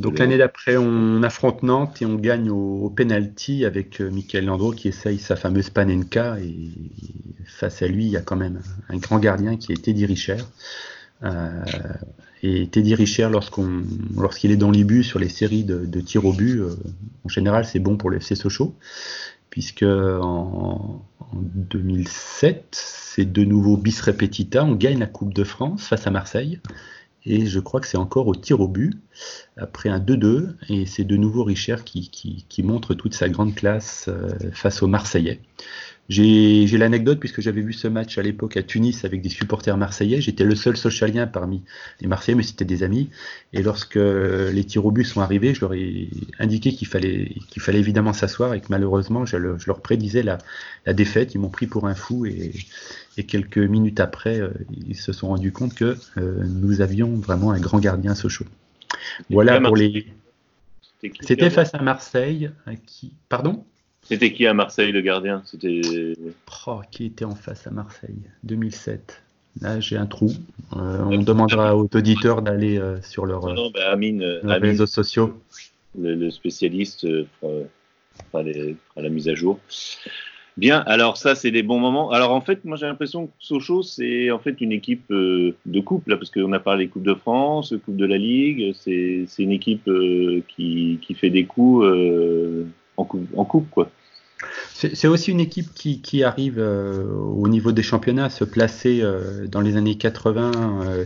Donc 0.00 0.18
l'année 0.18 0.38
d'après, 0.38 0.78
on 0.78 1.22
affronte 1.22 1.62
Nantes 1.62 2.00
et 2.00 2.06
on 2.06 2.14
gagne 2.14 2.50
au, 2.50 2.84
au 2.84 2.90
penalty 2.90 3.66
avec 3.66 4.00
euh, 4.00 4.10
Michael 4.10 4.46
Landreau 4.46 4.72
qui 4.72 4.88
essaye 4.88 5.18
sa 5.18 5.36
fameuse 5.36 5.68
Panenka. 5.68 6.38
Et 6.40 6.70
face 7.44 7.82
à 7.82 7.86
lui, 7.86 8.06
il 8.06 8.10
y 8.10 8.16
a 8.16 8.22
quand 8.22 8.36
même 8.36 8.62
un 8.88 8.96
grand 8.96 9.18
gardien 9.18 9.56
qui 9.56 9.72
est 9.72 9.82
Teddy 9.84 10.06
Richard. 10.06 10.48
Euh, 11.22 11.62
et 12.42 12.66
Teddy 12.68 12.94
Richard, 12.94 13.30
lorsqu'on, 13.30 13.82
lorsqu'il 14.16 14.50
est 14.52 14.56
dans 14.56 14.70
les 14.70 14.84
buts 14.84 15.04
sur 15.04 15.18
les 15.18 15.28
séries 15.28 15.64
de, 15.64 15.84
de 15.84 16.00
tirs 16.00 16.24
au 16.24 16.32
but, 16.32 16.58
euh, 16.60 16.76
en 17.24 17.28
général, 17.28 17.66
c'est 17.66 17.78
bon 17.78 17.98
pour 17.98 18.08
le 18.08 18.16
FC 18.16 18.34
Sochaux, 18.34 18.74
puisque 19.50 19.82
en, 19.82 21.04
en 21.18 21.34
2007, 21.34 22.68
c'est 22.72 23.30
de 23.30 23.44
nouveau 23.44 23.76
bis 23.76 24.00
repetita, 24.00 24.64
on 24.64 24.76
gagne 24.76 24.98
la 24.98 25.06
Coupe 25.06 25.34
de 25.34 25.44
France 25.44 25.86
face 25.86 26.06
à 26.06 26.10
Marseille. 26.10 26.58
Et 27.26 27.46
je 27.46 27.60
crois 27.60 27.80
que 27.80 27.86
c'est 27.86 27.98
encore 27.98 28.26
au 28.26 28.34
tir 28.34 28.60
au 28.60 28.68
but, 28.68 28.98
après 29.56 29.88
un 29.88 29.98
2-2, 29.98 30.54
et 30.68 30.86
c'est 30.86 31.04
de 31.04 31.16
nouveau 31.16 31.44
Richard 31.44 31.84
qui, 31.84 32.08
qui, 32.10 32.46
qui, 32.48 32.62
montre 32.62 32.94
toute 32.94 33.14
sa 33.14 33.28
grande 33.28 33.54
classe 33.54 34.06
euh, 34.08 34.30
face 34.52 34.82
aux 34.82 34.86
Marseillais. 34.86 35.40
J'ai 36.10 36.66
l'anecdote 36.76 37.20
puisque 37.20 37.40
j'avais 37.40 37.60
vu 37.60 37.72
ce 37.72 37.86
match 37.86 38.18
à 38.18 38.22
l'époque 38.22 38.56
à 38.56 38.64
Tunis 38.64 39.04
avec 39.04 39.22
des 39.22 39.28
supporters 39.28 39.76
marseillais. 39.76 40.20
J'étais 40.20 40.42
le 40.42 40.56
seul 40.56 40.76
socialien 40.76 41.28
parmi 41.28 41.62
les 42.00 42.08
Marseillais, 42.08 42.34
mais 42.34 42.42
c'était 42.42 42.64
des 42.64 42.82
amis. 42.82 43.10
Et 43.52 43.62
lorsque 43.62 43.94
les 43.94 44.64
tirs 44.64 44.84
au 44.84 44.90
but 44.90 45.04
sont 45.04 45.20
arrivés, 45.20 45.54
je 45.54 45.60
leur 45.60 45.72
ai 45.72 46.10
indiqué 46.40 46.72
qu'il 46.72 46.88
fallait, 46.88 47.36
qu'il 47.48 47.62
fallait 47.62 47.78
évidemment 47.78 48.12
s'asseoir 48.12 48.54
et 48.54 48.60
que 48.60 48.66
malheureusement, 48.70 49.24
je, 49.24 49.36
le, 49.36 49.56
je 49.56 49.66
leur 49.68 49.82
prédisais 49.82 50.24
la, 50.24 50.38
la, 50.84 50.94
défaite. 50.94 51.36
Ils 51.36 51.38
m'ont 51.38 51.48
pris 51.48 51.68
pour 51.68 51.86
un 51.86 51.94
fou 51.94 52.26
et, 52.26 52.50
et, 53.16 53.24
quelques 53.24 53.58
minutes 53.58 54.00
après, 54.00 54.40
euh, 54.40 54.50
ils 54.86 54.96
se 54.96 55.12
sont 55.12 55.28
rendus 55.28 55.52
compte 55.52 55.74
que 55.74 55.96
euh, 56.16 56.44
nous 56.44 56.80
avions 56.80 57.14
vraiment 57.16 57.50
un 57.52 57.60
grand 57.60 57.78
gardien 57.78 58.14
Sochaux. 58.14 58.46
Voilà 59.28 59.60
pour 59.60 59.76
les. 59.76 60.06
C'était 61.20 61.50
face 61.50 61.74
à 61.74 61.82
Marseille. 61.82 62.50
Qui... 62.86 63.12
Pardon? 63.28 63.64
C'était 64.02 64.32
qui 64.32 64.46
à 64.46 64.54
Marseille, 64.54 64.92
le 64.92 65.00
gardien? 65.00 65.42
C'était. 65.44 65.80
Oh, 66.66 66.80
qui 66.90 67.06
était 67.06 67.24
en 67.24 67.34
face 67.34 67.66
à 67.66 67.70
Marseille 67.70 68.18
2007. 68.44 69.22
Là, 69.60 69.80
j'ai 69.80 69.96
un 69.96 70.06
trou. 70.06 70.30
Euh, 70.76 71.02
on 71.02 71.22
demandera 71.22 71.76
aux 71.76 71.88
auditeurs 71.94 72.42
d'aller 72.42 72.78
euh, 72.78 73.00
sur 73.02 73.26
leur, 73.26 73.46
non, 73.46 73.54
non, 73.54 73.70
bah, 73.70 73.90
Amine, 73.90 74.20
leurs 74.20 74.52
Amine, 74.52 74.70
réseaux 74.70 74.86
sociaux. 74.86 75.40
Le, 75.98 76.14
le 76.14 76.30
spécialiste 76.30 77.04
euh, 77.04 77.26
fera, 78.30 78.42
les, 78.42 78.76
fera, 78.88 79.02
la 79.02 79.08
mise 79.08 79.28
à 79.28 79.34
jour. 79.34 79.58
Bien, 80.56 80.80
alors 80.86 81.16
ça, 81.16 81.34
c'est 81.34 81.50
des 81.50 81.62
bons 81.62 81.78
moments. 81.78 82.10
Alors 82.10 82.32
en 82.32 82.40
fait, 82.40 82.64
moi 82.64 82.76
j'ai 82.76 82.86
l'impression 82.86 83.26
que 83.26 83.32
Sochaux, 83.38 83.82
c'est 83.82 84.30
en 84.30 84.38
fait 84.38 84.60
une 84.60 84.72
équipe 84.72 85.10
euh, 85.10 85.54
de 85.66 85.80
coupe, 85.80 86.08
là, 86.08 86.16
parce 86.16 86.30
qu'on 86.30 86.52
a 86.52 86.60
parlé 86.60 86.88
Coupe 86.88 87.04
de 87.04 87.14
France, 87.14 87.74
Coupe 87.84 87.96
de 87.96 88.06
la 88.06 88.18
Ligue. 88.18 88.74
C'est 88.74 89.26
une 89.38 89.52
équipe 89.52 89.88
euh, 89.88 90.42
qui, 90.48 90.98
qui, 91.02 91.14
fait 91.14 91.30
des 91.30 91.44
coups 91.44 91.86
en 92.96 93.04
coupe, 93.04 93.26
en, 93.36 93.44
coupe, 93.44 93.70
quoi. 93.70 93.90
C'est 94.72 95.08
aussi 95.08 95.30
une 95.30 95.40
équipe 95.40 95.74
qui, 95.74 96.00
qui 96.00 96.24
arrive 96.24 96.58
euh, 96.58 97.04
au 97.04 97.48
niveau 97.48 97.72
des 97.72 97.82
championnats 97.82 98.26
à 98.26 98.30
se 98.30 98.44
placer 98.44 99.00
euh, 99.02 99.46
dans 99.46 99.60
les 99.60 99.76
années 99.76 99.98
80 99.98 100.52
euh, 100.86 101.04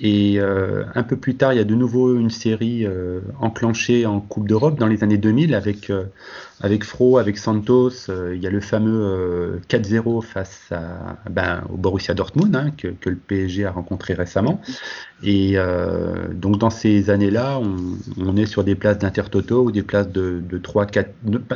et 0.00 0.38
un 0.38 1.02
peu 1.02 1.16
plus 1.16 1.36
tard 1.36 1.52
il 1.52 1.56
y 1.56 1.60
a 1.60 1.64
de 1.64 1.74
nouveau 1.74 2.16
une 2.16 2.30
série 2.30 2.86
enclenchée 3.40 4.06
en 4.06 4.20
Coupe 4.20 4.46
d'Europe 4.46 4.78
dans 4.78 4.86
les 4.86 5.02
années 5.02 5.18
2000 5.18 5.54
avec 5.54 5.90
avec 6.60 6.82
Fro, 6.84 7.18
avec 7.18 7.38
Santos, 7.38 7.90
il 8.08 8.40
y 8.40 8.46
a 8.46 8.50
le 8.50 8.60
fameux 8.60 9.60
4-0 9.68 10.22
face 10.22 10.72
à, 10.72 11.16
ben, 11.30 11.62
au 11.72 11.76
Borussia 11.76 12.14
Dortmund 12.14 12.54
hein, 12.56 12.72
que, 12.76 12.88
que, 12.88 13.10
le 13.10 13.16
PSG 13.16 13.64
a 13.64 13.70
rencontré 13.70 14.14
récemment 14.14 14.60
et 15.22 15.56
donc 16.32 16.58
dans 16.58 16.70
ces 16.70 17.10
années-là 17.10 17.58
on, 17.58 17.76
on, 18.24 18.36
est 18.36 18.46
sur 18.46 18.64
des 18.64 18.74
places 18.74 18.98
d'Intertoto 18.98 19.64
ou 19.64 19.72
des 19.72 19.82
places 19.82 20.10
de, 20.10 20.40
de 20.48 20.58
3-4 20.58 21.06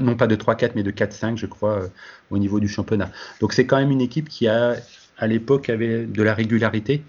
non 0.01 0.17
pas 0.17 0.27
de 0.27 0.37
3-4 0.37 0.73
mais 0.75 0.83
de 0.83 0.91
4-5 0.91 1.37
je 1.37 1.47
crois, 1.47 1.83
euh, 1.83 1.89
au 2.31 2.39
niveau 2.39 2.61
du 2.61 2.69
championnat. 2.69 3.11
Donc 3.41 3.53
c'est 3.53 3.67
quand 3.67 3.77
même 3.77 3.91
une 3.91 4.01
équipe 4.01 4.29
qui 4.29 4.49
a, 4.49 4.77
à 5.19 5.27
l'époque, 5.27 5.69
avait 5.69 6.05
de 6.05 6.23
la 6.23 6.35
régularité. 6.35 7.03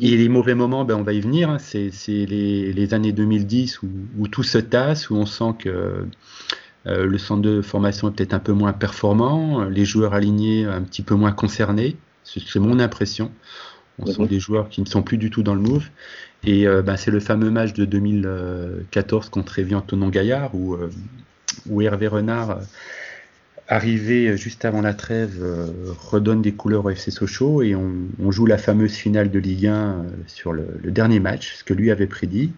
Et 0.00 0.16
les 0.16 0.28
mauvais 0.28 0.54
moments, 0.54 0.84
ben, 0.84 0.96
on 0.96 1.02
va 1.02 1.12
y 1.12 1.20
venir. 1.20 1.50
Hein. 1.50 1.58
C'est 1.58 1.90
les, 2.08 2.72
les, 2.72 2.94
années 2.94 3.12
2010 3.12 3.82
où, 3.82 3.88
où, 4.18 4.28
tout 4.28 4.42
se 4.42 4.58
tasse, 4.58 5.10
où 5.10 5.16
on 5.16 5.26
sent 5.26 5.54
que 5.60 6.06
euh, 6.86 7.06
le 7.06 7.18
centre 7.18 7.42
de 7.42 7.62
formation 7.62 8.08
est 8.08 8.12
peut-être 8.12 8.34
un 8.34 8.40
peu 8.40 8.52
moins 8.52 8.72
performant, 8.72 9.64
les 9.64 9.84
joueurs 9.84 10.14
alignés 10.14 10.64
un 10.64 10.82
petit 10.82 11.02
peu 11.02 11.14
moins 11.14 11.32
concernés. 11.32 11.96
C'est 12.24 12.58
mon 12.58 12.80
impression. 12.80 13.30
On 13.98 14.10
mmh. 14.10 14.12
sent 14.12 14.26
des 14.26 14.40
joueurs 14.40 14.68
qui 14.68 14.80
ne 14.80 14.86
sont 14.86 15.02
plus 15.02 15.18
du 15.18 15.30
tout 15.30 15.42
dans 15.42 15.54
le 15.54 15.60
move. 15.60 15.88
Et 16.44 16.66
euh, 16.66 16.82
ben, 16.82 16.96
c'est 16.96 17.10
le 17.10 17.20
fameux 17.20 17.50
match 17.50 17.72
de 17.72 17.84
2014 17.84 19.28
contre 19.28 19.58
Evian 19.58 19.80
Tonon 19.80 20.08
Gaillard 20.08 20.54
où, 20.54 20.74
euh, 20.74 20.90
où 21.68 21.80
Hervé 21.80 22.08
Renard 22.08 22.58
arrivé 23.68 24.36
juste 24.36 24.64
avant 24.64 24.80
la 24.80 24.94
trêve, 24.94 25.38
euh, 25.42 25.66
redonne 25.98 26.42
des 26.42 26.52
couleurs 26.52 26.84
au 26.84 26.90
FC 26.90 27.10
Sochaux 27.10 27.62
et 27.62 27.74
on, 27.74 27.92
on, 28.20 28.30
joue 28.30 28.46
la 28.46 28.58
fameuse 28.58 28.94
finale 28.94 29.30
de 29.30 29.38
Ligue 29.38 29.66
1 29.66 29.72
euh, 29.74 30.02
sur 30.26 30.52
le, 30.52 30.66
le, 30.82 30.90
dernier 30.90 31.20
match, 31.20 31.56
ce 31.56 31.64
que 31.64 31.74
lui 31.74 31.90
avait 31.90 32.06
prédit. 32.06 32.52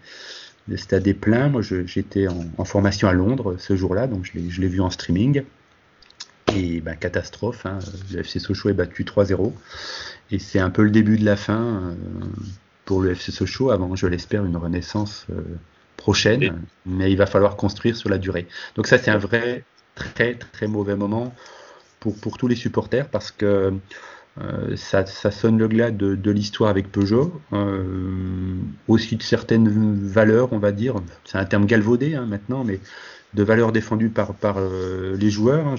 Le 0.69 0.77
stade 0.77 1.07
est 1.07 1.15
plein. 1.15 1.49
Moi, 1.49 1.63
j'étais 1.63 2.29
en, 2.29 2.45
en, 2.59 2.65
formation 2.65 3.09
à 3.09 3.13
Londres 3.15 3.57
ce 3.59 3.75
jour-là, 3.75 4.07
donc 4.07 4.31
je 4.35 4.61
l'ai 4.61 4.69
vu 4.69 4.81
en 4.81 4.91
streaming. 4.91 5.45
Et 6.55 6.81
ben, 6.81 6.95
catastrophe, 6.95 7.67
hein, 7.67 7.79
le 8.13 8.21
FC 8.21 8.39
Sochaux 8.39 8.71
est 8.71 8.75
battu 8.75 9.05
3-0. 9.05 9.53
Et 10.31 10.39
c'est 10.39 10.59
un 10.59 10.71
peu 10.71 10.83
le 10.83 10.91
début 10.91 11.19
de 11.19 11.25
la 11.25 11.37
fin 11.37 11.61
euh, 11.61 11.95
pour 12.85 13.03
le 13.03 13.13
FC 13.13 13.33
Sochaux, 13.33 13.71
avant, 13.71 13.95
je 13.97 14.07
l'espère, 14.07 14.45
une 14.45 14.57
renaissance 14.57 15.27
euh, 15.31 15.43
prochaine. 15.97 16.63
Mais 16.87 17.11
il 17.11 17.17
va 17.17 17.27
falloir 17.27 17.57
construire 17.57 17.97
sur 17.97 18.09
la 18.09 18.19
durée. 18.19 18.47
Donc 18.77 18.87
ça, 18.87 18.99
c'est 18.99 19.11
un 19.11 19.19
vrai 19.19 19.65
très 19.99 20.35
très 20.35 20.67
mauvais 20.67 20.97
moment 20.97 21.35
pour, 22.01 22.17
pour 22.17 22.39
tous 22.39 22.49
les 22.49 22.57
supporters 22.57 23.09
parce 23.09 23.31
que 23.31 23.73
Euh, 24.41 24.77
ça, 24.77 25.05
sonne 25.05 25.59
le 25.59 25.69
glas 25.69 25.91
de, 25.91 26.31
l'histoire 26.31 26.71
avec 26.71 26.93
Peugeot, 26.93 27.41
euh, 27.53 28.55
aussi 28.87 29.17
de 29.17 29.23
certaines 29.23 29.69
valeurs, 30.07 30.53
on 30.53 30.59
va 30.59 30.73
dire. 30.73 30.97
C'est 31.25 31.39
un 31.39 31.45
terme 31.45 31.67
galvaudé 31.67 32.15
hein, 32.15 32.27
maintenant, 32.27 32.65
mais 32.65 32.81
de 33.35 33.43
valeurs 33.43 33.73
défendues 33.73 34.11
par, 34.11 34.35
par 34.35 34.57
euh, 34.59 35.17
les 35.17 35.31
joueurs. 35.31 35.67
Hein. 35.67 35.75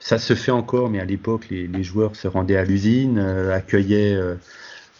Ça 0.00 0.18
se 0.18 0.34
fait 0.34 0.50
encore, 0.50 0.90
mais 0.90 1.00
à 1.00 1.04
l'époque, 1.04 1.46
les, 1.50 1.84
joueurs 1.84 2.16
se 2.16 2.28
rendaient 2.28 2.56
à 2.56 2.64
l'usine, 2.64 3.18
accueillaient, 3.18 4.18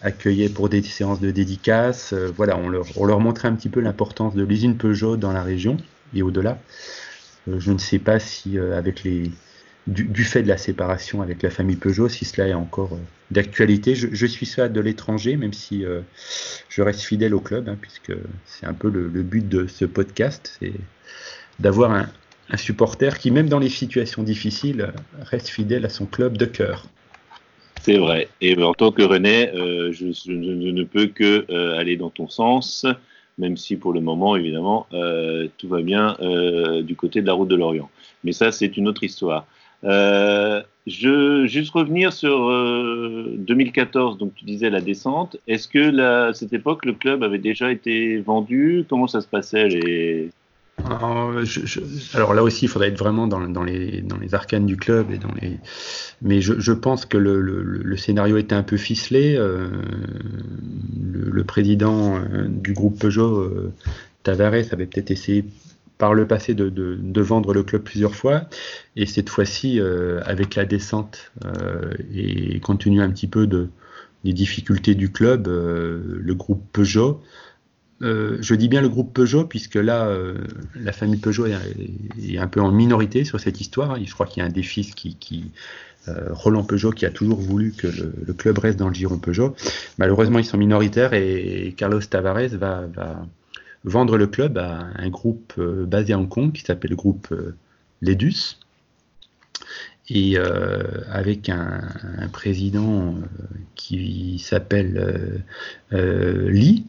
accueillaient 0.01 0.49
pour 0.49 0.69
des 0.69 0.81
séances 0.81 1.19
de 1.19 1.31
dédicaces. 1.31 2.13
voilà, 2.35 2.57
on 2.57 2.69
leur, 2.69 2.85
on 2.95 3.05
leur 3.05 3.19
montrait 3.19 3.49
un 3.49 3.53
petit 3.53 3.69
peu 3.69 3.81
l'importance 3.81 4.33
de 4.33 4.43
l'usine 4.43 4.77
Peugeot 4.77 5.17
dans 5.17 5.33
la 5.33 5.43
région 5.43 5.77
et 6.15 6.23
au-delà. 6.23 6.57
Je 7.47 7.71
ne 7.71 7.77
sais 7.77 7.99
pas 7.99 8.19
si 8.19 8.57
avec 8.57 9.03
les 9.03 9.31
du, 9.87 10.23
fait 10.23 10.43
de 10.43 10.47
la 10.47 10.57
séparation 10.57 11.21
avec 11.21 11.41
la 11.41 11.49
famille 11.49 11.75
Peugeot, 11.75 12.09
si 12.09 12.25
cela 12.25 12.47
est 12.47 12.53
encore 12.53 12.93
euh, 12.93 13.01
d'actualité. 13.31 13.95
Je, 13.95 14.25
suis 14.25 14.45
ça 14.45 14.69
de 14.69 14.79
l'étranger, 14.79 15.35
même 15.35 15.53
si 15.53 15.83
euh, 15.83 16.01
je 16.69 16.81
reste 16.81 17.01
fidèle 17.01 17.33
au 17.33 17.39
club, 17.39 17.67
hein, 17.67 17.77
puisque 17.79 18.13
c'est 18.45 18.65
un 18.65 18.73
peu 18.73 18.89
le, 18.89 19.07
but 19.23 19.47
de 19.47 19.67
ce 19.67 19.85
podcast, 19.85 20.57
c'est 20.59 20.73
d'avoir 21.59 21.91
un, 21.91 22.09
supporter 22.55 23.17
qui, 23.17 23.31
même 23.31 23.49
dans 23.49 23.59
les 23.59 23.69
situations 23.69 24.21
difficiles, 24.21 24.93
reste 25.21 25.47
fidèle 25.47 25.85
à 25.85 25.89
son 25.89 26.05
club 26.05 26.37
de 26.37 26.45
cœur. 26.45 26.85
C'est 27.81 27.97
vrai. 27.97 28.27
Et 28.41 28.61
en 28.61 28.73
tant 28.73 28.91
que 28.91 29.01
René, 29.01 29.49
euh, 29.53 29.91
je, 29.91 30.31
ne 30.31 30.83
peux 30.83 31.07
que 31.07 31.51
aller 31.77 31.97
dans 31.97 32.11
ton 32.11 32.29
sens, 32.29 32.85
même 33.37 33.57
si 33.57 33.75
pour 33.75 33.93
le 33.93 34.01
moment, 34.01 34.35
évidemment, 34.35 34.87
tout 35.57 35.67
va 35.67 35.81
bien 35.81 36.17
du 36.83 36.95
côté 36.95 37.21
de 37.21 37.27
la 37.27 37.33
route 37.33 37.49
de 37.49 37.55
l'Orient. 37.55 37.89
Mais 38.23 38.31
ça, 38.31 38.51
c'est 38.51 38.77
une 38.77 38.87
autre 38.87 39.03
histoire. 39.03 39.45
Euh, 39.83 40.61
je 40.85 41.45
juste 41.45 41.71
revenir 41.71 42.11
sur 42.13 42.49
2014, 43.37 44.15
euh, 44.15 44.17
donc 44.17 44.35
tu 44.35 44.45
disais 44.45 44.69
la 44.69 44.81
descente. 44.81 45.37
Est-ce 45.47 45.67
que 45.67 46.27
à 46.29 46.33
cette 46.33 46.53
époque 46.53 46.85
le 46.85 46.93
club 46.93 47.23
avait 47.23 47.37
déjà 47.37 47.71
été 47.71 48.17
vendu? 48.17 48.85
Comment 48.89 49.07
ça 49.07 49.21
se 49.21 49.27
passait 49.27 49.67
les... 49.69 50.29
alors, 50.85 52.33
là 52.33 52.43
aussi, 52.43 52.65
il 52.65 52.67
faudrait 52.67 52.89
être 52.89 52.97
vraiment 52.97 53.27
dans, 53.27 53.39
les, 53.63 54.01
dans 54.01 54.17
les 54.17 54.35
arcanes 54.35 54.65
du 54.65 54.75
club 54.75 55.11
et 55.11 55.17
dans 55.17 55.31
les. 55.41 55.59
Mais 56.21 56.41
je, 56.41 56.71
pense 56.71 57.05
que 57.05 57.17
le, 57.17 57.95
scénario 57.95 58.37
était 58.37 58.55
un 58.55 58.63
peu 58.63 58.77
ficelé. 58.77 59.35
Euh, 59.37 59.69
le, 61.01 61.43
président 61.43 62.19
du 62.47 62.73
groupe 62.73 62.99
Peugeot, 62.99 63.49
Tavares, 64.23 64.73
avait 64.73 64.87
peut-être 64.87 65.11
essayé 65.11 65.45
par 65.97 66.13
le 66.13 66.27
passé 66.27 66.53
de, 66.53 67.21
vendre 67.21 67.53
le 67.53 67.63
club 67.63 67.83
plusieurs 67.83 68.15
fois. 68.15 68.49
Et 68.95 69.05
cette 69.05 69.29
fois-ci, 69.29 69.79
euh, 69.79 70.19
avec 70.25 70.55
la 70.55 70.65
descente 70.65 71.31
euh, 71.45 71.93
et 72.13 72.59
compte 72.59 72.81
tenu 72.81 73.01
un 73.01 73.09
petit 73.09 73.27
peu 73.27 73.47
de, 73.47 73.69
des 74.23 74.33
difficultés 74.33 74.95
du 74.95 75.11
club, 75.11 75.47
euh, 75.47 76.19
le 76.19 76.35
groupe 76.35 76.61
Peugeot, 76.73 77.21
je 78.03 78.55
dis 78.55 78.67
bien 78.67 78.81
le 78.81 78.89
groupe 78.89 79.13
Peugeot, 79.13 79.45
puisque 79.45 79.75
là, 79.75 80.13
la 80.75 80.91
famille 80.91 81.19
Peugeot 81.19 81.45
est, 81.47 82.37
un 82.37 82.47
peu 82.47 82.59
en 82.59 82.71
minorité 82.71 83.23
sur 83.23 83.39
cette 83.39 83.61
histoire. 83.61 83.97
Je 84.03 84.13
crois 84.13 84.25
qu'il 84.25 84.41
y 84.41 84.45
a 84.45 84.49
un 84.49 84.51
des 84.51 84.63
fils 84.63 84.93
qui, 84.93 85.51
Roland 86.07 86.63
Peugeot, 86.63 86.91
qui 86.91 87.05
a 87.05 87.11
toujours 87.11 87.39
voulu 87.39 87.71
que 87.71 87.87
le, 87.87 88.33
club 88.33 88.57
reste 88.57 88.77
dans 88.77 88.89
le 88.89 88.93
giron 88.93 89.17
Peugeot. 89.17 89.55
Malheureusement, 89.97 90.39
ils 90.39 90.45
sont 90.45 90.57
minoritaires 90.57 91.13
et 91.13 91.73
Carlos 91.77 92.01
Tavares 92.01 92.49
va, 92.49 92.85
vendre 93.83 94.17
le 94.17 94.27
club 94.27 94.57
à 94.57 94.87
un 94.95 95.09
groupe 95.09 95.53
euh, 95.57 95.85
basé 95.85 96.13
à 96.13 96.19
Hong 96.19 96.29
Kong 96.29 96.51
qui 96.51 96.61
s'appelle 96.61 96.91
le 96.91 96.95
groupe 96.95 97.27
euh, 97.31 97.55
Ledus 98.01 98.57
et 100.09 100.37
euh, 100.37 101.01
avec 101.09 101.49
un, 101.49 101.81
président 102.31 103.15
qui 103.75 104.39
s'appelle 104.39 105.43
Lee, 105.91 106.85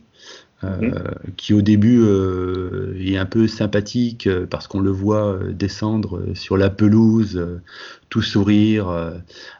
Euh, 0.64 1.10
qui 1.36 1.52
au 1.52 1.62
début 1.62 2.00
euh, 2.02 2.94
est 2.98 3.16
un 3.16 3.26
peu 3.26 3.46
sympathique 3.48 4.26
euh, 4.26 4.46
parce 4.46 4.66
qu'on 4.66 4.80
le 4.80 4.90
voit 4.90 5.38
descendre 5.50 6.22
sur 6.34 6.56
la 6.56 6.70
pelouse, 6.70 7.60
tout 8.08 8.22
sourire 8.22 9.12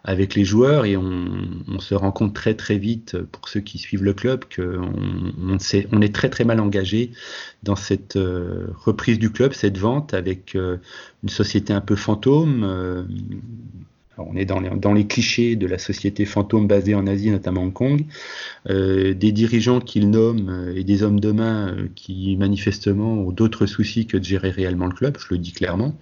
avec 0.05 0.35
les 0.35 0.45
joueurs. 0.45 0.85
Et 0.85 0.97
on, 0.97 1.79
se 1.81 1.95
rend 1.95 2.13
compte 2.13 2.35
très 2.35 2.55
très 2.55 2.79
vite 2.79 3.19
pour 3.21 3.49
ceux 3.49 3.61
qui 3.61 3.79
suivent 3.79 4.05
le 4.05 4.15
club 4.15 4.45
qu'on 4.55 4.93
on, 5.39 5.59
on 5.93 6.01
est 6.01 6.15
très 6.15 6.31
très 6.31 6.45
mal 6.45 6.61
engagé 6.61 7.11
dans 7.63 7.77
cette 7.77 8.17
reprise 8.17 9.19
du 9.19 9.31
club, 9.31 9.53
cette 9.53 9.77
vente 9.77 10.15
avec 10.15 10.55
une 10.55 11.29
société 11.29 11.73
un 11.73 11.81
peu 11.81 11.97
fantôme 11.97 13.07
on 14.19 14.37
est 14.37 14.45
dans 14.45 14.93
les, 14.93 15.07
clichés 15.07 15.57
de 15.57 15.67
la 15.67 15.79
société 15.79 16.25
fantôme 16.25 16.67
basée 16.67 16.95
en 16.95 17.07
Asie, 17.07 17.31
notamment 17.31 17.63
Hong 17.63 17.73
Kong, 17.73 18.05
euh, 18.71 19.15
des 19.15 19.33
dirigeants 19.33 19.81
qu'ils 19.81 20.11
nomment 20.11 20.49
euh, 20.49 20.77
et 20.77 20.85
des 20.85 21.03
hommes 21.03 21.21
de 21.21 21.33
main 21.33 21.69
euh, 21.69 21.89
qui 21.95 22.37
manifestement 22.37 23.13
ont 23.13 23.33
d'autres 23.33 23.67
soucis 23.67 24.07
que 24.07 24.17
de 24.17 24.25
gérer 24.25 24.51
réellement 24.51 24.87
le 24.87 24.95
club, 24.95 25.17
je 25.19 25.27
le 25.31 25.39
dis 25.39 25.53
clairement. 25.53 25.99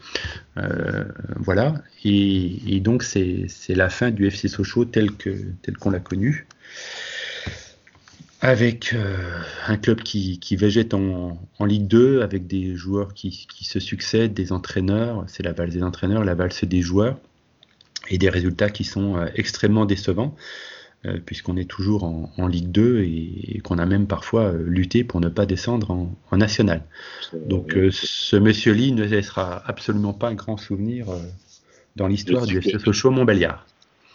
voilà, 1.36 1.82
et, 2.04 2.80
donc 2.80 3.02
c'est 3.02 3.48
la 3.68 3.88
fin 3.88 4.10
du 4.10 4.26
FC 4.26 4.48
Sochaux 4.48 4.84
tel 4.84 5.10
qu'on 5.10 5.90
l'a 5.90 6.00
connu. 6.00 6.46
Avec 8.44 8.94
un 9.68 9.76
club 9.76 10.02
qui, 10.02 10.56
végète 10.56 10.94
en, 10.94 11.38
Ligue 11.64 11.86
2, 11.86 12.22
avec 12.22 12.48
des 12.48 12.74
joueurs 12.74 13.14
qui, 13.14 13.46
qui 13.48 13.64
se 13.64 13.78
succèdent, 13.78 14.34
des 14.34 14.52
entraîneurs, 14.52 15.24
c'est 15.28 15.44
la 15.44 15.52
valse 15.52 15.72
des 15.72 15.82
entraîneurs, 15.82 16.24
la 16.24 16.34
valse 16.34 16.64
des 16.64 16.82
joueurs 16.82 17.18
et 18.10 18.18
des 18.18 18.28
résultats 18.28 18.70
qui 18.70 18.84
sont 18.84 19.16
euh, 19.16 19.26
extrêmement 19.34 19.84
décevants 19.84 20.34
euh, 21.04 21.18
puisqu'on 21.24 21.56
est 21.56 21.68
toujours 21.68 22.04
en, 22.04 22.46
Ligue 22.46 22.70
2 22.70 23.00
et, 23.02 23.60
qu'on 23.64 23.78
a 23.78 23.86
même 23.86 24.06
parfois 24.06 24.44
euh, 24.44 24.62
lutté 24.64 25.02
pour 25.02 25.20
ne 25.20 25.28
pas 25.28 25.46
descendre 25.46 25.90
en, 25.90 26.36
national. 26.36 26.84
Donc 27.46 27.76
ce 27.90 28.36
monsieur 28.36 28.72
Lee 28.72 28.92
ne 28.92 29.04
laissera 29.04 29.62
absolument 29.66 30.12
pas 30.12 30.28
un 30.28 30.34
grand 30.34 30.56
souvenir 30.56 31.06
dans 31.96 32.06
l'histoire 32.06 32.46
du 32.46 32.58
FC 32.58 32.78
Sochaux 32.78 33.10
Montbéliard. 33.10 33.66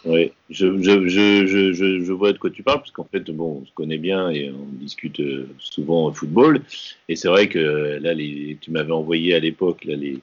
Oui, 0.04 0.32
je, 0.48 0.80
je, 0.80 1.08
je, 1.08 1.72
je, 1.72 2.12
vois 2.12 2.32
de 2.32 2.38
quoi 2.38 2.50
tu 2.50 2.62
parles, 2.62 2.78
parce 2.78 2.92
qu'en 2.92 3.06
fait, 3.10 3.30
bon, 3.30 3.60
on 3.62 3.66
se 3.66 3.72
connaît 3.72 3.98
bien 3.98 4.30
et 4.30 4.50
on 4.50 4.66
discute 4.72 5.20
souvent 5.58 6.06
au 6.06 6.12
football. 6.12 6.62
Et 7.08 7.16
c'est 7.16 7.28
vrai 7.28 7.48
que 7.48 7.98
là, 8.00 8.14
les, 8.14 8.56
tu 8.60 8.70
m'avais 8.70 8.92
envoyé 8.92 9.34
à 9.34 9.40
l'époque 9.40 9.84
les, 9.84 10.20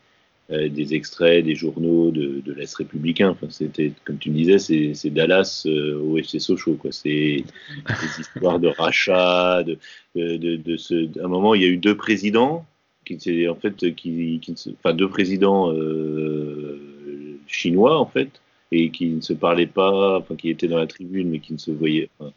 des 0.50 0.94
extraits 0.94 1.44
des 1.44 1.56
journaux 1.56 2.12
de, 2.12 2.42
de 2.46 2.54
l'Est 2.54 2.76
républicain. 2.76 3.30
Enfin, 3.30 3.48
c'était, 3.50 3.94
comme 4.04 4.18
tu 4.18 4.30
me 4.30 4.36
disais, 4.36 4.94
c'est, 4.94 5.10
Dallas 5.10 5.64
euh, 5.66 6.00
au 6.00 6.18
FC 6.18 6.40
Sochaux. 6.40 6.76
Quoi. 6.76 6.92
C'est 6.92 7.10
des 7.10 7.44
histoires 8.20 8.60
de 8.60 8.68
rachat. 8.68 9.64
De, 9.64 9.78
de, 10.16 10.56
de, 10.56 10.78
ce... 10.78 11.20
À 11.20 11.26
un 11.26 11.28
moment, 11.28 11.56
il 11.56 11.62
y 11.64 11.66
a 11.66 11.70
eu 11.70 11.78
deux 11.78 11.98
présidents 11.98 12.66
qui, 13.06 13.48
en 13.48 13.56
fait, 13.56 13.96
qui, 13.96 14.40
qui 14.42 14.56
enfin, 14.80 14.94
deux 14.94 15.10
présidents 15.10 15.72
euh, 15.72 17.40
chinois 17.48 18.00
en 18.00 18.06
fait, 18.06 18.42
et 18.72 18.90
qui 18.90 19.08
ne 19.08 19.22
se 19.22 19.34
parlaient 19.34 19.68
pas, 19.68 20.20
enfin, 20.20 20.36
qui 20.36 20.50
étaient 20.50 20.68
dans 20.68 20.78
la 20.78 20.88
tribune 20.88 21.30
mais 21.30 21.40
qui 21.40 21.54
ne 21.54 21.58
se 21.58 21.72
voyaient. 21.72 22.10
pas 22.18 22.32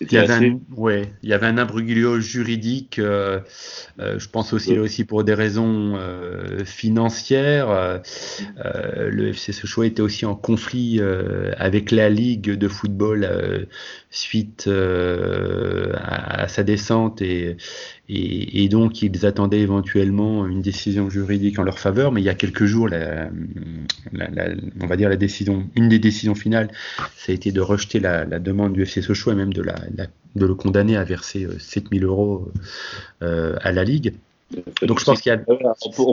il 0.00 0.12
y, 0.12 0.18
avait 0.18 0.34
un, 0.34 0.58
ouais, 0.76 1.12
il 1.22 1.28
y 1.28 1.32
avait 1.32 1.46
un 1.46 1.56
imbroglio 1.56 2.18
juridique, 2.18 2.98
euh, 2.98 3.38
euh, 4.00 4.18
je 4.18 4.28
pense 4.28 4.52
aussi, 4.52 4.76
aussi 4.76 5.04
pour 5.04 5.22
des 5.22 5.34
raisons 5.34 5.94
euh, 5.96 6.64
financières. 6.64 8.00
Le 8.56 9.28
FC 9.28 9.52
Sochaux 9.52 9.84
était 9.84 10.02
aussi 10.02 10.26
en 10.26 10.34
conflit 10.34 11.00
avec 11.56 11.92
la 11.92 12.08
Ligue 12.08 12.50
de 12.50 12.68
football 12.68 13.68
suite 14.14 14.68
à, 14.68 16.42
à, 16.42 16.48
sa 16.48 16.62
descente 16.62 17.20
et, 17.22 17.56
et, 18.08 18.68
donc, 18.68 19.00
ils 19.00 19.24
attendaient 19.24 19.60
éventuellement 19.60 20.46
une 20.46 20.60
décision 20.60 21.08
juridique 21.08 21.58
en 21.58 21.62
leur 21.62 21.78
faveur, 21.78 22.12
mais 22.12 22.20
il 22.20 22.24
y 22.24 22.28
a 22.28 22.34
quelques 22.34 22.66
jours, 22.66 22.86
la, 22.88 23.30
on 24.82 24.86
va 24.86 24.96
dire 24.96 25.08
la 25.08 25.16
décision, 25.16 25.66
une 25.74 25.88
des 25.88 25.98
décisions 25.98 26.34
finales, 26.34 26.70
ça 27.16 27.32
a 27.32 27.34
été 27.34 27.50
de 27.50 27.62
rejeter 27.62 28.00
la, 28.00 28.26
demande 28.26 28.74
du 28.74 28.82
FC 28.82 29.00
Sochaux 29.00 29.32
et 29.32 29.34
même 29.34 29.54
de, 29.54 29.64
de 30.36 30.46
le 30.46 30.54
condamner 30.54 30.96
à 30.96 31.04
verser 31.04 31.48
7000 31.58 32.04
euh, 32.04 32.06
euros 32.06 32.48
euh, 33.22 33.56
à 33.62 33.72
la 33.72 33.84
Ligue. 33.84 34.12
Donc 34.82 35.00
je 35.00 35.04
pense 35.06 35.22
qu'il 35.22 35.32
y 35.32 35.34
a. 35.34 35.40
On 35.48 35.56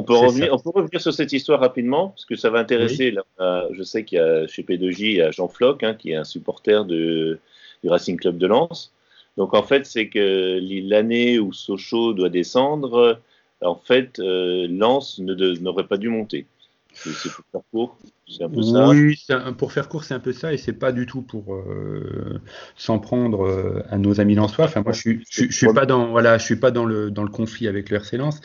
peut, 0.01 0.13
revenir, 0.13 0.53
on 0.53 0.59
peut, 0.59 0.71
revenir, 0.73 1.01
sur 1.01 1.13
cette 1.13 1.33
histoire 1.33 1.59
rapidement, 1.59 2.09
parce 2.09 2.23
que 2.23 2.37
ça 2.37 2.49
va 2.49 2.59
intéresser. 2.59 3.13
je 3.37 3.83
sais 3.83 4.05
qu'il 4.05 4.17
y 4.17 4.21
a 4.21 4.47
chez 4.47 4.63
P2J, 4.63 4.99
il 4.99 5.15
y 5.17 5.21
a 5.21 5.31
Jean 5.31 5.49
Floch, 5.49 5.83
hein, 5.83 5.93
qui 5.93 6.11
est 6.11 6.15
un 6.15 6.23
supporter 6.23 6.85
de, 6.85 7.39
du 7.83 7.89
Racing 7.89 8.17
Club 8.17 8.37
de 8.37 8.47
Lens. 8.47 8.93
Donc 9.37 9.53
en 9.53 9.63
fait, 9.63 9.85
c'est 9.85 10.09
que 10.09 10.59
l'année 10.61 11.39
où 11.39 11.53
Sochaux 11.53 12.13
doit 12.13 12.29
descendre, 12.29 13.19
en 13.61 13.75
fait, 13.75 14.19
euh, 14.19 14.67
Lens 14.69 15.19
n'aurait 15.19 15.87
pas 15.87 15.97
dû 15.97 16.09
monter. 16.09 16.45
C'est 16.93 17.31
pour 17.31 17.45
faire 17.51 17.61
court. 17.71 17.97
C'est 18.27 18.43
un 18.43 18.49
peu 18.49 18.61
ça. 18.61 18.87
Oui, 18.89 19.17
un- 19.29 19.53
pour 19.53 19.71
faire 19.73 19.89
court, 19.89 20.03
c'est 20.03 20.13
un 20.13 20.19
peu 20.19 20.31
ça, 20.31 20.53
et 20.53 20.57
c'est 20.57 20.73
pas 20.73 20.91
du 20.91 21.05
tout 21.05 21.21
pour 21.21 21.53
euh, 21.53 22.39
s'en 22.77 22.99
prendre 22.99 23.45
euh, 23.45 23.83
à 23.89 23.97
nos 23.97 24.21
amis 24.21 24.35
lensois. 24.35 24.65
Enfin, 24.65 24.81
moi, 24.83 24.93
je 24.93 24.99
suis, 24.99 25.23
je, 25.29 25.45
je 25.49 25.51
suis 25.51 25.67
pas 25.73 25.85
dans, 25.85 26.11
voilà, 26.11 26.37
je 26.37 26.45
suis 26.45 26.55
pas 26.55 26.71
dans 26.71 26.85
le 26.85 27.11
dans 27.11 27.23
le 27.23 27.29
conflit 27.29 27.67
avec 27.67 27.89
le 27.89 27.97
RC 27.97 28.17
Lens, 28.17 28.39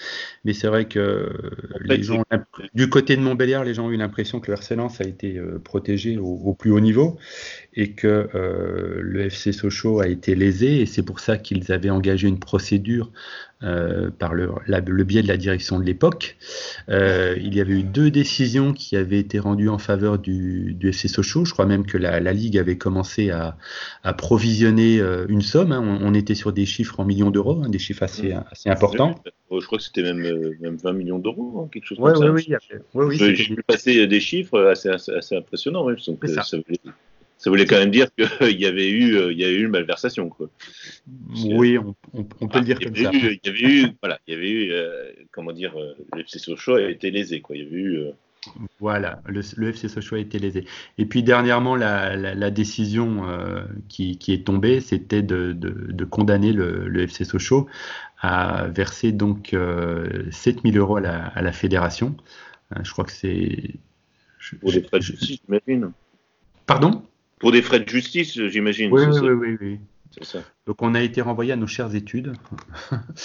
mais 0.44 0.54
c'est 0.54 0.66
vrai 0.66 0.86
que 0.86 0.98
euh, 0.98 1.28
les 1.82 1.96
fait, 1.96 2.02
gens, 2.02 2.22
du 2.74 2.88
côté 2.88 3.16
de 3.16 3.20
Montbéliard, 3.20 3.64
les 3.64 3.74
gens 3.74 3.86
ont 3.86 3.90
eu 3.90 3.96
l'impression 3.96 4.40
que 4.40 4.50
le 4.50 4.54
RC 4.56 4.74
Lens 4.76 5.00
a 5.00 5.04
été 5.04 5.40
protégé 5.62 6.18
au, 6.18 6.26
au 6.26 6.54
plus 6.54 6.72
haut 6.72 6.80
niveau 6.80 7.18
et 7.74 7.92
que 7.92 8.28
le 8.32 9.28
FC 9.30 9.52
Sochaux 9.52 10.00
a 10.00 10.08
été 10.08 10.34
lésé, 10.34 10.80
et 10.80 10.86
c'est 10.86 11.02
pour 11.02 11.20
ça 11.20 11.36
qu'ils 11.38 11.70
avaient 11.72 11.90
engagé 11.90 12.26
une 12.26 12.40
procédure 12.40 13.12
euh, 13.62 14.10
par 14.10 14.34
le, 14.34 14.50
la- 14.66 14.80
le 14.80 15.04
biais 15.04 15.22
de 15.22 15.28
la 15.28 15.36
direction 15.36 15.78
de 15.78 15.84
l'époque. 15.84 16.36
Euh, 16.88 17.36
il 17.40 17.54
y 17.54 17.60
avait 17.60 17.72
eu 17.74 17.82
deux 17.82 18.10
décisions 18.10 18.72
qui 18.72 18.96
avaient 18.96 19.18
été 19.18 19.38
rendues 19.38 19.68
en 19.70 19.78
faveur 19.78 20.18
du, 20.18 20.74
du 20.74 20.90
FC 20.90 21.08
Sochaux. 21.08 21.44
Je 21.44 21.52
crois 21.52 21.66
même 21.66 21.86
que 21.86 21.96
la, 21.98 22.20
la 22.20 22.32
Ligue 22.32 22.58
avait 22.58 22.76
commencé 22.78 23.30
à, 23.30 23.56
à 24.02 24.12
provisionner 24.12 25.00
euh, 25.00 25.26
une 25.28 25.42
somme. 25.42 25.72
hein. 25.72 25.82
On, 25.82 26.06
on 26.06 26.14
était 26.14 26.34
sur 26.34 26.52
des 26.52 26.66
chiffres 26.66 27.00
en 27.00 27.04
millions 27.04 27.30
d'euros, 27.30 27.62
hein, 27.64 27.68
des 27.70 27.78
chiffres 27.78 28.02
assez, 28.02 28.32
assez 28.50 28.68
importants. 28.68 29.14
Oh, 29.48 29.60
Je 29.60 29.66
crois 29.66 29.78
que 29.78 29.84
c'était 29.84 30.02
même, 30.02 30.22
euh, 30.24 30.54
même 30.60 30.76
20 30.76 30.92
millions 30.92 31.18
d'euros, 31.18 31.62
hein, 31.64 31.68
quelque 31.72 31.86
chose 31.86 31.98
Ouais, 31.98 32.12
comme 32.12 32.34
ouais, 32.34 32.42
ça. 32.42 32.58
oui, 32.70 32.78
ouais, 32.94 33.04
oui, 33.06 33.16
J'ai 33.36 33.54
vu 33.54 33.62
passer 33.66 34.06
des 34.06 34.20
chiffres 34.20 34.60
assez, 34.66 34.88
assez, 34.90 35.12
assez 35.12 35.36
impressionnants. 35.36 35.84
ouais, 35.84 35.94
donc, 36.06 36.18
C'est 36.24 36.30
euh, 36.32 36.34
ça. 36.34 36.42
ça. 36.42 36.56
Ça 37.38 37.50
voulait 37.50 37.66
quand 37.66 37.78
même 37.78 37.90
dire 37.90 38.08
qu'il 38.14 38.58
y 38.60 38.66
avait 38.66 38.88
eu, 38.90 39.16
euh, 39.16 39.32
il 39.32 39.38
y 39.38 39.44
a 39.44 39.50
eu 39.50 39.64
une 39.64 39.70
malversation. 39.70 40.28
Quoi. 40.28 40.48
Oui, 41.44 41.78
on, 41.78 41.94
on- 42.14 42.26
on 42.40 42.48
peut 42.48 42.50
Ah, 42.54 42.58
le 42.60 42.64
dire 42.64 42.76
il 42.80 42.82
y 42.82 42.84
comme 42.86 42.96
ça. 42.96 43.10
il 43.12 43.40
y 43.44 43.48
avait 43.48 43.60
eu, 43.62 43.86
voilà, 44.02 44.18
il 44.26 44.34
y 44.34 44.36
avait 44.36 44.50
eu, 44.50 44.72
euh, 44.72 45.10
comment 45.32 45.52
dire, 45.52 45.78
euh, 45.78 45.94
le 46.14 46.20
FC 46.22 46.38
Sochaux 46.38 46.74
a 46.76 46.90
été 46.90 47.10
lésé. 47.10 47.40
Quoi. 47.40 47.56
Il 47.56 47.64
y 47.64 47.66
avait 47.66 47.76
eu, 47.76 47.96
euh, 47.98 48.10
Voilà, 48.80 49.20
le, 49.26 49.40
le 49.56 49.72
FC 49.72 49.88
Sochaux 49.88 50.16
a 50.16 50.18
été 50.20 50.38
lésé. 50.38 50.64
Et 50.98 51.04
puis 51.06 51.22
dernièrement, 51.22 51.76
la, 51.76 52.16
la- 52.16 52.34
la 52.34 52.50
décision 52.50 53.28
euh, 53.28 53.62
qui, 53.88 54.18
qui 54.18 54.32
est 54.32 54.44
tombée, 54.46 54.80
c'était 54.80 55.22
de, 55.22 55.52
de- 55.52 55.92
de 55.92 56.04
condamner 56.04 56.52
le, 56.52 56.88
le 56.88 57.06
FC 57.06 57.24
Sochaux 57.24 57.68
à 58.20 58.68
verser 58.68 59.12
donc 59.12 59.52
euh, 59.52 60.24
7000 60.30 60.78
euros 60.78 60.96
à 60.96 61.00
la, 61.00 61.26
à 61.26 61.42
la 61.42 61.52
fédération. 61.52 62.16
Euh, 62.74 62.80
je 62.82 62.90
crois 62.92 63.04
que 63.04 63.12
c'est. 63.12 63.74
pour 64.60 64.72
des 64.72 64.82
frais 64.82 64.98
de 64.98 65.04
justice, 65.04 65.38
j'imagine. 65.46 65.92
Pardon? 66.66 67.04
Pour 67.38 67.52
des 67.52 67.62
frais 67.62 67.80
de 67.80 67.88
justice, 67.88 68.40
j'imagine. 68.48 68.90
oui, 68.92 69.02
oui, 69.04 69.28
oui, 69.28 69.30
oui, 69.38 69.56
oui. 69.60 69.78
ça. 70.22 70.42
Donc 70.66 70.82
on 70.82 70.94
a 70.94 71.02
été 71.02 71.20
renvoyé 71.20 71.52
à 71.52 71.56
nos 71.56 71.66
chères 71.66 71.94
études. 71.94 72.32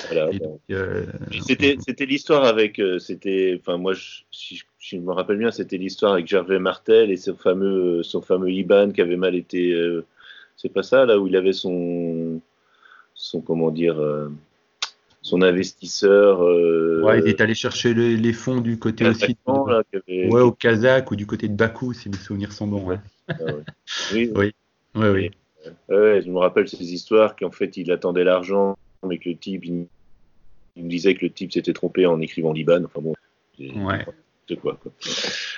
Voilà, 0.10 0.30
euh, 0.72 1.06
C'était, 1.42 2.06
l'histoire 2.06 2.46
avec, 2.46 2.80
euh, 2.80 3.00
c'était, 3.00 3.58
enfin 3.60 3.78
moi, 3.78 3.94
je- 3.94 4.22
si, 4.32 4.62
je- 4.80 4.98
me 4.98 5.12
rappelle 5.12 5.38
bien, 5.38 5.52
c'était 5.52 5.78
l'histoire 5.78 6.14
avec 6.14 6.28
Gervais 6.28 6.60
Martel 6.60 7.12
et 7.12 7.18
son 7.18 7.36
fameux, 7.36 8.04
son 8.04 8.22
fameux 8.22 8.52
IBAN 8.52 8.92
qui 8.92 9.02
avait 9.02 9.16
mal 9.18 9.36
été, 9.36 9.72
euh, 9.72 10.06
c'est 10.58 10.70
pas 10.74 10.84
ça 10.84 11.06
là 11.06 11.18
où 11.20 11.28
il 11.28 11.36
avait 11.36 11.54
son, 11.54 12.42
son 13.16 13.42
comment 13.42 13.72
dire, 13.72 14.00
euh, 14.00 14.30
son 15.22 15.42
investisseur. 15.42 16.44
Euh, 16.44 17.02
ouais, 17.04 17.20
il 17.20 17.28
est 17.28 17.42
allé 17.42 17.54
chercher 17.54 17.94
les, 17.94 18.18
les 18.18 18.34
fonds 18.34 18.60
du 18.62 18.78
côté 18.80 19.08
aussi. 19.08 19.38
Là, 19.48 19.82
avait- 19.94 20.28
Ouais, 20.30 20.42
au 20.42 20.52
Kazakh 20.52 21.12
ou 21.12 21.16
du 21.16 21.26
côté 21.28 21.48
de 21.48 21.54
Bakou, 21.56 21.94
si 21.94 22.10
mes 22.10 22.18
souvenirs 22.18 22.52
sont 22.52 22.68
bons. 22.68 22.84
ouais. 22.86 23.00
Ah. 23.30 23.34
Oui, 24.14 24.32
Oui, 24.36 24.52
oui, 24.96 25.08
oui. 25.10 25.32
Ouais, 25.90 26.22
je 26.26 26.30
me 26.32 26.40
rappelle 26.40 26.68
ces 26.68 26.92
histoires 26.94 27.36
qu'en 27.36 27.52
fait 27.52 27.78
il 27.78 27.92
attendait 27.92 28.24
l'argent, 28.24 28.78
mais 29.08 29.20
que 29.20 29.30
le 29.30 29.36
type, 29.38 29.64
il, 29.66 29.86
il 30.76 30.84
me 30.86 30.90
disait 30.90 31.14
que 31.14 31.26
le 31.26 31.32
type 31.32 31.52
s'était 31.54 31.74
trompé 31.74 32.06
en 32.08 32.20
écrivant 32.20 32.52
Liban. 32.52 32.84
Enfin 32.84 33.00
bon, 33.02 33.14
c'est 33.58 33.72
Ouais. 33.72 34.04
quoi, 34.60 34.76
quoi. 34.82 34.92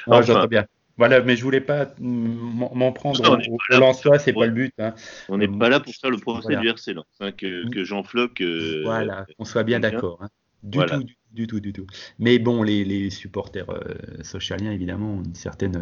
Enfin. 0.07 0.21
j'entends 0.23 0.47
bien. 0.47 0.65
Voilà, 0.97 1.21
mais 1.21 1.35
je 1.35 1.43
voulais 1.43 1.61
pas 1.61 1.93
m'en 1.99 2.91
prendre 2.91 3.21
Non, 3.23 3.31
on 3.31 3.53
au, 3.53 3.93
c'est 4.19 4.33
pas 4.33 4.45
le 4.45 4.51
but. 4.51 4.73
hein. 4.77 4.93
On 5.27 5.37
n'est 5.37 5.47
pas 5.47 5.69
là 5.69 5.79
pour 5.79 5.93
faire 5.93 6.11
le 6.11 6.17
procès 6.17 6.41
Voilà. 6.43 6.61
du 6.61 6.67
RC 6.69 6.93
Lens, 6.93 7.05
hein, 7.19 7.31
que, 7.31 7.67
que 7.69 7.83
Jean 7.83 8.03
Floc. 8.03 8.41
euh, 8.41 8.81
Voilà, 8.83 9.25
qu'on 9.37 9.45
soit 9.45 9.63
bien 9.63 9.79
d'accord. 9.79 10.19
hein. 10.21 10.29
Du 10.61 10.77
Voilà. 10.77 10.97
tout, 10.97 11.03
du, 11.03 11.17
du 11.33 11.47
tout, 11.47 11.59
du 11.59 11.73
tout. 11.73 11.87
Mais 12.19 12.39
bon, 12.39 12.63
les, 12.63 12.85
les 12.85 13.09
supporters 13.09 13.69
euh, 13.69 13.81
socialiens, 14.21 14.71
évidemment, 14.71 15.15
ont 15.15 15.23
une 15.23 15.35
certaine 15.35 15.75
euh, 15.75 15.79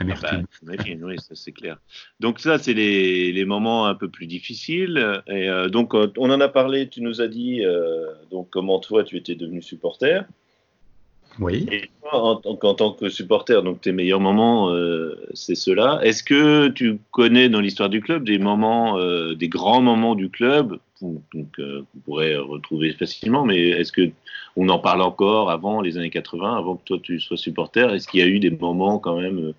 Ah 0.00 0.04
bah, 0.04 0.04
amertume. 0.30 0.46
oui, 1.02 1.18
ça 1.18 1.34
c'est 1.34 1.52
clair. 1.52 1.78
Donc 2.20 2.40
ça, 2.40 2.58
c'est 2.58 2.74
les, 2.74 3.32
les 3.32 3.44
moments 3.44 3.86
un 3.86 3.94
peu 3.94 4.08
plus 4.10 4.26
difficiles. 4.26 5.22
Et 5.28 5.48
euh, 5.48 5.68
donc, 5.68 5.94
euh, 5.94 6.12
on 6.18 6.30
en 6.30 6.40
a 6.40 6.48
parlé, 6.48 6.88
tu 6.88 7.00
nous 7.00 7.20
as 7.22 7.28
dit 7.28 7.64
euh, 7.64 8.06
donc 8.30 8.50
comment 8.50 8.80
toi, 8.80 9.02
tu 9.04 9.16
étais 9.16 9.34
devenu 9.34 9.62
supporter. 9.62 10.24
Oui. 11.40 11.66
En, 12.10 12.36
tant 12.36 12.92
que 12.92 13.10
supporter, 13.10 13.62
donc 13.62 13.82
tes 13.82 13.92
meilleurs 13.92 14.20
moments, 14.20 14.70
euh, 14.70 15.20
c'est 15.34 15.54
ceux-là. 15.54 16.00
Est-ce 16.02 16.22
que 16.22 16.68
tu 16.68 16.98
connais 17.10 17.50
dans 17.50 17.60
l'histoire 17.60 17.90
du 17.90 18.00
club 18.00 18.24
des 18.24 18.38
moments, 18.38 18.98
euh, 18.98 19.34
des 19.34 19.48
grands 19.48 19.82
moments 19.82 20.14
du 20.14 20.30
club, 20.30 20.78
donc, 21.02 21.22
euh, 21.58 21.82
qu'on 21.92 22.00
pourrait 22.00 22.36
retrouver 22.36 22.92
facilement, 22.92 23.44
mais 23.44 23.68
est-ce 23.68 23.92
que 23.92 24.10
on 24.56 24.68
en 24.68 24.78
parle 24.78 25.02
encore 25.02 25.50
avant 25.50 25.80
les 25.80 25.96
années 25.96 26.10
80, 26.10 26.56
avant 26.56 26.76
que 26.76 26.84
toi 26.84 26.98
tu 27.02 27.20
sois 27.20 27.36
supporter? 27.36 27.92
Est-ce 27.92 28.08
qu'il 28.08 28.20
y 28.20 28.22
a 28.22 28.26
eu 28.26 28.40
des 28.40 28.50
moments 28.50 28.98
quand 28.98 29.20
même 29.20 29.38
euh, 29.38 29.54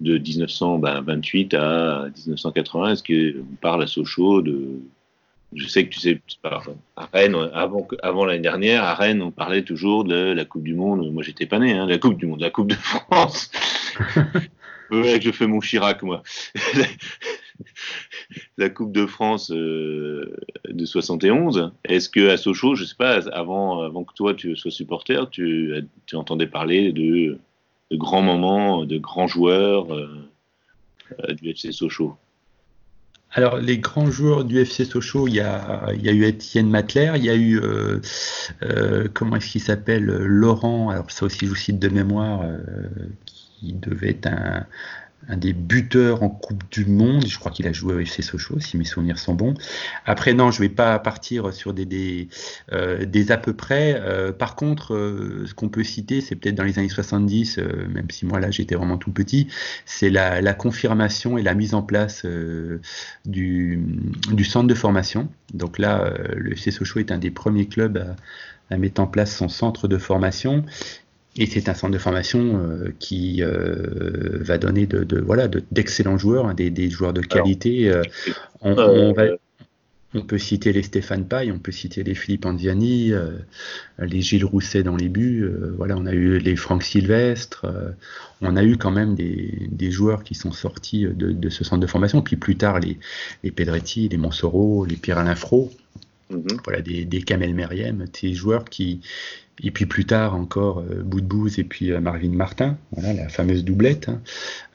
de 0.00 0.18
1928 0.18 1.54
à 1.54 2.06
1980 2.26 2.92
Est-ce 2.92 3.02
qu'on 3.02 3.56
parle 3.60 3.82
à 3.82 3.86
Sochaux 3.86 4.42
de 4.42 4.78
je 5.54 5.68
sais 5.68 5.86
que 5.86 5.90
tu 5.90 6.00
sais, 6.00 6.20
à 6.96 7.08
Rennes, 7.12 7.36
avant, 7.52 7.86
avant 8.02 8.24
l'année 8.24 8.40
dernière, 8.40 8.84
à 8.84 8.94
Rennes, 8.94 9.22
on 9.22 9.30
parlait 9.30 9.62
toujours 9.62 10.04
de 10.04 10.32
la 10.32 10.44
Coupe 10.44 10.64
du 10.64 10.74
Monde. 10.74 11.10
Moi, 11.12 11.22
j'étais 11.22 11.46
pas 11.46 11.58
né, 11.58 11.72
hein, 11.72 11.86
la 11.86 11.98
Coupe 11.98 12.18
du 12.18 12.26
Monde, 12.26 12.40
la 12.40 12.50
Coupe 12.50 12.68
de 12.68 12.74
France. 12.74 13.50
ouais, 14.90 15.20
je 15.20 15.30
fais 15.30 15.46
mon 15.46 15.60
Chirac, 15.60 16.02
moi. 16.02 16.22
la 18.58 18.68
Coupe 18.68 18.92
de 18.92 19.06
France 19.06 19.50
euh, 19.50 20.36
de 20.68 20.84
71. 20.84 21.72
Est-ce 21.84 22.08
que 22.08 22.28
à 22.28 22.36
Sochaux, 22.36 22.74
je 22.74 22.84
sais 22.84 22.96
pas, 22.96 23.28
avant, 23.28 23.82
avant 23.82 24.04
que 24.04 24.14
toi 24.14 24.34
tu 24.34 24.56
sois 24.56 24.70
supporter, 24.70 25.30
tu, 25.30 25.72
tu 26.06 26.16
entendais 26.16 26.46
parler 26.46 26.92
de, 26.92 27.38
de 27.90 27.96
grands 27.96 28.22
moments, 28.22 28.84
de 28.84 28.98
grands 28.98 29.28
joueurs 29.28 29.94
euh, 29.94 30.28
euh, 31.20 31.34
du 31.34 31.50
FC 31.50 31.72
Sochaux? 31.72 32.16
Alors, 33.32 33.58
les 33.58 33.78
grands 33.78 34.10
joueurs 34.10 34.44
du 34.44 34.58
FC 34.60 34.84
Sochaux, 34.84 35.28
il 35.28 35.34
y 35.34 35.40
a, 35.40 35.92
il 35.94 36.02
y 36.02 36.08
a 36.08 36.12
eu 36.12 36.24
Étienne 36.24 36.70
Matler, 36.70 37.12
il 37.16 37.24
y 37.24 37.30
a 37.30 37.34
eu, 37.34 37.60
euh, 37.60 38.00
euh, 38.62 39.08
comment 39.12 39.36
est-ce 39.36 39.50
qu'il 39.50 39.60
s'appelle, 39.60 40.04
Laurent, 40.06 40.88
alors 40.90 41.10
ça 41.10 41.26
aussi 41.26 41.40
je 41.44 41.50
vous 41.50 41.54
cite 41.56 41.78
de 41.78 41.88
mémoire, 41.88 42.42
euh, 42.42 42.58
qui 43.26 43.74
devait 43.74 44.10
être 44.10 44.26
un, 44.26 44.66
un 45.28 45.36
des 45.36 45.52
buteurs 45.52 46.22
en 46.22 46.28
Coupe 46.28 46.62
du 46.70 46.84
Monde. 46.84 47.26
Je 47.26 47.38
crois 47.38 47.50
qu'il 47.50 47.66
a 47.66 47.72
joué 47.72 47.94
au 47.94 47.98
FC 47.98 48.22
Sochaux, 48.22 48.60
si 48.60 48.76
mes 48.76 48.84
souvenirs 48.84 49.18
sont 49.18 49.34
bons. 49.34 49.54
Après, 50.04 50.34
non, 50.34 50.50
je 50.50 50.60
vais 50.60 50.68
pas 50.68 50.98
partir 50.98 51.52
sur 51.52 51.72
des, 51.74 52.28
euh, 52.72 53.04
à 53.28 53.36
peu 53.36 53.52
près. 53.54 54.00
Euh, 54.00 54.32
par 54.32 54.56
contre, 54.56 54.94
euh, 54.94 55.44
ce 55.46 55.54
qu'on 55.54 55.68
peut 55.68 55.84
citer, 55.84 56.20
c'est 56.20 56.36
peut-être 56.36 56.54
dans 56.54 56.64
les 56.64 56.78
années 56.78 56.88
70, 56.88 57.58
euh, 57.58 57.88
même 57.88 58.10
si 58.10 58.26
moi 58.26 58.40
là 58.40 58.50
j'étais 58.50 58.74
vraiment 58.74 58.98
tout 58.98 59.10
petit, 59.10 59.48
c'est 59.84 60.10
la, 60.10 60.40
la 60.40 60.54
confirmation 60.54 61.38
et 61.38 61.42
la 61.42 61.54
mise 61.54 61.74
en 61.74 61.82
place 61.82 62.24
du, 63.24 63.80
centre 64.44 64.68
de 64.68 64.74
formation. 64.74 65.28
Donc 65.54 65.78
là, 65.78 66.12
le 66.36 66.52
FC 66.52 66.70
Sochaux 66.70 67.00
est 67.00 67.10
un 67.10 67.18
des 67.18 67.30
premiers 67.30 67.66
clubs 67.66 68.14
à 68.70 68.78
mettre 68.78 69.00
en 69.00 69.06
place 69.06 69.34
son 69.34 69.48
centre 69.48 69.88
de 69.88 69.98
formation. 69.98 70.64
Et 71.38 71.46
c'est 71.46 71.68
un 71.68 71.74
centre 71.74 71.92
de 71.92 71.98
formation 71.98 72.58
euh, 72.58 72.94
qui 72.98 73.42
euh, 73.42 74.38
va 74.40 74.56
donner 74.58 74.86
de, 74.86 75.04
de 75.04 75.20
voilà 75.20 75.48
de- 75.48 75.62
d'excellents 75.70 76.16
joueurs, 76.18 76.46
hein, 76.46 76.54
des, 76.54 76.70
des 76.70 76.88
joueurs 76.88 77.12
de 77.12 77.20
qualité. 77.20 77.90
euh, 77.90 78.02
on, 78.62 78.72
on 78.76 79.12
va- 79.12 79.26
on 80.14 80.22
peut 80.22 80.38
citer 80.38 80.72
les 80.72 80.82
Stéphane 80.82 81.26
Paille, 81.28 81.52
on 81.52 81.58
peut 81.58 81.72
citer 81.72 82.02
les 82.02 82.14
Philippe 82.14 82.46
Anziani, 82.46 83.12
les 83.98 84.22
Gilles 84.22 84.46
Rousset 84.46 84.82
dans 84.82 84.96
les 84.96 85.10
buts. 85.10 85.46
voilà, 85.76 85.94
on 85.98 86.06
a 86.06 86.12
eu 86.14 86.38
les 86.38 86.56
Franck 86.56 86.84
Sylvestre. 86.84 87.66
on 88.40 88.56
a 88.56 88.64
eu 88.64 88.78
quand 88.78 88.92
même 88.92 89.14
des, 89.14 89.68
des 89.70 89.90
joueurs 89.90 90.24
qui 90.24 90.34
sont 90.34 90.52
sortis 90.52 91.04
de, 91.04 91.32
de 91.32 91.48
ce 91.50 91.64
centre 91.64 91.82
de 91.82 91.86
formation. 91.86 92.22
Puis 92.22 92.36
plus 92.36 92.56
tard, 92.56 92.80
les, 92.80 92.98
les 93.44 93.50
Pedretti, 93.50 94.08
les 94.08 94.16
Monsoreau, 94.16 94.86
les 94.86 94.96
Fro, 95.34 95.70
mhm. 96.30 96.46
voilà, 96.64 96.80
des, 96.80 97.04
des 97.04 97.20
Kamel 97.20 97.52
Meriem, 97.54 98.06
des 98.22 98.32
joueurs 98.32 98.64
qui. 98.64 99.00
Et 99.62 99.70
puis 99.70 99.86
plus 99.86 100.04
tard 100.04 100.34
encore 100.34 100.80
euh, 100.80 101.02
Boudbouz 101.02 101.58
et 101.58 101.64
puis 101.64 101.90
euh, 101.90 101.98
Marvin 101.98 102.28
Martin, 102.28 102.76
voilà 102.92 103.14
la 103.14 103.28
fameuse 103.30 103.64
doublette. 103.64 104.10
hein. 104.10 104.20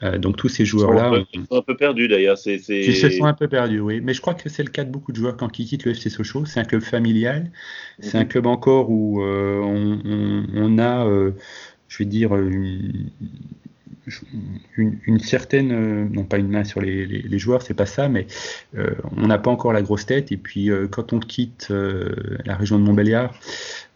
Euh, 0.02 0.18
donc 0.18 0.36
tous 0.36 0.48
ces 0.48 0.64
joueurs-là, 0.64 1.22
ils 1.32 1.46
sont 1.46 1.56
un 1.56 1.62
peu 1.62 1.76
perdus 1.76 2.08
d'ailleurs. 2.08 2.36
C'est, 2.36 2.58
c'est... 2.58 2.80
ils 2.86 2.96
se 2.96 3.08
sont 3.10 3.24
un 3.26 3.32
peu 3.32 3.46
perdus, 3.46 3.78
oui. 3.78 4.00
Mais 4.02 4.12
je 4.12 4.20
crois 4.20 4.34
que 4.34 4.48
c'est 4.48 4.64
le 4.64 4.70
cas 4.70 4.82
de 4.82 4.90
beaucoup 4.90 5.12
de 5.12 5.16
joueurs 5.18 5.36
quand 5.36 5.56
ils 5.60 5.66
quittent 5.66 5.84
le 5.84 5.92
FC 5.92 6.10
Sochaux. 6.10 6.46
C'est 6.46 6.58
un 6.58 6.64
club 6.64 6.82
familial. 6.82 7.50
C'est 8.00 8.18
un 8.18 8.22
Mhm. 8.22 8.28
club 8.28 8.46
encore 8.46 8.90
où 8.90 9.22
euh, 9.22 9.60
on, 9.60 10.00
on- 10.04 10.46
on 10.54 10.78
a, 10.80 11.06
je 11.86 11.98
vais 11.98 12.04
dire, 12.04 12.34
une, 12.36 13.10
une- 14.76 14.98
une 15.06 15.18
certaine, 15.20 16.08
non 16.12 16.24
pas 16.24 16.38
une 16.38 16.48
main 16.48 16.64
sur 16.64 16.80
les, 16.80 17.06
les- 17.06 17.22
les 17.22 17.38
joueurs, 17.38 17.62
c'est 17.62 17.74
pas 17.74 17.86
ça, 17.86 18.08
mais 18.08 18.26
on 19.16 19.28
n'a 19.28 19.38
pas 19.38 19.50
encore 19.50 19.72
la 19.72 19.82
grosse 19.82 20.06
tête. 20.06 20.32
Et 20.32 20.36
puis 20.36 20.70
quand 20.90 21.12
on 21.12 21.20
quitte 21.20 21.68
la 21.70 22.56
région 22.56 22.78
de 22.80 22.84
Montbéliard, 22.84 23.32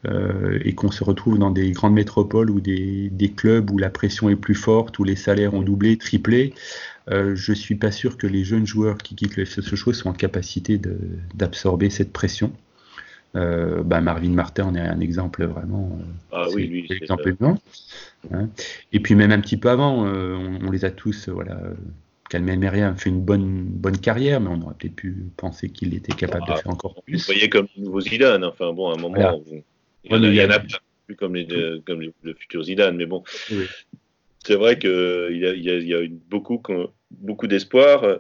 euh, 0.06 0.58
et 0.64 0.74
qu'on 0.74 0.90
se 0.90 1.02
retrouve 1.02 1.38
dans 1.38 1.50
des 1.50 1.72
grandes 1.72 1.94
métropoles 1.94 2.50
ou 2.50 2.60
des, 2.60 3.08
des, 3.10 3.30
clubs 3.30 3.70
où 3.70 3.78
la 3.78 3.90
pression 3.90 4.28
est 4.28 4.36
plus 4.36 4.54
forte, 4.54 4.98
où 4.98 5.04
les 5.04 5.16
salaires 5.16 5.54
ont 5.54 5.62
doublé, 5.62 5.96
triplé, 5.96 6.54
euh, 7.10 7.34
je 7.34 7.52
suis 7.52 7.76
pas 7.76 7.90
sûr 7.90 8.16
que 8.16 8.26
les 8.26 8.44
jeunes 8.44 8.66
joueurs 8.66 8.98
qui 8.98 9.14
quittent 9.14 9.36
le 9.36 9.42
FC 9.42 9.62
Sochaux 9.62 9.92
soient 9.92 10.10
en 10.10 10.14
capacité 10.14 10.80
d'absorber 11.34 11.90
cette 11.90 12.12
pression. 12.12 12.52
Euh, 13.34 13.82
bah 13.82 14.00
Marvin 14.00 14.30
Martin 14.30 14.64
en 14.64 14.74
est 14.74 14.80
un 14.80 15.00
exemple 15.00 15.44
vraiment. 15.44 15.98
Ah 16.32 16.46
oui, 16.54 16.66
lui, 16.66 16.86
exemple 16.90 17.34
hein. 17.42 18.48
Et 18.92 19.00
puis 19.00 19.14
même 19.14 19.32
un 19.32 19.40
petit 19.40 19.56
peu 19.56 19.68
avant, 19.68 20.04
on, 20.04 20.58
on, 20.66 20.70
les 20.70 20.84
a 20.84 20.90
tous, 20.90 21.28
voilà. 21.28 21.58
Calmen 22.30 22.58
Meria 22.58 22.94
fait 22.94 23.10
une 23.10 23.20
bonne, 23.20 23.64
bonne 23.64 23.98
carrière, 23.98 24.40
mais 24.40 24.48
on 24.48 24.60
aurait 24.62 24.74
peut-être 24.78 24.96
pu 24.96 25.26
penser 25.36 25.68
qu'il 25.68 25.94
était 25.94 26.12
capable 26.12 26.44
ah, 26.48 26.54
de 26.54 26.58
faire 26.58 26.72
encore 26.72 27.02
plus. 27.02 27.18
Vous 27.18 27.32
voyez 27.32 27.48
comme 27.48 27.68
le 27.76 27.84
nouveau 27.84 28.00
Zidane, 28.00 28.44
enfin 28.44 28.72
bon, 28.72 28.90
à 28.90 28.94
un 28.94 29.00
moment, 29.00 29.14
voilà. 29.14 29.32
vous, 29.32 29.62
il 30.10 30.34
y 30.34 30.42
en 30.42 30.50
a, 30.50 30.60
plus 30.60 31.16
comme, 31.16 31.34
les, 31.34 31.46
comme 31.86 32.00
les, 32.00 32.12
le 32.22 32.34
futur 32.34 32.62
Zidane, 32.62 32.96
mais 32.96 33.06
bon. 33.06 33.22
Oui. 33.50 33.64
C'est 34.44 34.54
vrai 34.54 34.78
qu'il 34.78 34.90
y 34.90 35.46
a, 35.46 35.52
il 35.52 35.64
y 35.64 35.70
a, 35.70 35.74
il 35.74 35.88
y 35.88 35.94
a 35.94 36.02
eu 36.02 36.08
beaucoup, 36.08 36.62
beaucoup 37.10 37.46
d'espoir 37.46 38.18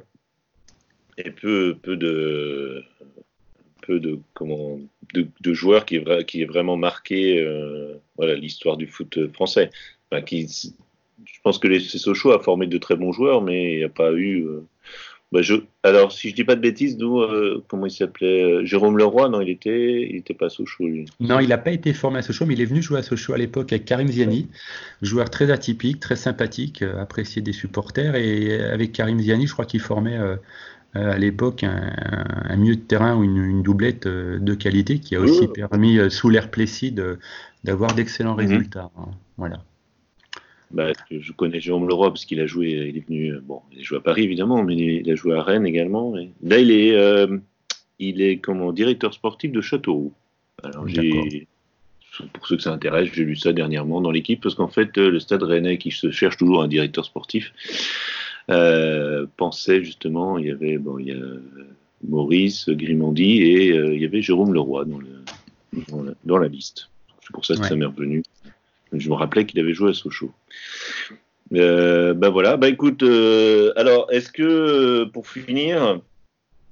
et 1.18 1.30
peu, 1.30 1.76
peu 1.80 1.96
de, 1.96 2.82
peu 3.82 4.00
de, 4.00 4.18
comment, 4.34 4.80
de, 5.14 5.28
de 5.40 5.54
joueurs 5.54 5.86
qui 5.86 5.96
est, 5.96 6.24
qui 6.26 6.42
est 6.42 6.46
vraiment 6.46 6.76
marqué 6.76 7.40
euh, 7.40 7.94
voilà, 8.16 8.34
l'histoire 8.34 8.76
du 8.76 8.86
foot 8.86 9.32
français. 9.32 9.70
Enfin, 10.10 10.22
qui, 10.22 10.48
je 10.48 11.40
pense 11.42 11.58
que 11.58 11.68
les 11.68 11.80
Sochaux 11.80 12.32
a 12.32 12.42
formé 12.42 12.66
de 12.66 12.78
très 12.78 12.96
bons 12.96 13.12
joueurs, 13.12 13.42
mais 13.42 13.74
il 13.74 13.78
n'y 13.78 13.84
a 13.84 13.88
pas 13.88 14.12
eu. 14.12 14.44
Euh, 14.46 14.66
bah 15.32 15.42
je, 15.42 15.54
alors, 15.82 16.12
si 16.12 16.30
je 16.30 16.34
dis 16.34 16.44
pas 16.44 16.54
de 16.54 16.60
bêtises, 16.60 16.96
nous, 16.98 17.18
euh, 17.20 17.64
comment 17.66 17.86
il 17.86 17.90
s'appelait 17.90 18.44
euh, 18.44 18.64
Jérôme 18.64 18.96
Leroy, 18.96 19.28
non, 19.28 19.40
il 19.40 19.50
était, 19.50 20.08
il 20.08 20.16
était 20.16 20.34
pas 20.34 20.46
à 20.46 20.48
Sochaux, 20.50 20.86
lui. 20.86 21.06
Non, 21.18 21.40
il 21.40 21.48
n'a 21.48 21.58
pas 21.58 21.72
été 21.72 21.92
formé 21.92 22.18
à 22.18 22.22
Sochaux, 22.22 22.46
mais 22.46 22.54
il 22.54 22.60
est 22.60 22.66
venu 22.66 22.80
jouer 22.80 23.00
à 23.00 23.02
Sochaux 23.02 23.32
à 23.32 23.38
l'époque 23.38 23.72
avec 23.72 23.84
Karim 23.84 24.06
Ziani, 24.06 24.48
joueur 25.02 25.28
très 25.28 25.50
atypique, 25.50 25.98
très 25.98 26.14
sympathique, 26.14 26.82
apprécié 26.82 27.42
des 27.42 27.52
supporters. 27.52 28.14
Et 28.14 28.60
avec 28.60 28.92
Karim 28.92 29.18
Ziani, 29.18 29.48
je 29.48 29.52
crois 29.52 29.64
qu'il 29.64 29.80
formait 29.80 30.18
à 30.94 31.18
l'époque 31.18 31.64
un, 31.64 31.92
un, 32.48 32.56
milieu 32.56 32.76
de 32.76 32.80
terrain 32.80 33.16
ou 33.16 33.24
une, 33.24 33.36
une, 33.36 33.62
doublette 33.62 34.06
de 34.06 34.54
qualité 34.54 35.00
qui 35.00 35.16
a 35.16 35.20
aussi 35.20 35.48
permis, 35.48 35.98
sous 36.08 36.30
l'air 36.30 36.50
Plessis, 36.50 36.94
d'avoir 37.64 37.94
d'excellents 37.94 38.34
mmh. 38.34 38.40
résultats. 38.40 38.90
Hein. 38.96 39.08
Voilà. 39.36 39.64
Bah, 40.70 40.92
je 41.10 41.32
connais 41.32 41.60
Jérôme 41.60 41.88
Leroy 41.88 42.10
parce 42.10 42.24
qu'il 42.24 42.40
a 42.40 42.46
joué, 42.46 42.70
il 42.88 42.96
est 42.96 43.06
venu, 43.06 43.34
bon, 43.40 43.62
il 43.72 43.80
a 43.80 43.82
joué 43.82 43.98
à 43.98 44.00
Paris 44.00 44.24
évidemment, 44.24 44.64
mais 44.64 44.76
il 44.76 45.10
a 45.10 45.14
joué 45.14 45.34
à 45.34 45.42
Rennes 45.42 45.66
également. 45.66 46.16
Et 46.18 46.30
là, 46.42 46.58
il 46.58 46.70
est, 46.70 46.94
euh, 46.94 47.38
il 47.98 48.20
est 48.20 48.38
comment, 48.38 48.72
directeur 48.72 49.14
sportif 49.14 49.52
de 49.52 49.60
Châteauroux. 49.60 50.12
Alors, 50.64 50.88
j'ai, 50.88 51.46
pour 52.32 52.46
ceux 52.46 52.56
que 52.56 52.62
ça 52.62 52.72
intéresse, 52.72 53.10
j'ai 53.12 53.24
lu 53.24 53.36
ça 53.36 53.52
dernièrement 53.52 54.00
dans 54.00 54.10
l'équipe 54.10 54.42
parce 54.42 54.54
qu'en 54.54 54.68
fait, 54.68 54.96
le 54.96 55.20
Stade 55.20 55.42
Rennais 55.42 55.78
qui 55.78 55.90
se 55.90 56.10
cherche 56.10 56.36
toujours 56.36 56.62
un 56.62 56.68
directeur 56.68 57.04
sportif 57.04 57.52
euh, 58.50 59.26
pensait 59.36 59.84
justement, 59.84 60.38
il 60.38 60.46
y 60.46 60.50
avait, 60.50 60.78
bon, 60.78 60.98
il 60.98 61.08
y 61.08 61.12
a 61.12 61.24
Maurice 62.08 62.68
Grimandi 62.68 63.42
et 63.42 63.72
euh, 63.72 63.94
il 63.94 64.02
y 64.02 64.04
avait 64.04 64.22
Jérôme 64.22 64.52
Leroy 64.52 64.84
dans, 64.84 64.98
le, 64.98 65.08
dans, 65.88 66.02
la, 66.02 66.12
dans 66.24 66.38
la 66.38 66.48
liste. 66.48 66.88
C'est 67.22 67.32
pour 67.32 67.44
ça 67.44 67.54
que 67.54 67.60
ouais. 67.60 67.68
ça 67.68 67.76
m'est 67.76 67.86
revenu. 67.86 68.22
Je 68.92 69.08
me 69.08 69.14
rappelais 69.14 69.46
qu'il 69.46 69.60
avait 69.60 69.74
joué 69.74 69.90
à 69.90 69.94
Sochaux. 69.94 70.32
Euh, 71.54 72.14
ben 72.14 72.30
voilà, 72.30 72.56
ben 72.56 72.68
écoute, 72.68 73.02
euh, 73.02 73.72
alors 73.76 74.08
est-ce 74.10 74.30
que 74.30 75.04
pour 75.04 75.28
finir, 75.28 76.00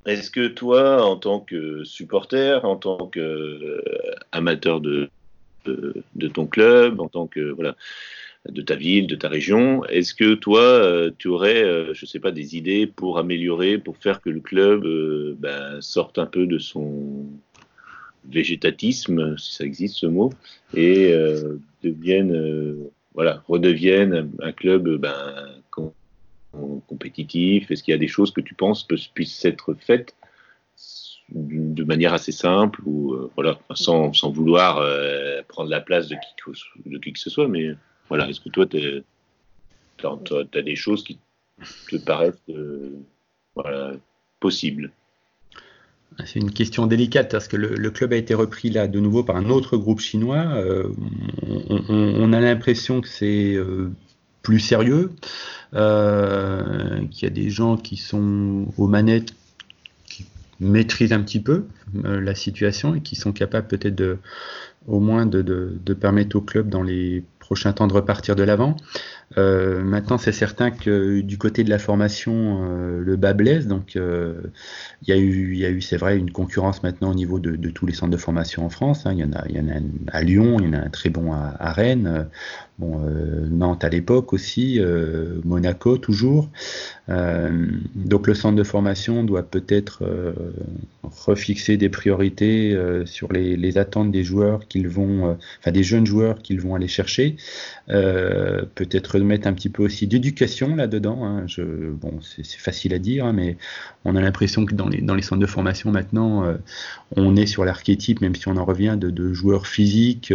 est-ce 0.06 0.30
que 0.30 0.48
toi, 0.48 1.04
en 1.04 1.16
tant 1.16 1.40
que 1.40 1.84
supporter, 1.84 2.64
en 2.64 2.76
tant 2.76 3.06
qu'amateur 3.06 4.78
euh, 4.78 5.08
de, 5.64 5.94
de, 6.14 6.28
ton 6.28 6.46
club, 6.46 7.00
en 7.00 7.08
tant 7.08 7.26
que 7.26 7.40
voilà, 7.40 7.76
de 8.48 8.60
ta 8.62 8.74
ville, 8.74 9.06
de 9.06 9.14
ta 9.14 9.28
région, 9.28 9.84
est-ce 9.86 10.12
que 10.12 10.34
toi, 10.34 10.60
euh, 10.60 11.10
tu 11.16 11.28
aurais, 11.28 11.62
euh, 11.62 11.94
je 11.94 12.04
sais 12.04 12.20
pas, 12.20 12.32
des 12.32 12.56
idées 12.56 12.86
pour 12.86 13.18
améliorer, 13.18 13.78
pour 13.78 13.96
faire 13.96 14.20
que 14.20 14.30
le 14.30 14.40
club 14.40 14.84
ben, 15.38 15.80
sorte 15.80 16.18
un 16.18 16.26
peu 16.26 16.46
de 16.46 16.58
son 16.58 17.26
végétatisme, 18.28 19.36
si 19.38 19.54
ça 19.54 19.64
existe 19.64 19.96
ce 19.96 20.06
mot, 20.06 20.32
et 20.74 21.12
euh, 21.12 21.58
devienne, 21.82 22.34
euh, 22.34 22.90
voilà, 23.14 23.42
redevienne 23.48 24.30
un, 24.40 24.52
club 24.52 24.88
ben, 24.96 25.48
com 25.70 25.90
compétitif. 26.86 27.70
Est-ce 27.70 27.82
qu'il 27.82 27.92
y 27.92 27.94
a 27.94 27.98
des 27.98 28.08
choses 28.08 28.30
que 28.30 28.40
tu 28.40 28.54
penses 28.54 28.86
puissent 29.14 29.44
être 29.44 29.74
faites 29.74 30.14
de 31.30 31.84
manière 31.84 32.12
assez 32.12 32.32
simple 32.32 32.80
ou 32.84 33.14
euh, 33.14 33.30
voilà, 33.34 33.58
sans, 33.74 34.12
sans 34.12 34.30
vouloir 34.30 34.78
euh, 34.78 35.42
prendre 35.48 35.70
la 35.70 35.80
place 35.80 36.08
de 36.08 36.16
qui, 36.16 37.12
que 37.12 37.18
ce 37.18 37.30
soit, 37.30 37.48
mais 37.48 37.74
voilà, 38.08 38.28
est-ce 38.28 38.40
que 38.40 38.50
toi, 38.50 38.66
tu 38.66 39.02
as, 40.04 40.62
des 40.62 40.76
choses 40.76 41.02
qui 41.02 41.18
te 41.88 41.96
paraissent 41.96 42.42
voilà, 43.54 43.92
possibles? 44.38 44.92
C'est 46.24 46.38
une 46.38 46.52
question 46.52 46.86
délicate 46.86 47.30
parce 47.30 47.48
que 47.48 47.56
le, 47.56 47.90
club 47.90 48.12
a 48.12 48.16
été 48.16 48.34
repris 48.34 48.70
là 48.70 48.86
de 48.86 49.00
nouveau 49.00 49.24
par 49.24 49.36
un 49.36 49.50
autre 49.50 49.76
groupe 49.76 50.00
chinois. 50.00 50.44
Euh, 50.54 50.88
on, 51.88 52.32
a 52.32 52.40
l'impression 52.40 53.00
que 53.00 53.08
c'est 53.08 53.54
euh, 53.54 53.90
plus 54.42 54.60
sérieux, 54.60 55.10
euh, 55.74 57.04
qu'il 57.10 57.28
y 57.28 57.30
a 57.30 57.34
des 57.34 57.50
gens 57.50 57.76
qui 57.76 57.96
sont 57.96 58.66
aux 58.76 58.86
manettes 58.86 59.34
qui 60.08 60.26
maîtrisent 60.60 61.12
un 61.12 61.20
petit 61.20 61.40
peu 61.40 61.64
la 62.02 62.34
situation 62.34 62.94
et 62.94 63.00
qui 63.00 63.16
sont 63.16 63.32
capables 63.32 63.66
peut-être 63.66 64.18
au 64.86 65.00
moins 65.00 65.26
de 65.26 65.94
permettre 65.94 66.36
au 66.36 66.40
club 66.40 66.68
dans 66.68 66.82
les 66.82 67.24
prochains 67.44 67.74
temps 67.74 67.86
de 67.86 67.92
repartir 67.92 68.36
de 68.36 68.42
l'avant. 68.42 68.74
Euh, 69.36 69.82
maintenant, 69.82 70.18
c'est 70.18 70.32
certain 70.32 70.70
que 70.70 71.20
du 71.20 71.38
côté 71.38 71.62
de 71.64 71.70
la 71.70 71.78
formation, 71.78 72.62
euh, 72.64 73.00
le 73.00 73.16
bas 73.16 73.34
blesse. 73.34 73.66
Donc, 73.66 73.96
euh, 73.96 74.34
il 75.02 75.08
y 75.08 75.12
a 75.12 75.16
eu, 75.16 75.66
eu, 75.66 75.82
c'est 75.82 75.96
vrai, 75.96 76.16
une 76.18 76.30
concurrence 76.30 76.82
maintenant 76.82 77.10
au 77.10 77.14
niveau 77.14 77.38
de, 77.38 77.70
tous 77.70 77.86
les 77.86 77.92
centres 77.92 78.12
de 78.12 78.16
formation 78.16 78.64
en 78.64 78.70
France. 78.70 79.04
Hein. 79.04 79.12
Il 79.12 79.18
y 79.18 79.24
en 79.24 79.32
a, 79.32 79.48
y 79.48 79.60
en 79.60 79.68
a 79.68 79.80
à 80.12 80.22
Lyon, 80.22 80.56
il 80.60 80.66
y 80.66 80.68
en 80.68 80.72
a 80.74 80.84
un 80.84 80.90
très 80.90 81.10
bon 81.10 81.32
à, 81.32 81.72
Rennes. 81.72 82.28
Bon, 82.78 83.00
Nantes 83.50 83.84
à 83.84 83.88
l'époque 83.88 84.32
aussi, 84.32 84.80
Monaco 85.44 85.96
toujours. 85.96 86.48
Donc 87.08 88.26
le 88.26 88.34
centre 88.34 88.56
de 88.56 88.64
formation 88.64 89.22
doit 89.22 89.44
peut-être 89.44 90.02
refixer 91.04 91.76
des 91.76 91.88
priorités 91.88 92.76
sur 93.04 93.32
les, 93.32 93.56
les, 93.56 93.78
attentes 93.78 94.10
des 94.10 94.24
joueurs 94.24 94.66
qu'ils 94.66 94.88
vont, 94.88 95.36
enfin 95.60 95.70
des 95.70 95.84
jeunes 95.84 96.06
joueurs 96.06 96.38
qu'ils 96.42 96.60
vont 96.60 96.74
aller 96.74 96.88
chercher. 96.88 97.33
Peut-être 97.88 99.18
mettre 99.18 99.46
un 99.46 99.52
petit 99.52 99.68
peu 99.68 99.82
aussi 99.84 100.06
d'éducation 100.06 100.76
là-dedans. 100.76 101.24
Hein. 101.24 101.46
Bon, 102.00 102.18
c'est 102.20 102.60
facile 102.60 102.94
à 102.94 102.98
dire, 102.98 103.26
hein, 103.26 103.32
mais 103.32 103.56
on 104.04 104.16
a 104.16 104.20
l'impression 104.20 104.66
que 104.66 104.74
dans 104.74 104.88
les, 104.88 105.22
centres 105.22 105.40
de 105.40 105.46
formation 105.46 105.90
maintenant, 105.90 106.44
on 107.16 107.36
est 107.36 107.46
sur 107.46 107.64
l'archétype, 107.64 108.20
même 108.20 108.34
si 108.34 108.48
on 108.48 108.56
en 108.56 108.64
revient, 108.64 108.96
de, 108.98 109.32
joueurs 109.32 109.66
physiques, 109.66 110.32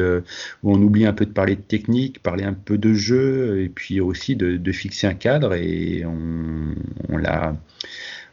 où 0.64 0.72
on 0.72 0.82
oublie 0.82 1.06
un 1.06 1.14
peu 1.14 1.26
de 1.26 1.32
parler 1.32 1.56
de 1.56 1.62
technique 1.62 2.22
parler 2.22 2.44
un 2.44 2.54
peu 2.54 2.78
de 2.78 2.94
jeu 2.94 3.62
et 3.62 3.70
puis 3.70 4.00
aussi 4.00 4.36
de, 4.36 4.72
fixer 4.72 5.08
un 5.08 5.14
cadre 5.14 5.54
et 5.56 6.04
on 6.06 7.18
l'a 7.18 7.56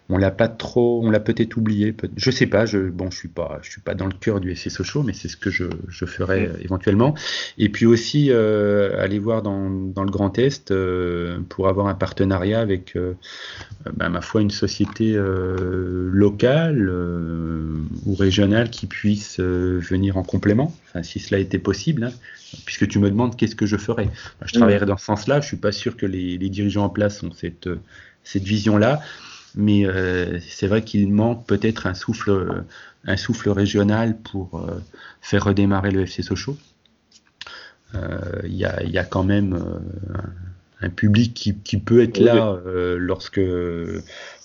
on 0.08 0.18
l'a 0.18 0.30
pas 0.30 0.48
trop, 0.48 1.00
on 1.04 1.10
l'a 1.10 1.18
peut-être 1.18 1.56
oublié. 1.56 1.92
Peut 1.92 2.08
je 2.16 2.30
sais 2.30 2.46
pas. 2.46 2.64
Je, 2.64 2.78
bon, 2.78 3.10
je 3.10 3.16
suis 3.16 3.28
pas, 3.28 3.58
je 3.62 3.70
suis 3.70 3.80
pas 3.80 3.94
dans 3.94 4.06
le 4.06 4.12
cœur 4.12 4.40
du 4.40 4.54
SC 4.54 4.70
Sochaux, 4.70 5.02
mais 5.02 5.12
c'est 5.12 5.28
ce 5.28 5.36
que 5.36 5.50
je, 5.50 5.64
je 5.88 6.04
ferai 6.04 6.46
euh, 6.46 6.52
éventuellement. 6.60 7.14
Et 7.58 7.68
puis 7.68 7.86
aussi 7.86 8.28
euh, 8.30 9.02
aller 9.02 9.18
voir 9.18 9.42
dans, 9.42 9.68
dans 9.68 10.04
le 10.04 10.10
Grand 10.10 10.38
Est 10.38 10.70
euh, 10.70 11.40
pour 11.48 11.68
avoir 11.68 11.88
un 11.88 11.94
partenariat 11.94 12.60
avec, 12.60 12.94
euh, 12.94 13.14
ben, 13.94 14.08
ma 14.08 14.20
foi, 14.20 14.42
une 14.42 14.50
société 14.50 15.14
euh, 15.16 16.08
locale 16.12 16.88
ou 18.04 18.14
régionale 18.14 18.70
qui 18.70 18.86
puisse 18.86 19.40
venir 19.40 20.16
en 20.16 20.22
complément. 20.22 20.72
Enfin, 20.88 21.02
si 21.02 21.18
cela 21.18 21.40
était 21.40 21.58
possible. 21.58 22.04
Hein, 22.04 22.12
puisque 22.64 22.86
tu 22.86 23.00
me 23.00 23.10
demandes 23.10 23.36
qu'est-ce 23.36 23.56
que 23.56 23.66
je 23.66 23.76
ferais. 23.76 24.08
Je 24.44 24.52
travaillerai 24.54 24.86
dans 24.86 24.96
ce 24.96 25.04
sens-là. 25.04 25.40
Je 25.40 25.48
suis 25.48 25.56
pas 25.56 25.72
sûr 25.72 25.96
que 25.96 26.06
les, 26.06 26.38
les 26.38 26.48
dirigeants 26.48 26.84
en 26.84 26.88
place 26.88 27.22
ont 27.24 27.32
cette 27.32 27.68
cette 28.22 28.44
vision-là 28.44 29.00
mais 29.56 29.86
euh, 29.86 30.38
c'est 30.40 30.66
vrai 30.66 30.82
qu'il 30.82 31.10
manque 31.12 31.46
peut-être 31.46 31.86
un 31.86 31.94
souffle, 31.94 32.64
un 33.04 33.16
souffle 33.16 33.48
régional 33.48 34.16
pour 34.18 34.60
euh, 34.60 34.78
faire 35.22 35.44
redémarrer 35.44 35.90
le 35.90 36.02
FC 36.02 36.22
Sochaux. 36.22 36.58
Euh, 37.94 38.18
il 38.44 38.54
y, 38.54 38.66
a, 38.66 38.82
y, 38.84 38.98
a, 38.98 39.04
quand 39.04 39.24
même 39.24 39.58
un, 40.82 40.90
public 40.90 41.32
qui, 41.32 41.56
qui, 41.56 41.78
peut 41.78 42.02
être 42.02 42.18
là 42.18 42.60
lorsque, 42.98 43.40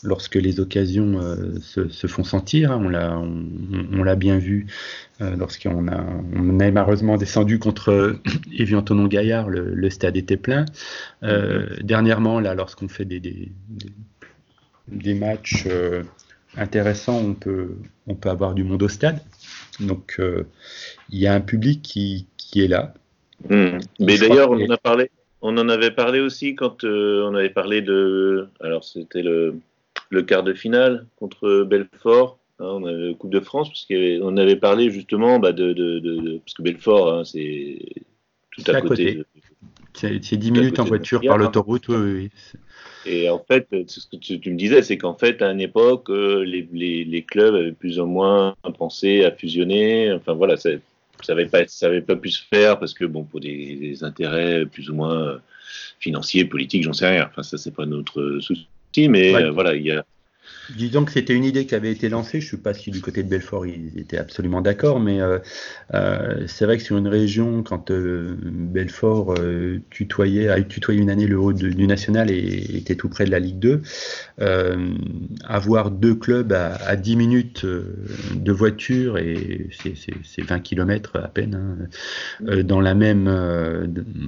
lorsque 0.03 0.35
les 0.35 0.59
occasions 0.59 1.19
se, 1.59 1.89
se, 1.89 2.07
font 2.07 2.23
sentir. 2.23 2.71
On 2.71 2.87
l'a 2.87 3.17
on, 3.17 3.45
on 3.91 4.03
l'a 4.03 4.15
bien 4.15 4.37
vu 4.37 4.67
lorsqu'on 5.19 5.87
a, 5.87 6.05
on 6.35 6.59
a 6.59 6.71
malheureusement 6.71 7.17
descendu 7.17 7.59
contre 7.59 8.21
Evian 8.57 8.83
Tonon 8.83 9.07
Gaillard, 9.07 9.49
le, 9.49 9.73
le, 9.73 9.89
stade 9.89 10.15
était 10.15 10.37
plein. 10.37 10.65
Mm-hmm. 11.23 11.81
Dernièrement, 11.81 12.39
là, 12.39 12.53
lorsqu'on 12.53 12.87
fait 12.87 13.05
des, 13.05 13.19
des, 13.19 13.51
des 14.91 15.13
matchs 15.13 15.65
euh, 15.67 16.03
intéressants, 16.57 17.17
on 17.17 17.33
peut, 17.33 17.75
on 18.07 18.15
peut 18.15 18.29
avoir 18.29 18.53
du 18.53 18.63
monde 18.63 18.83
au 18.83 18.89
stade. 18.89 19.21
Donc 19.79 20.19
il 21.09 21.17
y 21.17 21.25
a 21.25 21.33
un 21.33 21.41
public 21.41 21.81
qui, 21.81 22.27
qui 22.37 22.61
est 22.61 22.67
là. 22.67 22.93
Hmm. 23.49 23.79
Mais 23.99 24.17
d'ailleurs, 24.17 24.51
on 24.51 24.61
en 24.61 24.69
a 24.69 24.77
parlé. 24.77 25.09
On 25.41 25.57
en 25.57 25.69
avait 25.69 25.89
parlé 25.89 26.19
aussi 26.19 26.53
quand 26.53 26.83
on 26.83 27.33
avait 27.33 27.49
parlé 27.49 27.81
de. 27.81 28.47
Alors, 28.59 28.83
c'était 28.83 29.23
le, 29.23 29.55
le 30.11 30.21
quart 30.21 30.43
de 30.43 30.53
finale 30.53 31.07
contre 31.15 31.63
Belfort. 31.63 32.37
Hein, 32.59 32.65
on 32.65 32.85
avait 32.85 33.15
Coupe 33.15 33.31
de 33.31 33.39
France, 33.39 33.69
parce 33.69 33.85
qu'on 33.85 34.37
avait 34.37 34.55
parlé 34.55 34.91
justement 34.91 35.39
bah, 35.39 35.51
de, 35.51 35.73
de, 35.73 36.37
Parce 36.45 36.53
que 36.53 36.61
Belfort, 36.61 37.13
hein, 37.13 37.23
c'est 37.23 37.79
tout 38.51 38.63
à, 38.67 38.81
côté. 38.81 39.23
C'est 39.93 40.37
10 40.37 40.51
minutes 40.51 40.79
en 40.79 40.83
voiture 40.83 41.21
par 41.21 41.37
l'autoroute. 41.37 41.87
Oui, 41.87 42.29
Et 43.05 43.29
en 43.29 43.39
fait, 43.39 43.67
ce 43.87 43.99
que 44.07 44.17
tu, 44.17 44.51
me 44.51 44.57
disais, 44.57 44.81
c'est 44.83 44.97
qu'en 44.97 45.15
fait, 45.15 45.41
à 45.41 45.51
une 45.51 45.61
époque, 45.61 46.09
euh, 46.09 46.43
les, 46.43 46.67
les, 46.71 47.03
les, 47.03 47.23
clubs 47.23 47.55
avaient 47.55 47.71
plus 47.71 47.99
ou 47.99 48.05
moins 48.05 48.55
pensé 48.77 49.23
à 49.23 49.31
fusionner. 49.31 50.11
Enfin 50.13 50.33
voilà, 50.33 50.57
ça 50.57 50.69
n'avait 51.29 51.47
pas, 51.47 51.63
pas 52.07 52.15
pu 52.15 52.29
se 52.29 52.41
faire 52.53 52.79
parce 52.79 52.93
que, 52.93 53.05
bon, 53.05 53.23
pour 53.23 53.39
des, 53.39 54.03
intérêts 54.03 54.65
plus 54.65 54.89
ou 54.89 54.95
moins 54.95 55.19
euh, 55.19 55.37
financiers, 55.99 56.45
politiques, 56.45 56.83
j'en 56.83 56.93
sais 56.93 57.09
rien. 57.09 57.27
Enfin, 57.29 57.43
ça, 57.43 57.57
c'est 57.57 57.73
pas 57.73 57.85
notre 57.85 58.39
souci. 58.39 58.67
Mais 58.97 59.33
euh, 59.35 59.51
voilà, 59.51 59.75
il 59.75 59.85
y 59.85 59.91
a, 59.91 60.05
Disons 60.77 61.05
que 61.05 61.11
c'était 61.11 61.33
une 61.33 61.43
idée 61.43 61.65
qui 61.65 61.75
avait 61.75 61.91
été 61.91 62.09
lancée. 62.09 62.41
Je 62.41 62.47
ne 62.47 62.51
sais 62.51 62.57
pas 62.57 62.73
si 62.73 62.91
du 62.91 63.01
côté 63.01 63.23
de 63.23 63.29
Belfort 63.29 63.65
ils 63.65 63.97
étaient 63.97 64.17
absolument 64.17 64.61
d'accord, 64.61 64.99
mais 64.99 65.21
euh, 65.21 65.39
euh, 65.93 66.45
c'est 66.47 66.65
vrai 66.65 66.77
que 66.77 66.83
sur 66.83 66.97
une 66.97 67.07
région, 67.07 67.63
quand 67.63 67.91
euh, 67.91 68.35
Belfort 68.43 69.35
tutoyait, 69.89 70.49
a 70.49 70.61
tutoyé 70.61 71.01
une 71.01 71.09
année 71.09 71.27
le 71.27 71.39
haut 71.39 71.53
du 71.53 71.87
national 71.87 72.31
et 72.31 72.77
était 72.77 72.95
tout 72.95 73.09
près 73.09 73.25
de 73.25 73.31
la 73.31 73.39
Ligue 73.39 73.59
2, 73.59 73.81
avoir 75.45 75.91
deux 75.91 76.15
clubs 76.15 76.53
à, 76.53 76.95
10 76.95 77.15
minutes 77.15 77.65
de 77.65 78.51
voiture 78.51 79.17
et 79.17 79.69
c'est 79.71 80.41
20 80.41 80.59
km 80.59 81.17
à 81.17 81.27
peine 81.27 81.87
hein, 82.41 82.63
dans 82.63 82.79
la 82.81 82.93
même 82.93 83.25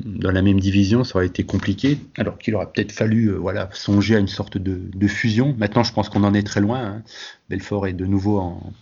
dans 0.05 0.31
la 0.31 0.41
même 0.41 0.59
division, 0.59 1.03
ça 1.03 1.17
aurait 1.17 1.27
été 1.27 1.43
compliqué. 1.43 1.97
Alors 2.17 2.37
qu'il 2.37 2.55
aurait 2.55 2.69
peut-être 2.73 2.91
fallu 2.91 3.31
voilà 3.31 3.69
songer 3.73 4.15
à 4.15 4.19
une 4.19 4.27
sorte 4.27 4.57
de, 4.57 4.79
de 4.93 5.07
fusion. 5.07 5.55
Maintenant, 5.57 5.83
je 5.83 5.93
pense 5.93 6.09
qu'on 6.09 6.23
en 6.23 6.32
est 6.33 6.43
très 6.43 6.61
loin. 6.61 6.79
Hein. 6.79 7.03
Belfort 7.49 7.87
est 7.87 7.93
de 7.93 8.05
nouveau 8.05 8.39
en, 8.39 8.73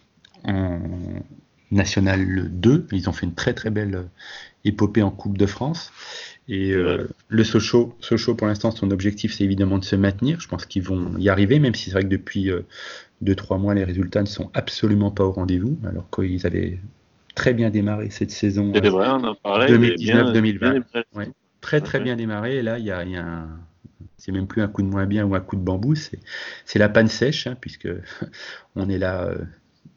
National 1.71 2.49
2. 2.51 2.87
Ils 2.91 3.09
ont 3.09 3.13
fait 3.13 3.25
une 3.25 3.33
très 3.33 3.53
très 3.53 3.69
belle 3.69 4.09
épopée 4.65 5.01
en 5.01 5.11
Coupe 5.11 5.37
de 5.37 5.45
France. 5.45 5.91
Et 6.47 6.71
euh, 6.71 7.09
le 7.29 7.43
Sochaux, 7.43 7.95
Sochaux, 8.01 8.35
pour 8.35 8.47
l'instant, 8.47 8.71
son 8.71 8.91
objectif, 8.91 9.33
c'est 9.33 9.43
évidemment 9.43 9.77
de 9.77 9.85
se 9.85 9.95
maintenir. 9.95 10.39
Je 10.41 10.47
pense 10.47 10.65
qu'ils 10.65 10.83
vont 10.83 11.17
y 11.17 11.29
arriver, 11.29 11.59
même 11.59 11.75
si 11.75 11.85
c'est 11.85 11.91
vrai 11.91 12.03
que 12.03 12.09
depuis 12.09 12.51
2-3 13.23 13.55
euh, 13.55 13.57
mois, 13.57 13.73
les 13.73 13.83
résultats 13.83 14.21
ne 14.21 14.27
sont 14.27 14.49
absolument 14.53 15.11
pas 15.11 15.23
au 15.23 15.31
rendez-vous, 15.31 15.77
alors 15.87 16.09
qu'ils 16.09 16.45
avaient 16.45 16.79
très 17.35 17.53
bien 17.53 17.69
démarré 17.69 18.09
cette 18.09 18.31
saison 18.31 18.71
2019-2020. 18.71 20.83
très 21.61 21.79
très 21.79 21.99
bien 21.99 22.15
démarré. 22.15 22.57
Et 22.57 22.63
là, 22.63 22.79
il 22.79 22.85
y 22.85 22.91
a, 22.91 23.05
y 23.05 23.15
a 23.15 23.25
un, 23.25 23.47
c'est 24.21 24.31
même 24.31 24.45
plus 24.45 24.61
un 24.61 24.67
coup 24.67 24.83
de 24.83 24.87
moins 24.87 25.07
bien 25.07 25.25
ou 25.25 25.33
un 25.33 25.39
coup 25.39 25.55
de 25.55 25.61
bambou, 25.61 25.95
c'est 25.95 26.79
la 26.79 26.89
panne 26.89 27.07
sèche, 27.07 27.47
hein, 27.47 27.57
puisque 27.59 27.87
on 28.75 28.87
est 28.87 28.99
là 28.99 29.23
euh, 29.23 29.37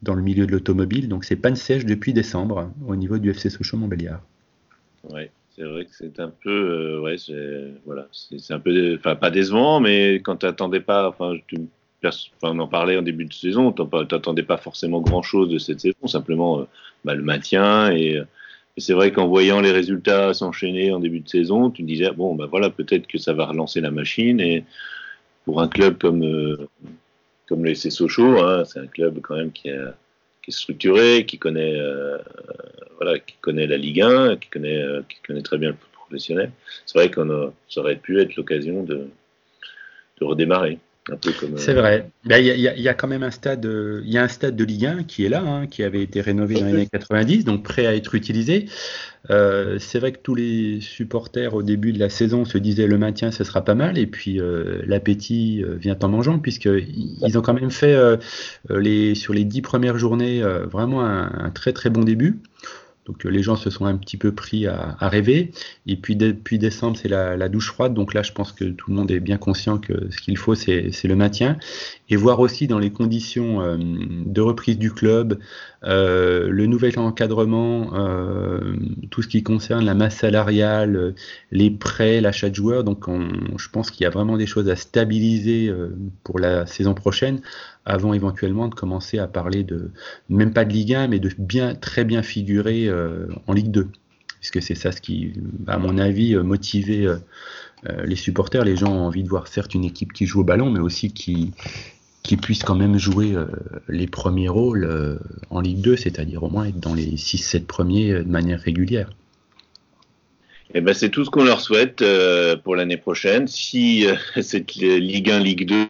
dans 0.00 0.14
le 0.14 0.22
milieu 0.22 0.46
de 0.46 0.52
l'automobile, 0.52 1.08
donc 1.08 1.24
c'est 1.24 1.36
panne 1.36 1.56
sèche 1.56 1.84
depuis 1.84 2.14
décembre 2.14 2.72
au 2.86 2.96
niveau 2.96 3.18
du 3.18 3.30
FC 3.30 3.50
Sochaux 3.50 3.76
Montbéliard. 3.76 4.22
Oui, 5.10 5.24
c'est 5.54 5.64
vrai 5.64 5.84
que 5.84 5.90
c'est 5.92 6.18
un 6.20 6.32
peu, 6.42 6.50
euh, 6.50 7.76
voilà, 7.84 8.08
c'est 8.12 8.54
un 8.54 8.58
peu, 8.58 8.96
enfin 8.98 9.14
pas 9.14 9.30
décevant, 9.30 9.78
mais 9.80 10.14
quand 10.16 10.36
tu 10.36 10.46
n'attendais 10.46 10.80
pas, 10.80 11.06
enfin, 11.10 11.34
on 12.42 12.58
en 12.60 12.66
parlait 12.66 12.96
en 12.96 13.02
début 13.02 13.26
de 13.26 13.34
saison, 13.34 13.72
tu 13.72 13.82
n'attendais 13.82 14.42
pas 14.42 14.56
forcément 14.56 15.02
grand 15.02 15.20
chose 15.20 15.50
de 15.50 15.58
cette 15.58 15.80
saison, 15.80 16.06
simplement 16.06 16.60
euh, 16.60 16.64
bah, 17.04 17.14
le 17.14 17.22
maintien 17.22 17.92
et 17.92 18.22
c'est 18.76 18.92
vrai 18.92 19.12
qu'en 19.12 19.28
voyant 19.28 19.60
les 19.60 19.70
résultats 19.70 20.34
s'enchaîner 20.34 20.92
en 20.92 20.98
début 20.98 21.20
de 21.20 21.28
saison, 21.28 21.70
tu 21.70 21.82
disais, 21.82 22.10
bon, 22.10 22.34
ben 22.34 22.46
voilà, 22.46 22.70
peut-être 22.70 23.06
que 23.06 23.18
ça 23.18 23.32
va 23.32 23.46
relancer 23.46 23.80
la 23.80 23.90
machine. 23.90 24.40
Et 24.40 24.64
pour 25.44 25.60
un 25.60 25.68
club 25.68 25.98
comme, 25.98 26.24
euh, 26.24 26.68
comme 27.46 27.72
Sochaux, 27.74 28.40
hein, 28.40 28.64
c'est 28.64 28.80
un 28.80 28.86
club 28.86 29.20
quand 29.20 29.36
même 29.36 29.52
qui, 29.52 29.68
est 29.68 29.80
structuré, 30.48 31.24
qui 31.24 31.38
connaît, 31.38 31.74
euh, 31.76 32.18
voilà, 32.96 33.18
qui 33.18 33.36
connaît 33.40 33.66
la 33.66 33.76
Ligue 33.76 34.02
1, 34.02 34.36
qui 34.36 34.48
connaît, 34.48 34.82
euh, 34.82 35.02
qui 35.08 35.18
connaît 35.26 35.42
très 35.42 35.58
bien 35.58 35.70
le 35.70 35.76
professionnel. 35.92 36.50
C'est 36.84 36.98
vrai 36.98 37.10
qu'on 37.10 37.52
ça 37.68 37.80
aurait 37.80 37.96
pu 37.96 38.20
être 38.20 38.34
l'occasion 38.36 38.82
de, 38.82 39.08
de 40.20 40.24
redémarrer. 40.24 40.78
C'est 41.56 41.70
euh, 41.70 41.74
vrai. 41.74 42.10
Ben, 42.24 42.38
il 42.38 42.58
y, 42.58 42.88
a 42.88 42.94
quand 42.94 43.08
même 43.08 43.22
un 43.22 43.30
stade, 43.30 43.68
il 44.04 44.10
y 44.10 44.16
a 44.16 44.22
un 44.22 44.28
stade 44.28 44.56
de 44.56 44.64
Ligue 44.64 44.86
1 44.86 45.02
qui 45.04 45.26
est 45.26 45.28
là, 45.28 45.42
hein, 45.42 45.66
qui 45.66 45.82
avait 45.82 46.02
été 46.02 46.22
rénové 46.22 46.54
dans 46.54 46.66
les 46.66 46.72
années 46.72 46.88
90, 46.90 47.44
donc 47.44 47.62
prêt 47.62 47.86
à 47.86 47.94
être 47.94 48.14
utilisé. 48.14 48.66
Euh, 49.30 49.78
c'est 49.78 49.98
vrai 49.98 50.12
que 50.12 50.18
tous 50.18 50.34
les 50.34 50.80
supporters 50.80 51.54
au 51.54 51.62
début 51.62 51.92
de 51.92 51.98
la 51.98 52.08
saison 52.08 52.44
se 52.44 52.56
disaient 52.56 52.86
le 52.86 52.98
maintien 52.98 53.30
ce 53.30 53.44
sera 53.44 53.62
pas 53.62 53.74
mal, 53.74 53.98
et 53.98 54.06
puis 54.06 54.40
euh, 54.40 54.82
l'appétit 54.86 55.62
vient 55.78 55.96
en 56.02 56.08
mangeant 56.08 56.38
puisqu'ils 56.38 57.38
ont 57.38 57.42
quand 57.42 57.54
même 57.54 57.70
fait 57.70 57.96
les, 58.70 59.14
sur 59.14 59.34
les 59.34 59.44
dix 59.44 59.60
premières 59.60 59.98
journées 59.98 60.42
vraiment 60.42 61.04
un, 61.04 61.50
très 61.50 61.74
très 61.74 61.90
bon 61.90 62.02
début. 62.02 62.38
Donc 63.06 63.26
euh, 63.26 63.28
les 63.28 63.42
gens 63.42 63.56
se 63.56 63.70
sont 63.70 63.84
un 63.86 63.96
petit 63.96 64.16
peu 64.16 64.32
pris 64.32 64.66
à, 64.66 64.96
rêver. 65.00 65.52
Et 65.86 65.96
puis 65.96 66.16
depuis 66.16 66.58
décembre, 66.58 66.96
c'est 66.96 67.08
la, 67.08 67.48
douche 67.48 67.68
froide. 67.68 67.94
Donc 67.94 68.14
là, 68.14 68.22
je 68.22 68.32
pense 68.32 68.52
que 68.52 68.64
tout 68.64 68.90
le 68.90 68.96
monde 68.96 69.10
est 69.10 69.20
bien 69.20 69.36
conscient 69.36 69.78
que 69.78 70.10
ce 70.10 70.20
qu'il 70.20 70.36
faut, 70.36 70.54
c'est 70.54 70.90
le 71.04 71.16
maintien. 71.16 71.58
Et 72.10 72.16
voir 72.16 72.40
aussi 72.40 72.66
dans 72.66 72.78
les 72.78 72.90
conditions 72.90 73.62
euh, 73.62 73.76
de 73.78 74.40
reprise 74.40 74.78
du 74.78 74.92
club, 74.92 75.38
euh, 75.84 76.48
le 76.50 76.66
nouvel 76.66 76.98
encadrement, 76.98 77.92
tout 79.10 79.22
ce 79.22 79.28
qui 79.28 79.42
concerne 79.42 79.84
la 79.84 79.94
masse 79.94 80.16
salariale, 80.16 81.14
les 81.50 81.70
prêts, 81.70 82.20
l'achat 82.20 82.50
de 82.50 82.54
joueurs. 82.54 82.84
Donc 82.84 83.06
je 83.56 83.68
pense 83.68 83.90
qu'il 83.90 84.04
y 84.04 84.06
a 84.06 84.10
vraiment 84.10 84.36
des 84.36 84.46
choses 84.46 84.68
à 84.68 84.76
stabiliser 84.76 85.72
pour 86.24 86.38
la 86.38 86.66
saison 86.66 86.94
prochaine 86.94 87.40
avant 87.86 88.14
éventuellement 88.14 88.68
de 88.68 88.74
commencer 88.74 89.18
à 89.18 89.26
parler 89.26 89.62
de, 89.62 89.90
même 90.28 90.52
pas 90.52 90.64
de 90.64 90.72
Ligue 90.72 90.94
1, 90.94 91.08
mais 91.08 91.18
de 91.18 91.30
bien, 91.38 91.74
très 91.74 92.04
bien 92.04 92.22
figurer 92.22 92.86
euh, 92.86 93.26
en 93.46 93.52
Ligue 93.52 93.70
2. 93.70 93.88
Puisque 94.40 94.62
c'est 94.62 94.74
ça 94.74 94.92
ce 94.92 95.00
qui, 95.00 95.32
à 95.66 95.78
mon 95.78 95.96
avis, 95.98 96.34
euh, 96.34 96.44
euh, 97.86 98.06
les 98.06 98.16
supporters. 98.16 98.64
Les 98.64 98.76
gens 98.76 98.92
ont 98.92 99.06
envie 99.06 99.22
de 99.22 99.28
voir 99.28 99.48
certes 99.48 99.74
une 99.74 99.84
équipe 99.84 100.12
qui 100.12 100.26
joue 100.26 100.40
au 100.40 100.44
ballon, 100.44 100.70
mais 100.70 100.80
aussi 100.80 101.12
qui, 101.12 101.52
qui 102.24 102.36
puisse 102.36 102.64
quand 102.64 102.74
même 102.74 102.98
jouer 102.98 103.34
les 103.88 104.06
premiers 104.06 104.48
rôles 104.48 105.20
en 105.50 105.60
Ligue 105.60 105.82
2, 105.82 105.96
c'est-à-dire 105.96 106.42
au 106.42 106.48
moins 106.48 106.64
être 106.64 106.80
dans 106.80 106.94
les 106.94 107.16
6-7 107.16 107.66
premiers 107.66 108.12
de 108.14 108.22
manière 108.22 108.58
régulière. 108.58 109.10
Eh 110.72 110.80
ben, 110.80 110.94
c'est 110.94 111.10
tout 111.10 111.24
ce 111.24 111.30
qu'on 111.30 111.44
leur 111.44 111.60
souhaite 111.60 112.02
pour 112.64 112.76
l'année 112.76 112.96
prochaine. 112.96 113.46
Si 113.46 114.06
cette 114.40 114.74
Ligue 114.74 115.30
1, 115.30 115.38
Ligue 115.40 115.68
2 115.68 115.86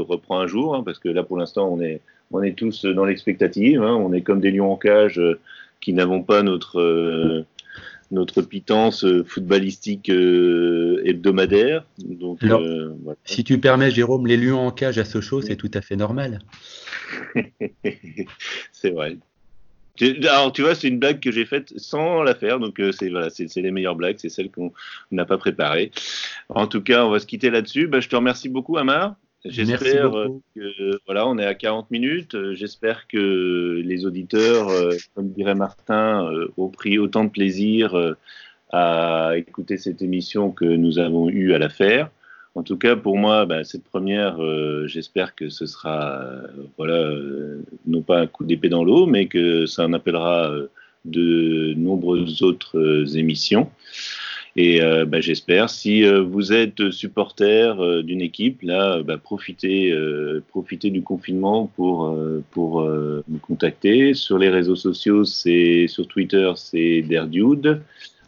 reprend 0.00 0.40
un 0.40 0.46
jour, 0.46 0.74
hein, 0.74 0.82
parce 0.84 0.98
que 0.98 1.08
là 1.08 1.22
pour 1.22 1.36
l'instant 1.36 1.68
on 1.70 1.80
est, 1.80 2.00
on 2.32 2.42
est 2.42 2.52
tous 2.52 2.84
dans 2.84 3.04
l'expectative, 3.04 3.82
hein. 3.82 3.94
on 3.94 4.12
est 4.12 4.22
comme 4.22 4.40
des 4.40 4.50
lions 4.50 4.72
en 4.72 4.76
cage 4.76 5.18
euh, 5.18 5.38
qui 5.80 5.92
n'avons 5.92 6.22
pas 6.22 6.42
notre, 6.42 6.80
euh, 6.80 7.44
notre 8.10 8.42
pitance 8.42 9.04
euh, 9.04 9.24
footballistique 9.24 10.08
hebdomadaire. 10.08 11.84
Donc, 11.98 12.40
Si 13.24 13.44
tu 13.44 13.58
permets 13.58 13.90
Jérôme, 13.90 14.26
les 14.26 14.36
lions 14.36 14.66
en 14.66 14.70
cage 14.70 14.98
à 14.98 15.04
Sochaux, 15.04 15.42
c'est 15.42 15.56
tout 15.56 15.70
à 15.74 15.80
fait 15.80 15.96
normal. 15.96 16.40
c'est 18.72 18.90
vrai. 18.90 19.16
Alors, 20.28 20.52
tu 20.52 20.62
vois, 20.62 20.74
c'est 20.74 20.88
une 20.88 20.98
blague 20.98 21.20
que 21.20 21.32
j'ai 21.32 21.46
faite 21.46 21.72
sans 21.78 22.22
la 22.22 22.34
faire, 22.34 22.60
donc 22.60 22.80
c'est 22.92 23.08
voilà, 23.08 23.30
c'est 23.30 23.56
les 23.56 23.70
meilleures 23.70 23.96
blagues, 23.96 24.16
c'est 24.18 24.28
celles 24.28 24.50
qu'on 24.50 24.72
n'a 25.10 25.24
pas 25.24 25.38
préparées. 25.38 25.90
En 26.50 26.66
tout 26.66 26.82
cas, 26.82 27.06
on 27.06 27.10
va 27.10 27.18
se 27.18 27.26
quitter 27.26 27.48
là-dessus. 27.48 27.86
Bah, 27.86 28.00
je 28.00 28.08
te 28.08 28.16
remercie 28.16 28.50
beaucoup, 28.50 28.76
Amar. 28.76 29.16
J'espère 29.48 30.10
que 30.54 30.98
voilà, 31.06 31.28
on 31.28 31.38
est 31.38 31.44
à 31.44 31.54
40 31.54 31.90
minutes. 31.90 32.34
Euh, 32.34 32.54
j'espère 32.54 33.06
que 33.06 33.82
les 33.84 34.06
auditeurs, 34.06 34.68
euh, 34.68 34.92
comme 35.14 35.30
dirait 35.30 35.54
Martin, 35.54 36.30
euh, 36.30 36.48
ont 36.56 36.68
pris 36.68 36.98
autant 36.98 37.24
de 37.24 37.30
plaisir 37.30 38.14
à 38.72 39.32
écouter 39.36 39.76
cette 39.76 40.02
émission 40.02 40.50
que 40.50 40.64
nous 40.64 40.98
avons 40.98 41.28
eu 41.28 41.52
à 41.52 41.58
la 41.58 41.68
faire. 41.68 42.10
En 42.54 42.62
tout 42.62 42.76
cas, 42.76 42.96
pour 42.96 43.16
moi, 43.16 43.44
bah, 43.44 43.64
cette 43.64 43.84
première, 43.84 44.38
j'espère 44.86 45.34
que 45.34 45.50
ce 45.50 45.66
sera, 45.66 46.24
voilà, 46.78 47.12
non 47.86 48.00
pas 48.00 48.20
un 48.20 48.26
coup 48.26 48.44
d'épée 48.44 48.70
dans 48.70 48.82
l'eau, 48.82 49.06
mais 49.06 49.26
que 49.26 49.66
ça 49.66 49.84
en 49.84 49.92
appellera 49.92 50.52
de 51.04 51.74
nombreuses 51.76 52.42
autres 52.42 53.16
émissions. 53.16 53.70
Et 54.58 54.80
euh, 54.80 55.04
bah, 55.04 55.20
j'espère, 55.20 55.68
si 55.68 56.02
euh, 56.02 56.22
vous 56.22 56.50
êtes 56.52 56.90
supporter 56.90 57.78
euh, 57.78 58.02
d'une 58.02 58.22
équipe, 58.22 58.62
là, 58.62 59.02
bah, 59.02 59.18
profitez, 59.18 59.94
profitez 60.48 60.90
du 60.90 61.02
confinement 61.02 61.70
pour, 61.76 62.16
pour 62.50 62.82
me 62.82 63.38
contacter. 63.40 64.14
Sur 64.14 64.38
les 64.38 64.48
réseaux 64.48 64.76
sociaux, 64.76 65.24
c'est 65.24 65.86
sur 65.88 66.08
Twitter, 66.08 66.50
c'est 66.56 67.02
Derdude, 67.02 67.82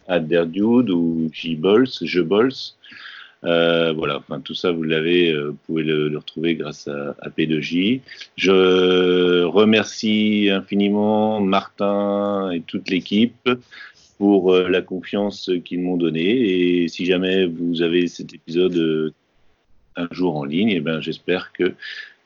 à 0.07 0.19
Derdude 0.19 0.91
ou 0.91 1.29
Jbols, 1.33 1.87
Jebols. 2.01 2.53
Euh, 3.45 3.93
voilà, 3.93 4.17
enfin 4.17 4.41
tout 4.41 4.53
ça 4.53 4.69
vous 4.73 4.83
l'avez, 4.83 5.33
pouvez 5.65 5.83
le, 5.83 6.09
le 6.09 6.17
retrouver 6.17 6.55
grâce 6.55 6.89
à, 6.89 7.15
à, 7.21 7.29
P2J. 7.29 8.01
Je 8.35 9.43
remercie 9.43 10.49
infiniment 10.51 11.39
Martin 11.39 12.51
et 12.51 12.59
toute 12.59 12.89
l'équipe 12.89 13.49
pour 14.19 14.53
euh, 14.53 14.67
la 14.69 14.81
confiance 14.81 15.49
qu'ils 15.65 15.79
m'ont 15.81 15.97
donnée. 15.97 16.83
Et 16.83 16.87
si 16.89 17.05
jamais 17.05 17.47
vous 17.47 17.81
avez 17.81 18.07
cet 18.07 18.33
épisode 18.33 18.75
euh, 18.77 19.13
un 19.95 20.07
jour 20.11 20.35
en 20.37 20.43
ligne, 20.43 20.69
eh 20.69 20.81
ben 20.81 21.01
j'espère 21.01 21.51
que 21.53 21.73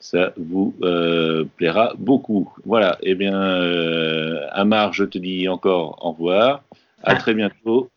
ça 0.00 0.34
vous 0.36 0.74
euh, 0.82 1.44
plaira 1.56 1.94
beaucoup. 1.98 2.52
Voilà, 2.66 2.98
eh 3.02 3.14
bien, 3.14 3.40
euh, 3.40 4.46
Amar, 4.50 4.92
je 4.92 5.04
te 5.04 5.16
dis 5.16 5.48
encore 5.48 5.98
au 6.04 6.10
revoir. 6.12 6.64
À 7.02 7.12
Ah. 7.12 7.16
très 7.16 7.32
bientôt. 7.32 7.90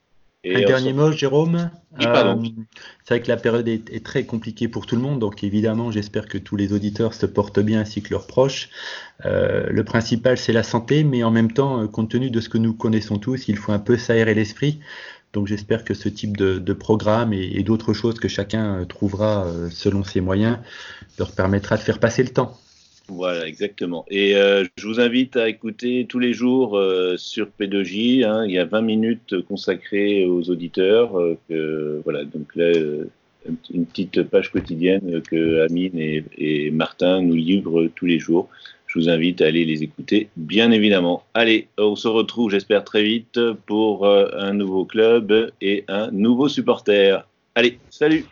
Et 0.49 0.55
Un 0.55 0.63
on 0.63 0.67
dernier 0.67 0.93
mot, 0.93 1.11
Jérôme. 1.11 1.69
Oui. 1.99 2.05
Euh, 2.07 2.35
c'est 3.03 3.15
vrai 3.15 3.21
que 3.23 3.27
la 3.27 3.37
période 3.37 3.67
est, 3.67 3.89
est 3.91 4.05
très 4.05 4.25
compliquée 4.25 4.67
pour 4.67 4.85
tout 4.85 4.95
le 4.95 5.01
monde, 5.01 5.19
donc 5.19 5.43
évidemment, 5.43 5.91
j'espère 5.91 6.27
que 6.27 6.37
tous 6.37 6.55
les 6.55 6.71
auditeurs 6.73 7.13
se 7.13 7.25
portent 7.25 7.59
bien 7.59 7.79
ainsi 7.81 8.01
que 8.01 8.11
leurs 8.11 8.27
proches. 8.27 8.69
Euh, 9.25 9.67
le 9.69 9.83
principal, 9.83 10.37
c'est 10.37 10.53
la 10.53 10.63
santé, 10.63 11.03
mais 11.03 11.23
en 11.23 11.31
même 11.31 11.51
temps, 11.51 11.81
euh, 11.81 11.87
compte 11.87 12.09
tenu 12.11 12.29
de 12.29 12.39
ce 12.39 12.49
que 12.49 12.57
nous 12.57 12.73
connaissons 12.73 13.17
tous, 13.17 13.47
il 13.47 13.57
faut 13.57 13.71
un 13.71 13.79
peu 13.79 13.97
s'aérer 13.97 14.35
l'esprit. 14.35 14.79
Donc 15.33 15.47
j'espère 15.47 15.83
que 15.83 15.93
ce 15.93 16.09
type 16.09 16.37
de, 16.37 16.57
de 16.57 16.73
programme 16.73 17.33
et, 17.33 17.51
et 17.53 17.63
d'autres 17.63 17.93
choses 17.93 18.19
que 18.19 18.27
chacun 18.27 18.81
euh, 18.81 18.85
trouvera 18.85 19.45
euh, 19.45 19.69
selon 19.69 20.03
ses 20.03 20.21
moyens 20.21 20.57
leur 21.19 21.31
permettra 21.31 21.77
de 21.77 21.81
faire 21.81 21.99
passer 21.99 22.23
le 22.23 22.29
temps. 22.29 22.57
Voilà, 23.09 23.47
exactement. 23.47 24.05
Et 24.09 24.35
euh, 24.35 24.65
je 24.77 24.87
vous 24.87 24.99
invite 24.99 25.37
à 25.37 25.47
écouter 25.47 26.05
tous 26.09 26.19
les 26.19 26.33
jours 26.33 26.77
euh, 26.77 27.15
sur 27.17 27.47
P2J. 27.59 28.25
hein, 28.25 28.45
il 28.45 28.51
y 28.51 28.59
a 28.59 28.65
20 28.65 28.81
minutes 28.81 29.41
consacrées 29.47 30.25
aux 30.25 30.49
auditeurs. 30.49 31.17
euh, 31.51 32.01
voilà, 32.03 32.25
donc 32.25 32.53
là, 32.55 32.71
une 33.73 33.85
petite 33.85 34.23
page 34.23 34.51
quotidienne 34.51 35.21
que 35.21 35.61
Amine 35.65 35.97
et, 35.97 36.69
Martin 36.71 37.21
nous 37.21 37.35
livrent 37.35 37.87
tous 37.95 38.05
les 38.05 38.19
jours. 38.19 38.49
Je 38.87 38.99
vous 38.99 39.09
invite 39.09 39.41
à 39.41 39.45
aller 39.45 39.63
les 39.63 39.83
écouter, 39.83 40.29
bien 40.35 40.71
évidemment. 40.71 41.23
Allez, 41.33 41.67
on 41.77 41.95
se 41.95 42.07
retrouve, 42.09 42.51
j'espère, 42.51 42.83
très 42.83 43.03
vite 43.03 43.39
pour 43.65 44.05
un 44.07 44.53
nouveau 44.53 44.85
club 44.85 45.51
et 45.61 45.85
un 45.87 46.11
nouveau 46.11 46.49
supporter. 46.49 47.25
Allez, 47.55 47.79
salut 47.89 48.25